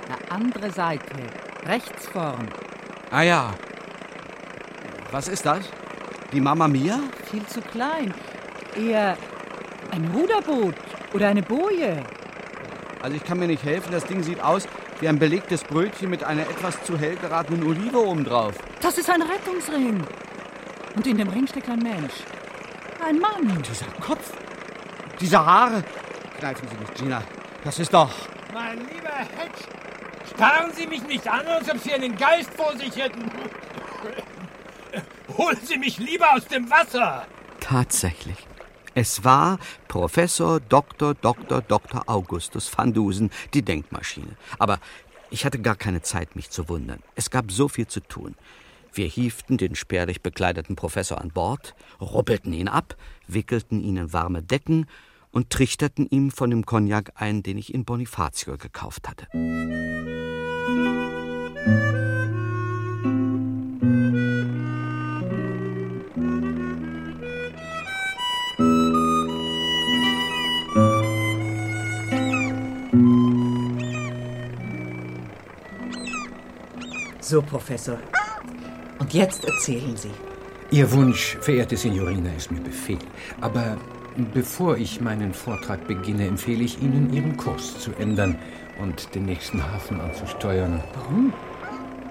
Na, 0.08 0.34
andere 0.34 0.70
Seite. 0.70 1.14
Rechts 1.66 2.06
vorn. 2.06 2.48
Ah 3.10 3.22
ja. 3.22 3.54
Was 5.10 5.28
ist 5.28 5.46
das? 5.46 5.68
Die 6.32 6.40
Mama 6.40 6.68
Mia? 6.68 6.98
Viel 7.30 7.46
zu 7.46 7.60
klein. 7.60 8.12
Eher 8.76 9.16
ein 9.90 10.10
Ruderboot 10.14 10.74
oder 11.12 11.28
eine 11.28 11.42
Boje. 11.42 12.04
Also 13.00 13.16
ich 13.16 13.24
kann 13.24 13.38
mir 13.38 13.46
nicht 13.46 13.62
helfen, 13.62 13.92
das 13.92 14.04
Ding 14.04 14.22
sieht 14.22 14.42
aus 14.42 14.66
wie 15.00 15.08
ein 15.08 15.18
belegtes 15.18 15.62
Brötchen 15.64 16.10
mit 16.10 16.24
einer 16.24 16.42
etwas 16.42 16.82
zu 16.84 16.98
hell 16.98 17.16
geratenen 17.16 17.64
Olive 17.64 17.98
obendrauf. 17.98 18.54
Das 18.80 18.98
ist 18.98 19.10
ein 19.10 19.22
Rettungsring. 19.22 20.02
Und 20.96 21.06
in 21.06 21.18
dem 21.18 21.28
Ring 21.28 21.46
steckt 21.46 21.68
ein 21.68 21.80
Mensch. 21.80 22.14
Ein 23.04 23.18
Mann. 23.18 23.62
Dieser 23.62 23.86
Kopf, 24.00 24.32
diese 25.20 25.44
Haare. 25.44 25.84
Kneifen 26.38 26.66
Sie 26.68 26.76
nicht, 26.76 26.94
Gina. 26.94 27.22
Das 27.62 27.78
ist 27.78 27.92
doch... 27.92 28.10
Mein 28.54 28.78
lieber 28.78 29.10
Hedge, 29.10 29.64
starren 30.34 30.72
Sie 30.72 30.86
mich 30.86 31.02
nicht 31.02 31.28
an, 31.28 31.46
als 31.46 31.70
ob 31.70 31.78
Sie 31.78 31.92
einen 31.92 32.16
Geist 32.16 32.50
vor 32.54 32.74
sich 32.78 32.96
hätten. 32.96 33.30
Holen 35.36 35.58
Sie 35.62 35.76
mich 35.76 35.98
lieber 35.98 36.32
aus 36.32 36.46
dem 36.46 36.70
Wasser. 36.70 37.26
Tatsächlich. 37.60 38.38
Es 38.94 39.22
war 39.22 39.58
Professor 39.88 40.60
Dr. 40.60 41.14
Dr. 41.14 41.60
Dr. 41.60 42.04
Augustus 42.06 42.70
van 42.74 42.94
Dusen, 42.94 43.30
die 43.52 43.62
Denkmaschine. 43.62 44.36
Aber 44.58 44.78
ich 45.30 45.44
hatte 45.44 45.58
gar 45.58 45.76
keine 45.76 46.00
Zeit, 46.00 46.36
mich 46.36 46.48
zu 46.48 46.70
wundern. 46.70 47.02
Es 47.16 47.30
gab 47.30 47.50
so 47.50 47.68
viel 47.68 47.86
zu 47.86 48.00
tun. 48.00 48.34
Wir 48.96 49.06
hieften 49.06 49.56
den 49.56 49.74
spärlich 49.74 50.22
bekleideten 50.22 50.76
Professor 50.76 51.20
an 51.20 51.30
Bord, 51.30 51.74
ruppelten 52.00 52.52
ihn 52.52 52.68
ab, 52.68 52.96
wickelten 53.26 53.80
ihn 53.80 53.96
in 53.96 54.12
warme 54.12 54.40
Decken 54.40 54.86
und 55.32 55.50
trichterten 55.50 56.06
ihm 56.08 56.30
von 56.30 56.48
dem 56.50 56.64
Cognac 56.64 57.10
ein, 57.16 57.42
den 57.42 57.58
ich 57.58 57.74
in 57.74 57.84
Bonifacio 57.84 58.56
gekauft 58.56 59.08
hatte. 59.08 59.26
So, 77.20 77.42
Professor. 77.42 77.98
Jetzt 79.14 79.44
erzählen 79.44 79.96
Sie. 79.96 80.10
Ihr 80.72 80.90
Wunsch, 80.90 81.38
verehrte 81.40 81.76
Signorina, 81.76 82.30
ist 82.36 82.50
mir 82.50 82.60
Befehl. 82.60 82.98
Aber 83.40 83.76
bevor 84.34 84.76
ich 84.76 85.00
meinen 85.00 85.32
Vortrag 85.32 85.86
beginne, 85.86 86.26
empfehle 86.26 86.64
ich 86.64 86.82
Ihnen, 86.82 87.12
Ihren 87.12 87.36
Kurs 87.36 87.78
zu 87.78 87.92
ändern 87.92 88.36
und 88.82 89.14
den 89.14 89.26
nächsten 89.26 89.62
Hafen 89.62 90.00
anzusteuern. 90.00 90.82
Warum? 90.94 91.32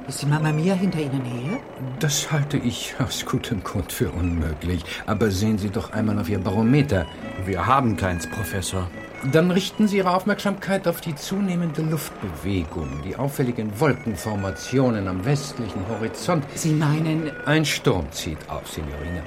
Ist 0.08 0.22
die 0.22 0.28
Mama 0.28 0.54
Mia 0.54 0.76
hinter 0.76 1.00
Ihnen 1.00 1.26
her? 1.26 1.60
Das 2.00 2.32
halte 2.32 2.56
ich 2.56 2.96
aus 3.00 3.26
gutem 3.26 3.62
Grund 3.66 3.92
für 3.92 4.10
unmöglich. 4.10 4.86
Aber 5.06 5.30
sehen 5.30 5.58
Sie 5.58 5.72
doch 5.72 5.92
einmal 5.92 6.18
auf 6.20 6.30
Ihr 6.30 6.40
Barometer. 6.40 7.06
Wir 7.46 7.68
haben 7.68 7.98
keins, 7.98 8.28
Professor. 8.28 8.90
Dann 9.32 9.52
richten 9.52 9.88
Sie 9.88 9.98
Ihre 9.98 10.14
Aufmerksamkeit 10.14 10.88
auf 10.88 11.00
die 11.00 11.16
zunehmende 11.16 11.82
Luftbewegung, 11.82 13.02
die 13.06 13.16
auffälligen 13.16 13.80
Wolkenformationen 13.80 15.08
am 15.08 15.24
westlichen 15.24 15.88
Horizont. 15.88 16.44
Sie 16.56 16.74
meinen. 16.74 17.32
Ein 17.46 17.64
Sturm 17.64 18.12
zieht 18.12 18.50
auf, 18.50 18.68
Signorina. 18.68 19.22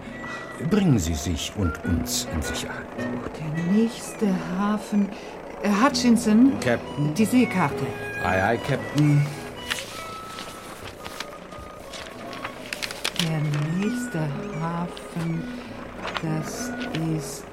Bringen 0.71 0.99
Sie 0.99 1.15
sich 1.15 1.53
und 1.57 1.83
uns 1.85 2.29
in 2.35 2.43
Sicherheit. 2.43 2.85
Der 2.99 3.73
nächste 3.73 4.29
Hafen. 4.59 5.09
Äh, 5.63 5.71
Hutchinson, 5.71 6.53
Captain. 6.61 7.15
die 7.15 7.25
Seekarte. 7.25 7.87
Aye, 8.23 8.43
aye, 8.43 8.59
Captain. 8.59 9.27
Der 13.23 13.41
nächste 13.79 14.21
Hafen, 14.61 15.43
das 16.23 16.71
ist 17.17 17.45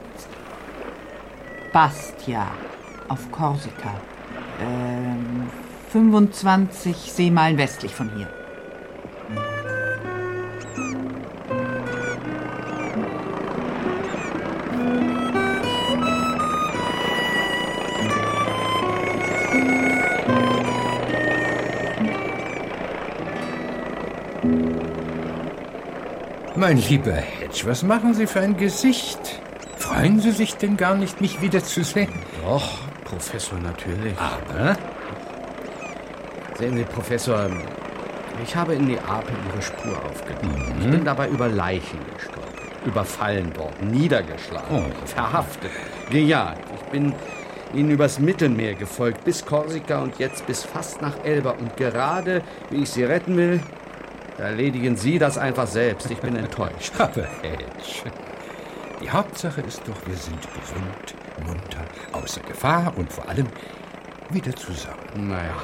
Bastia 1.73 2.51
auf 3.07 3.31
Korsika. 3.31 3.95
Ähm, 4.61 5.49
25 5.91 6.95
Seemeilen 6.95 7.57
westlich 7.57 7.93
von 7.95 8.11
hier. 8.15 8.27
Mein 26.55 26.77
lieber 26.77 27.13
Hedge, 27.13 27.63
was 27.65 27.81
machen 27.81 28.13
Sie 28.13 28.27
für 28.27 28.41
ein 28.41 28.55
Gesicht? 28.55 29.22
Freuen 30.03 30.19
Sie 30.19 30.31
sich 30.31 30.57
denn 30.57 30.75
gar 30.75 30.95
nicht, 30.95 31.21
mich 31.21 31.41
wiederzusehen? 31.41 32.11
Doch, 32.43 32.79
Professor, 33.05 33.57
natürlich. 33.57 34.13
Aber? 34.17 34.75
Sehen 36.57 36.75
Sie, 36.75 36.83
Professor, 36.83 37.49
ich 38.43 38.53
habe 38.53 38.75
in 38.75 38.87
Neapel 38.87 39.33
Ihre 39.47 39.61
Spur 39.61 39.97
aufgenommen. 40.03 40.75
Ich 40.81 40.89
bin 40.89 41.05
dabei 41.05 41.29
über 41.29 41.47
Leichen 41.47 41.99
gestolpert, 42.13 42.85
überfallen 42.85 43.55
worden, 43.55 43.91
niedergeschlagen, 43.91 44.91
verhaftet, 45.05 45.71
gejagt. 46.09 46.67
Ich 46.75 46.91
bin 46.91 47.13
Ihnen 47.73 47.89
übers 47.89 48.19
Mittelmeer 48.19 48.73
gefolgt, 48.73 49.23
bis 49.23 49.45
Korsika 49.45 50.01
und 50.01 50.19
jetzt 50.19 50.45
bis 50.45 50.65
fast 50.65 51.01
nach 51.01 51.23
Elba. 51.23 51.51
Und 51.51 51.77
gerade, 51.77 52.41
wie 52.71 52.83
ich 52.83 52.89
Sie 52.89 53.05
retten 53.05 53.37
will, 53.37 53.61
erledigen 54.37 54.97
Sie 54.97 55.17
das 55.17 55.37
einfach 55.37 55.67
selbst. 55.67 56.11
Ich 56.11 56.19
bin 56.19 56.35
enttäuscht. 56.35 56.91
Aber 56.99 57.23
Hedge, 57.41 58.11
die 59.03 59.11
Hauptsache 59.11 59.59
ist 59.61 59.81
doch, 59.85 60.07
wir 60.07 60.15
sind 60.15 60.39
gesund, 60.41 61.45
munter, 61.45 61.83
außer 62.13 62.39
Gefahr 62.41 62.93
und 62.95 63.11
vor 63.11 63.27
allem 63.27 63.47
wieder 64.29 64.55
zusammen. 64.55 65.27
Naja. 65.27 65.55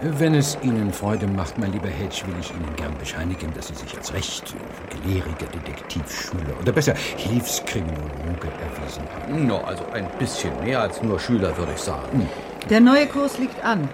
Wenn 0.00 0.36
es 0.36 0.56
Ihnen 0.62 0.92
Freude 0.92 1.26
macht, 1.26 1.58
mein 1.58 1.72
lieber 1.72 1.88
Hedge, 1.88 2.22
will 2.26 2.36
ich 2.40 2.52
Ihnen 2.52 2.76
gern 2.76 2.96
bescheinigen, 2.96 3.52
dass 3.54 3.66
Sie 3.66 3.74
sich 3.74 3.96
als 3.96 4.12
recht 4.14 4.54
gelehriger 4.90 5.46
Detektivschüler 5.52 6.56
oder 6.60 6.70
besser 6.70 6.94
Hilfskriminologe 6.94 8.46
erwiesen 8.46 9.02
haben. 9.12 9.46
No, 9.48 9.58
also 9.58 9.84
ein 9.92 10.08
bisschen 10.20 10.52
mehr 10.62 10.82
als 10.82 11.02
nur 11.02 11.18
Schüler, 11.18 11.56
würde 11.58 11.72
ich 11.74 11.80
sagen. 11.80 12.28
Der 12.70 12.80
neue 12.80 13.08
Kurs 13.08 13.38
liegt 13.38 13.64
an. 13.64 13.88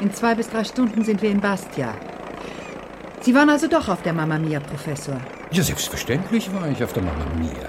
In 0.00 0.14
zwei 0.14 0.36
bis 0.36 0.48
drei 0.48 0.62
Stunden 0.62 1.02
sind 1.02 1.20
wir 1.20 1.30
in 1.30 1.40
Bastia. 1.40 1.92
Sie 3.22 3.34
waren 3.34 3.50
also 3.50 3.66
doch 3.66 3.88
auf 3.88 4.02
der 4.02 4.12
Mamma 4.12 4.38
Mia, 4.38 4.60
Professor. 4.60 5.20
Ja, 5.50 5.64
selbstverständlich 5.64 6.54
war 6.54 6.68
ich 6.68 6.84
auf 6.84 6.92
der 6.92 7.02
Mamma 7.02 7.24
Mia. 7.36 7.67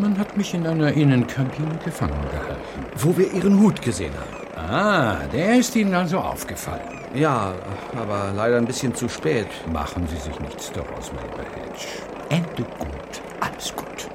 Man 0.00 0.18
hat 0.18 0.36
mich 0.36 0.54
in 0.54 0.66
einer 0.66 0.92
Innenkabine 0.92 1.78
gefangen 1.84 2.20
gehalten. 2.30 2.86
Wo 2.96 3.16
wir 3.16 3.32
Ihren 3.32 3.60
Hut 3.60 3.82
gesehen 3.82 4.12
haben. 4.14 4.44
Ah, 4.72 5.18
der 5.32 5.58
ist 5.58 5.76
Ihnen 5.76 5.94
also 5.94 6.18
aufgefallen. 6.18 7.00
Ja, 7.14 7.52
aber 7.96 8.32
leider 8.34 8.56
ein 8.56 8.66
bisschen 8.66 8.94
zu 8.94 9.08
spät. 9.08 9.46
Machen 9.72 10.06
Sie 10.08 10.16
sich 10.16 10.38
nichts 10.40 10.72
daraus, 10.72 11.12
mein 11.14 11.24
lieber 11.24 11.44
Hedge. 11.44 11.86
Ende 12.30 12.62
gut, 12.78 13.22
alles 13.40 13.74
gut. 13.74 14.08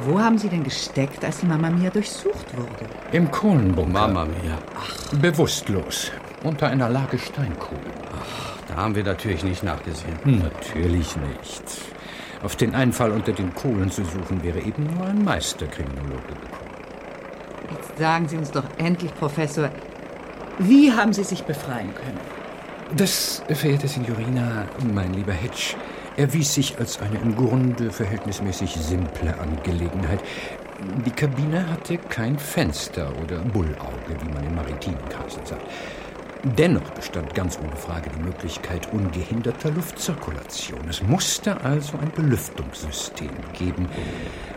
Wo 0.00 0.18
haben 0.18 0.38
Sie 0.38 0.48
denn 0.48 0.64
gesteckt, 0.64 1.24
als 1.24 1.40
die 1.40 1.46
Mamma 1.46 1.70
Mia 1.70 1.90
durchsucht 1.90 2.56
wurde? 2.56 2.90
Im 3.12 3.30
Kohlenbunker. 3.30 3.92
Mama 3.92 4.24
Mia. 4.24 4.58
Ach. 4.76 5.14
Bewusstlos. 5.18 6.10
Unter 6.42 6.66
einer 6.68 6.88
Lage 6.88 7.18
Steinkohle. 7.18 7.78
Ach, 8.12 8.56
da 8.68 8.76
haben 8.82 8.96
wir 8.96 9.04
natürlich 9.04 9.44
nicht 9.44 9.62
nachgesehen. 9.62 10.18
Natürlich 10.24 11.16
nicht. 11.16 11.91
Auf 12.42 12.56
den 12.56 12.74
Einfall 12.74 13.12
unter 13.12 13.32
den 13.32 13.54
Kohlen 13.54 13.90
zu 13.90 14.04
suchen, 14.04 14.42
wäre 14.42 14.60
eben 14.60 14.86
nur 14.94 15.06
ein 15.06 15.22
Meisterkriminologe 15.22 16.34
gekommen. 16.40 16.70
Jetzt 17.70 17.98
sagen 17.98 18.28
Sie 18.28 18.36
uns 18.36 18.50
doch 18.50 18.64
endlich, 18.78 19.14
Professor, 19.14 19.70
wie 20.58 20.92
haben 20.92 21.12
Sie 21.12 21.24
sich 21.24 21.44
befreien 21.44 21.94
können? 21.94 22.18
Das, 22.96 23.42
verehrte 23.48 23.88
Signorina, 23.88 24.66
mein 24.92 25.14
lieber 25.14 25.32
Hedge, 25.32 25.76
erwies 26.16 26.52
sich 26.52 26.78
als 26.78 27.00
eine 27.00 27.18
im 27.18 27.36
Grunde 27.36 27.90
verhältnismäßig 27.90 28.74
simple 28.74 29.38
Angelegenheit. 29.38 30.20
Die 31.06 31.10
Kabine 31.10 31.70
hatte 31.70 31.96
kein 31.96 32.38
Fenster 32.38 33.12
oder 33.22 33.38
Bullauge, 33.38 34.16
wie 34.20 34.32
man 34.34 34.44
in 34.44 34.54
maritimen 34.54 35.08
Kreisen 35.08 35.46
sagt. 35.46 35.62
Dennoch 36.44 36.90
bestand 36.90 37.36
ganz 37.36 37.56
ohne 37.62 37.76
Frage 37.76 38.10
die 38.10 38.20
Möglichkeit 38.20 38.92
ungehinderter 38.92 39.70
Luftzirkulation. 39.70 40.80
Es 40.88 41.00
musste 41.00 41.60
also 41.62 41.96
ein 41.98 42.10
Belüftungssystem 42.10 43.30
geben. 43.52 43.88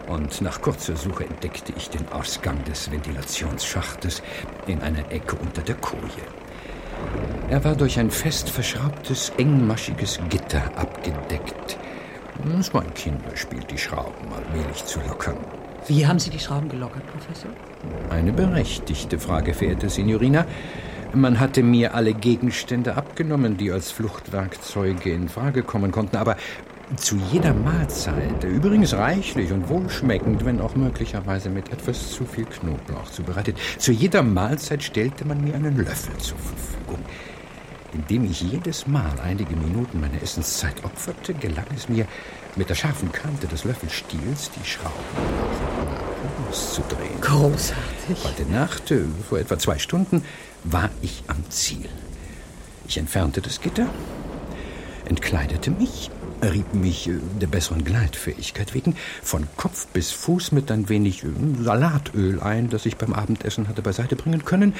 Und 0.07 0.41
nach 0.41 0.61
kurzer 0.61 0.95
Suche 0.95 1.25
entdeckte 1.25 1.73
ich 1.77 1.91
den 1.91 2.11
Ausgang 2.11 2.63
des 2.63 2.91
Ventilationsschachtes 2.91 4.23
in 4.65 4.81
einer 4.81 5.11
Ecke 5.11 5.35
unter 5.35 5.61
der 5.61 5.75
Koje. 5.75 6.09
Er 7.49 7.63
war 7.63 7.75
durch 7.75 7.99
ein 7.99 8.09
fest 8.09 8.49
verschraubtes, 8.49 9.31
engmaschiges 9.37 10.19
Gitter 10.29 10.63
abgedeckt. 10.75 11.77
Es 12.59 12.73
war 12.73 12.81
ein 12.81 12.93
Kinderspiel, 12.95 13.61
die 13.69 13.77
Schrauben 13.77 14.33
allmählich 14.33 14.83
zu 14.85 14.99
lockern. 15.01 15.37
Wie 15.87 16.07
haben 16.07 16.17
Sie 16.17 16.31
die 16.31 16.39
Schrauben 16.39 16.67
gelockert, 16.67 17.05
Professor? 17.05 17.51
Eine 18.09 18.33
berechtigte 18.33 19.19
Frage, 19.19 19.53
verehrte 19.53 19.87
Signorina. 19.87 20.47
Man 21.15 21.39
hatte 21.39 21.63
mir 21.63 21.95
alle 21.95 22.13
Gegenstände 22.13 22.97
abgenommen, 22.97 23.55
die 23.55 23.71
als 23.71 23.89
Fluchtwerkzeuge 23.89 25.13
in 25.13 25.29
Frage 25.29 25.63
kommen 25.63 25.93
konnten, 25.93 26.17
aber 26.17 26.35
zu 26.97 27.15
jeder 27.31 27.53
Mahlzeit, 27.53 28.43
übrigens 28.43 28.93
reichlich 28.93 29.53
und 29.53 29.69
wohlschmeckend, 29.69 30.43
wenn 30.43 30.59
auch 30.59 30.75
möglicherweise 30.75 31.49
mit 31.49 31.71
etwas 31.71 32.11
zu 32.11 32.25
viel 32.25 32.43
Knoblauch 32.43 33.09
zubereitet, 33.09 33.57
zu 33.77 33.93
jeder 33.93 34.23
Mahlzeit 34.23 34.83
stellte 34.83 35.23
man 35.23 35.41
mir 35.41 35.55
einen 35.55 35.77
Löffel 35.77 36.17
zur 36.17 36.37
Verfügung. 36.37 36.99
Indem 37.93 38.25
ich 38.25 38.41
jedes 38.41 38.85
Mal 38.85 39.13
einige 39.23 39.55
Minuten 39.55 40.01
meiner 40.01 40.21
Essenszeit 40.21 40.83
opferte, 40.83 41.33
gelang 41.33 41.65
es 41.73 41.87
mir, 41.87 42.05
mit 42.57 42.69
der 42.69 42.75
scharfen 42.75 43.09
Kante 43.13 43.47
des 43.47 43.63
Löffelstiels 43.63 44.51
die 44.51 44.67
Schrauben 44.67 44.91
auszudrehen. 46.49 47.21
Großartig. 47.21 48.17
Heute 48.23 48.51
Nacht, 48.51 48.91
äh, 48.91 49.05
vor 49.29 49.39
etwa 49.39 49.57
zwei 49.57 49.77
Stunden, 49.79 50.23
war 50.65 50.89
ich 51.01 51.23
am 51.27 51.49
Ziel. 51.49 51.87
Ich 52.87 52.97
entfernte 52.97 53.41
das 53.41 53.61
Gitter, 53.61 53.87
entkleidete 55.05 55.71
mich, 55.71 56.09
rieb 56.41 56.73
mich 56.73 57.07
äh, 57.07 57.13
der 57.41 57.47
besseren 57.47 57.83
Gleitfähigkeit 57.83 58.73
wegen 58.73 58.95
von 59.23 59.47
Kopf 59.57 59.87
bis 59.87 60.11
Fuß 60.11 60.51
mit 60.51 60.71
ein 60.71 60.89
wenig 60.89 61.23
äh, 61.23 61.27
Salatöl 61.61 62.39
ein, 62.41 62.69
das 62.69 62.85
ich 62.85 62.97
beim 62.97 63.13
Abendessen 63.13 63.67
hatte 63.67 63.81
beiseite 63.81 64.15
bringen 64.15 64.45
können, 64.45 64.73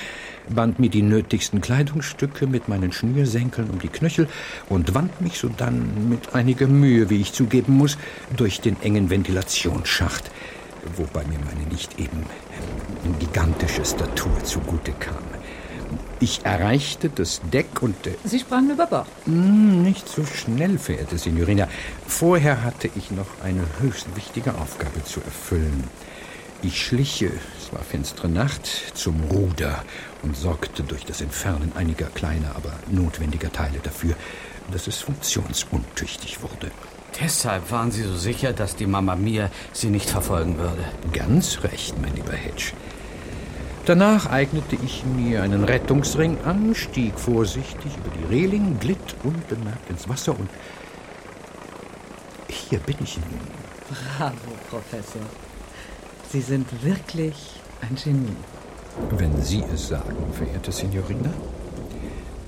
band 0.50 0.80
mir 0.80 0.90
die 0.90 1.02
nötigsten 1.02 1.62
Kleidungsstücke 1.62 2.48
mit 2.48 2.68
meinen 2.68 2.92
Schnürsenkeln 2.92 3.70
um 3.70 3.80
die 3.80 3.88
Knöchel 3.88 4.28
und 4.70 4.94
wand 4.94 5.22
mich 5.22 5.38
sodann 5.38 6.10
mit 6.10 6.36
einiger 6.36 6.68
Mühe, 6.68 7.10
wie 7.10 7.22
ich 7.22 7.34
zugeben 7.34 7.74
muss, 7.78 7.98
durch 8.36 8.62
den 8.62 8.80
engen 8.82 9.10
Ventilationsschacht, 9.10 10.30
wobei 10.98 11.24
mir 11.26 11.40
meine 11.40 11.68
nicht 11.72 12.00
eben 12.00 12.24
äh, 12.24 13.20
gigantische 13.20 13.86
Statur 13.86 14.44
zugute 14.44 14.92
kam. 14.94 15.35
Ich 16.20 16.46
erreichte 16.46 17.10
das 17.10 17.42
Deck 17.52 17.82
und... 17.82 18.08
Äh, 18.08 18.16
Sie 18.24 18.40
sprangen 18.40 18.72
über 18.72 18.88
Bord. 18.88 19.08
Hm, 19.26 19.84
nicht 19.84 20.08
so 20.08 20.26
schnell, 20.26 20.80
verehrte 20.80 21.18
Signorina. 21.18 21.68
Vorher 22.08 22.64
hatte 22.64 22.90
ich 22.96 23.12
noch 23.12 23.28
eine 23.44 23.66
höchst 23.82 24.08
wichtige 24.16 24.56
Aufgabe 24.56 25.04
zu 25.04 25.20
erfüllen. 25.22 25.84
Ich 26.62 26.82
schlich, 26.82 27.22
äh, 27.22 27.32
es 27.60 27.74
war 27.74 27.82
finstere 27.82 28.30
Nacht, 28.30 28.66
zum 28.94 29.22
Ruder 29.26 29.84
und 30.24 30.38
sorgte 30.38 30.84
durch 30.84 31.06
das 31.06 31.20
Entfernen 31.20 31.74
einiger 31.76 32.08
kleiner, 32.08 32.56
aber 32.56 32.74
notwendiger 32.90 33.52
Teile 33.52 33.80
dafür, 33.84 34.16
dass 34.72 34.88
es 34.88 35.02
funktionsuntüchtig 35.02 36.42
wurde. 36.42 36.72
Deshalb 37.22 37.72
waren 37.72 37.92
Sie 37.92 38.04
so 38.04 38.16
sicher, 38.16 38.54
dass 38.54 38.76
die 38.76 38.88
Mama 38.88 39.16
Mia 39.16 39.50
Sie 39.74 39.90
nicht 39.90 40.10
verfolgen 40.10 40.58
würde. 40.58 40.84
Ganz 41.14 41.64
recht, 41.64 41.96
mein 42.02 42.16
lieber 42.16 42.34
Hedge. 42.34 42.72
Danach 43.86 44.26
eignete 44.26 44.78
ich 44.84 45.06
mir 45.06 45.44
einen 45.44 45.64
Rettungsring 45.64 46.40
an, 46.44 46.74
stieg 46.74 47.20
vorsichtig 47.20 47.92
über 47.98 48.10
die 48.18 48.34
Reling, 48.34 48.80
glitt 48.80 49.16
unbemerkt 49.24 49.90
ins 49.92 50.10
Wasser 50.10 50.32
und 50.32 50.50
hier 52.50 52.80
bin 52.80 52.96
ich 53.04 53.18
nun. 53.18 53.26
Bravo, 54.18 54.34
Professor. 54.72 55.22
Sie 56.32 56.42
sind 56.42 56.68
wirklich 56.84 57.62
ein 57.82 57.96
Genie. 57.96 58.36
Wenn 59.12 59.40
Sie 59.44 59.64
es 59.72 59.90
sagen, 59.90 60.16
verehrte 60.34 60.72
Signorina. 60.72 61.32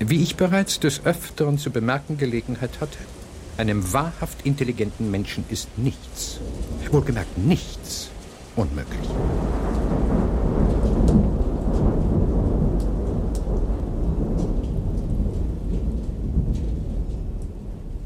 Wie 0.00 0.22
ich 0.22 0.34
bereits 0.34 0.80
des 0.80 1.06
Öfteren 1.06 1.56
zu 1.58 1.70
bemerken 1.70 2.18
Gelegenheit 2.18 2.80
hatte, 2.80 2.98
einem 3.58 3.92
wahrhaft 3.92 4.44
intelligenten 4.44 5.10
Menschen 5.12 5.44
ist 5.50 5.68
nichts, 5.78 6.40
wohlgemerkt 6.90 7.38
nichts, 7.38 8.10
unmöglich. 8.56 9.08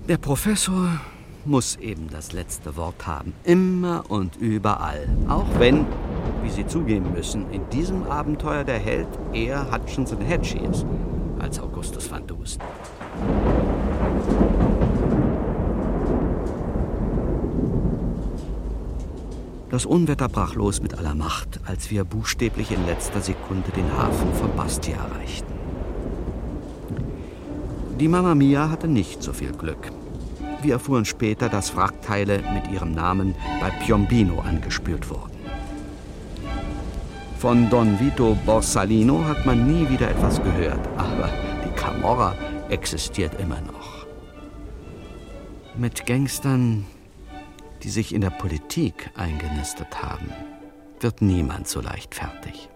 Der 0.08 0.18
Professor 0.18 1.00
muss 1.44 1.76
eben 1.76 2.08
das 2.10 2.32
letzte 2.32 2.76
Wort 2.76 3.06
haben. 3.06 3.34
Immer 3.44 4.02
und 4.08 4.34
überall. 4.34 5.08
Auch 5.28 5.46
wenn, 5.60 5.86
wie 6.42 6.50
Sie 6.50 6.66
zugeben 6.66 7.12
müssen, 7.12 7.48
in 7.52 7.70
diesem 7.70 8.02
Abenteuer 8.10 8.64
der 8.64 8.80
Held 8.80 9.06
eher 9.32 9.70
Hutchinson 9.70 10.20
Hedge 10.20 10.58
ist 10.58 10.84
als 11.38 11.60
Augustus 11.60 12.10
van 12.10 12.26
Dusen. 12.26 12.60
Das 19.70 19.86
Unwetter 19.86 20.28
brach 20.28 20.56
los 20.56 20.82
mit 20.82 20.98
aller 20.98 21.14
Macht, 21.14 21.60
als 21.64 21.92
wir 21.92 22.02
buchstäblich 22.02 22.72
in 22.72 22.84
letzter 22.86 23.20
Sekunde 23.20 23.70
den 23.70 23.96
Hafen 23.96 24.34
von 24.34 24.54
Bastia 24.56 24.96
erreichten. 24.96 25.51
Die 28.02 28.08
Mamma 28.08 28.34
Mia 28.34 28.68
hatte 28.68 28.88
nicht 28.88 29.22
so 29.22 29.32
viel 29.32 29.52
Glück. 29.52 29.92
Wir 30.60 30.72
erfuhren 30.72 31.04
später, 31.04 31.48
dass 31.48 31.76
Wrackteile 31.76 32.42
mit 32.52 32.66
ihrem 32.66 32.90
Namen 32.90 33.32
bei 33.60 33.70
Piombino 33.70 34.40
angespürt 34.40 35.08
wurden. 35.08 35.30
Von 37.38 37.70
Don 37.70 38.00
Vito 38.00 38.36
Borsalino 38.44 39.24
hat 39.24 39.46
man 39.46 39.68
nie 39.68 39.88
wieder 39.88 40.10
etwas 40.10 40.42
gehört, 40.42 40.80
aber 40.96 41.30
die 41.64 41.70
Camorra 41.76 42.34
existiert 42.70 43.38
immer 43.38 43.60
noch. 43.60 44.04
Mit 45.76 46.04
Gangstern, 46.04 46.84
die 47.84 47.90
sich 47.90 48.12
in 48.12 48.22
der 48.22 48.30
Politik 48.30 49.12
eingenistet 49.14 50.02
haben, 50.02 50.28
wird 50.98 51.22
niemand 51.22 51.68
so 51.68 51.80
leicht 51.80 52.16
fertig. 52.16 52.68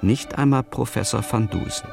Nicht 0.00 0.38
einmal 0.38 0.62
Professor 0.62 1.22
van 1.22 1.50
Dusen. 1.50 1.88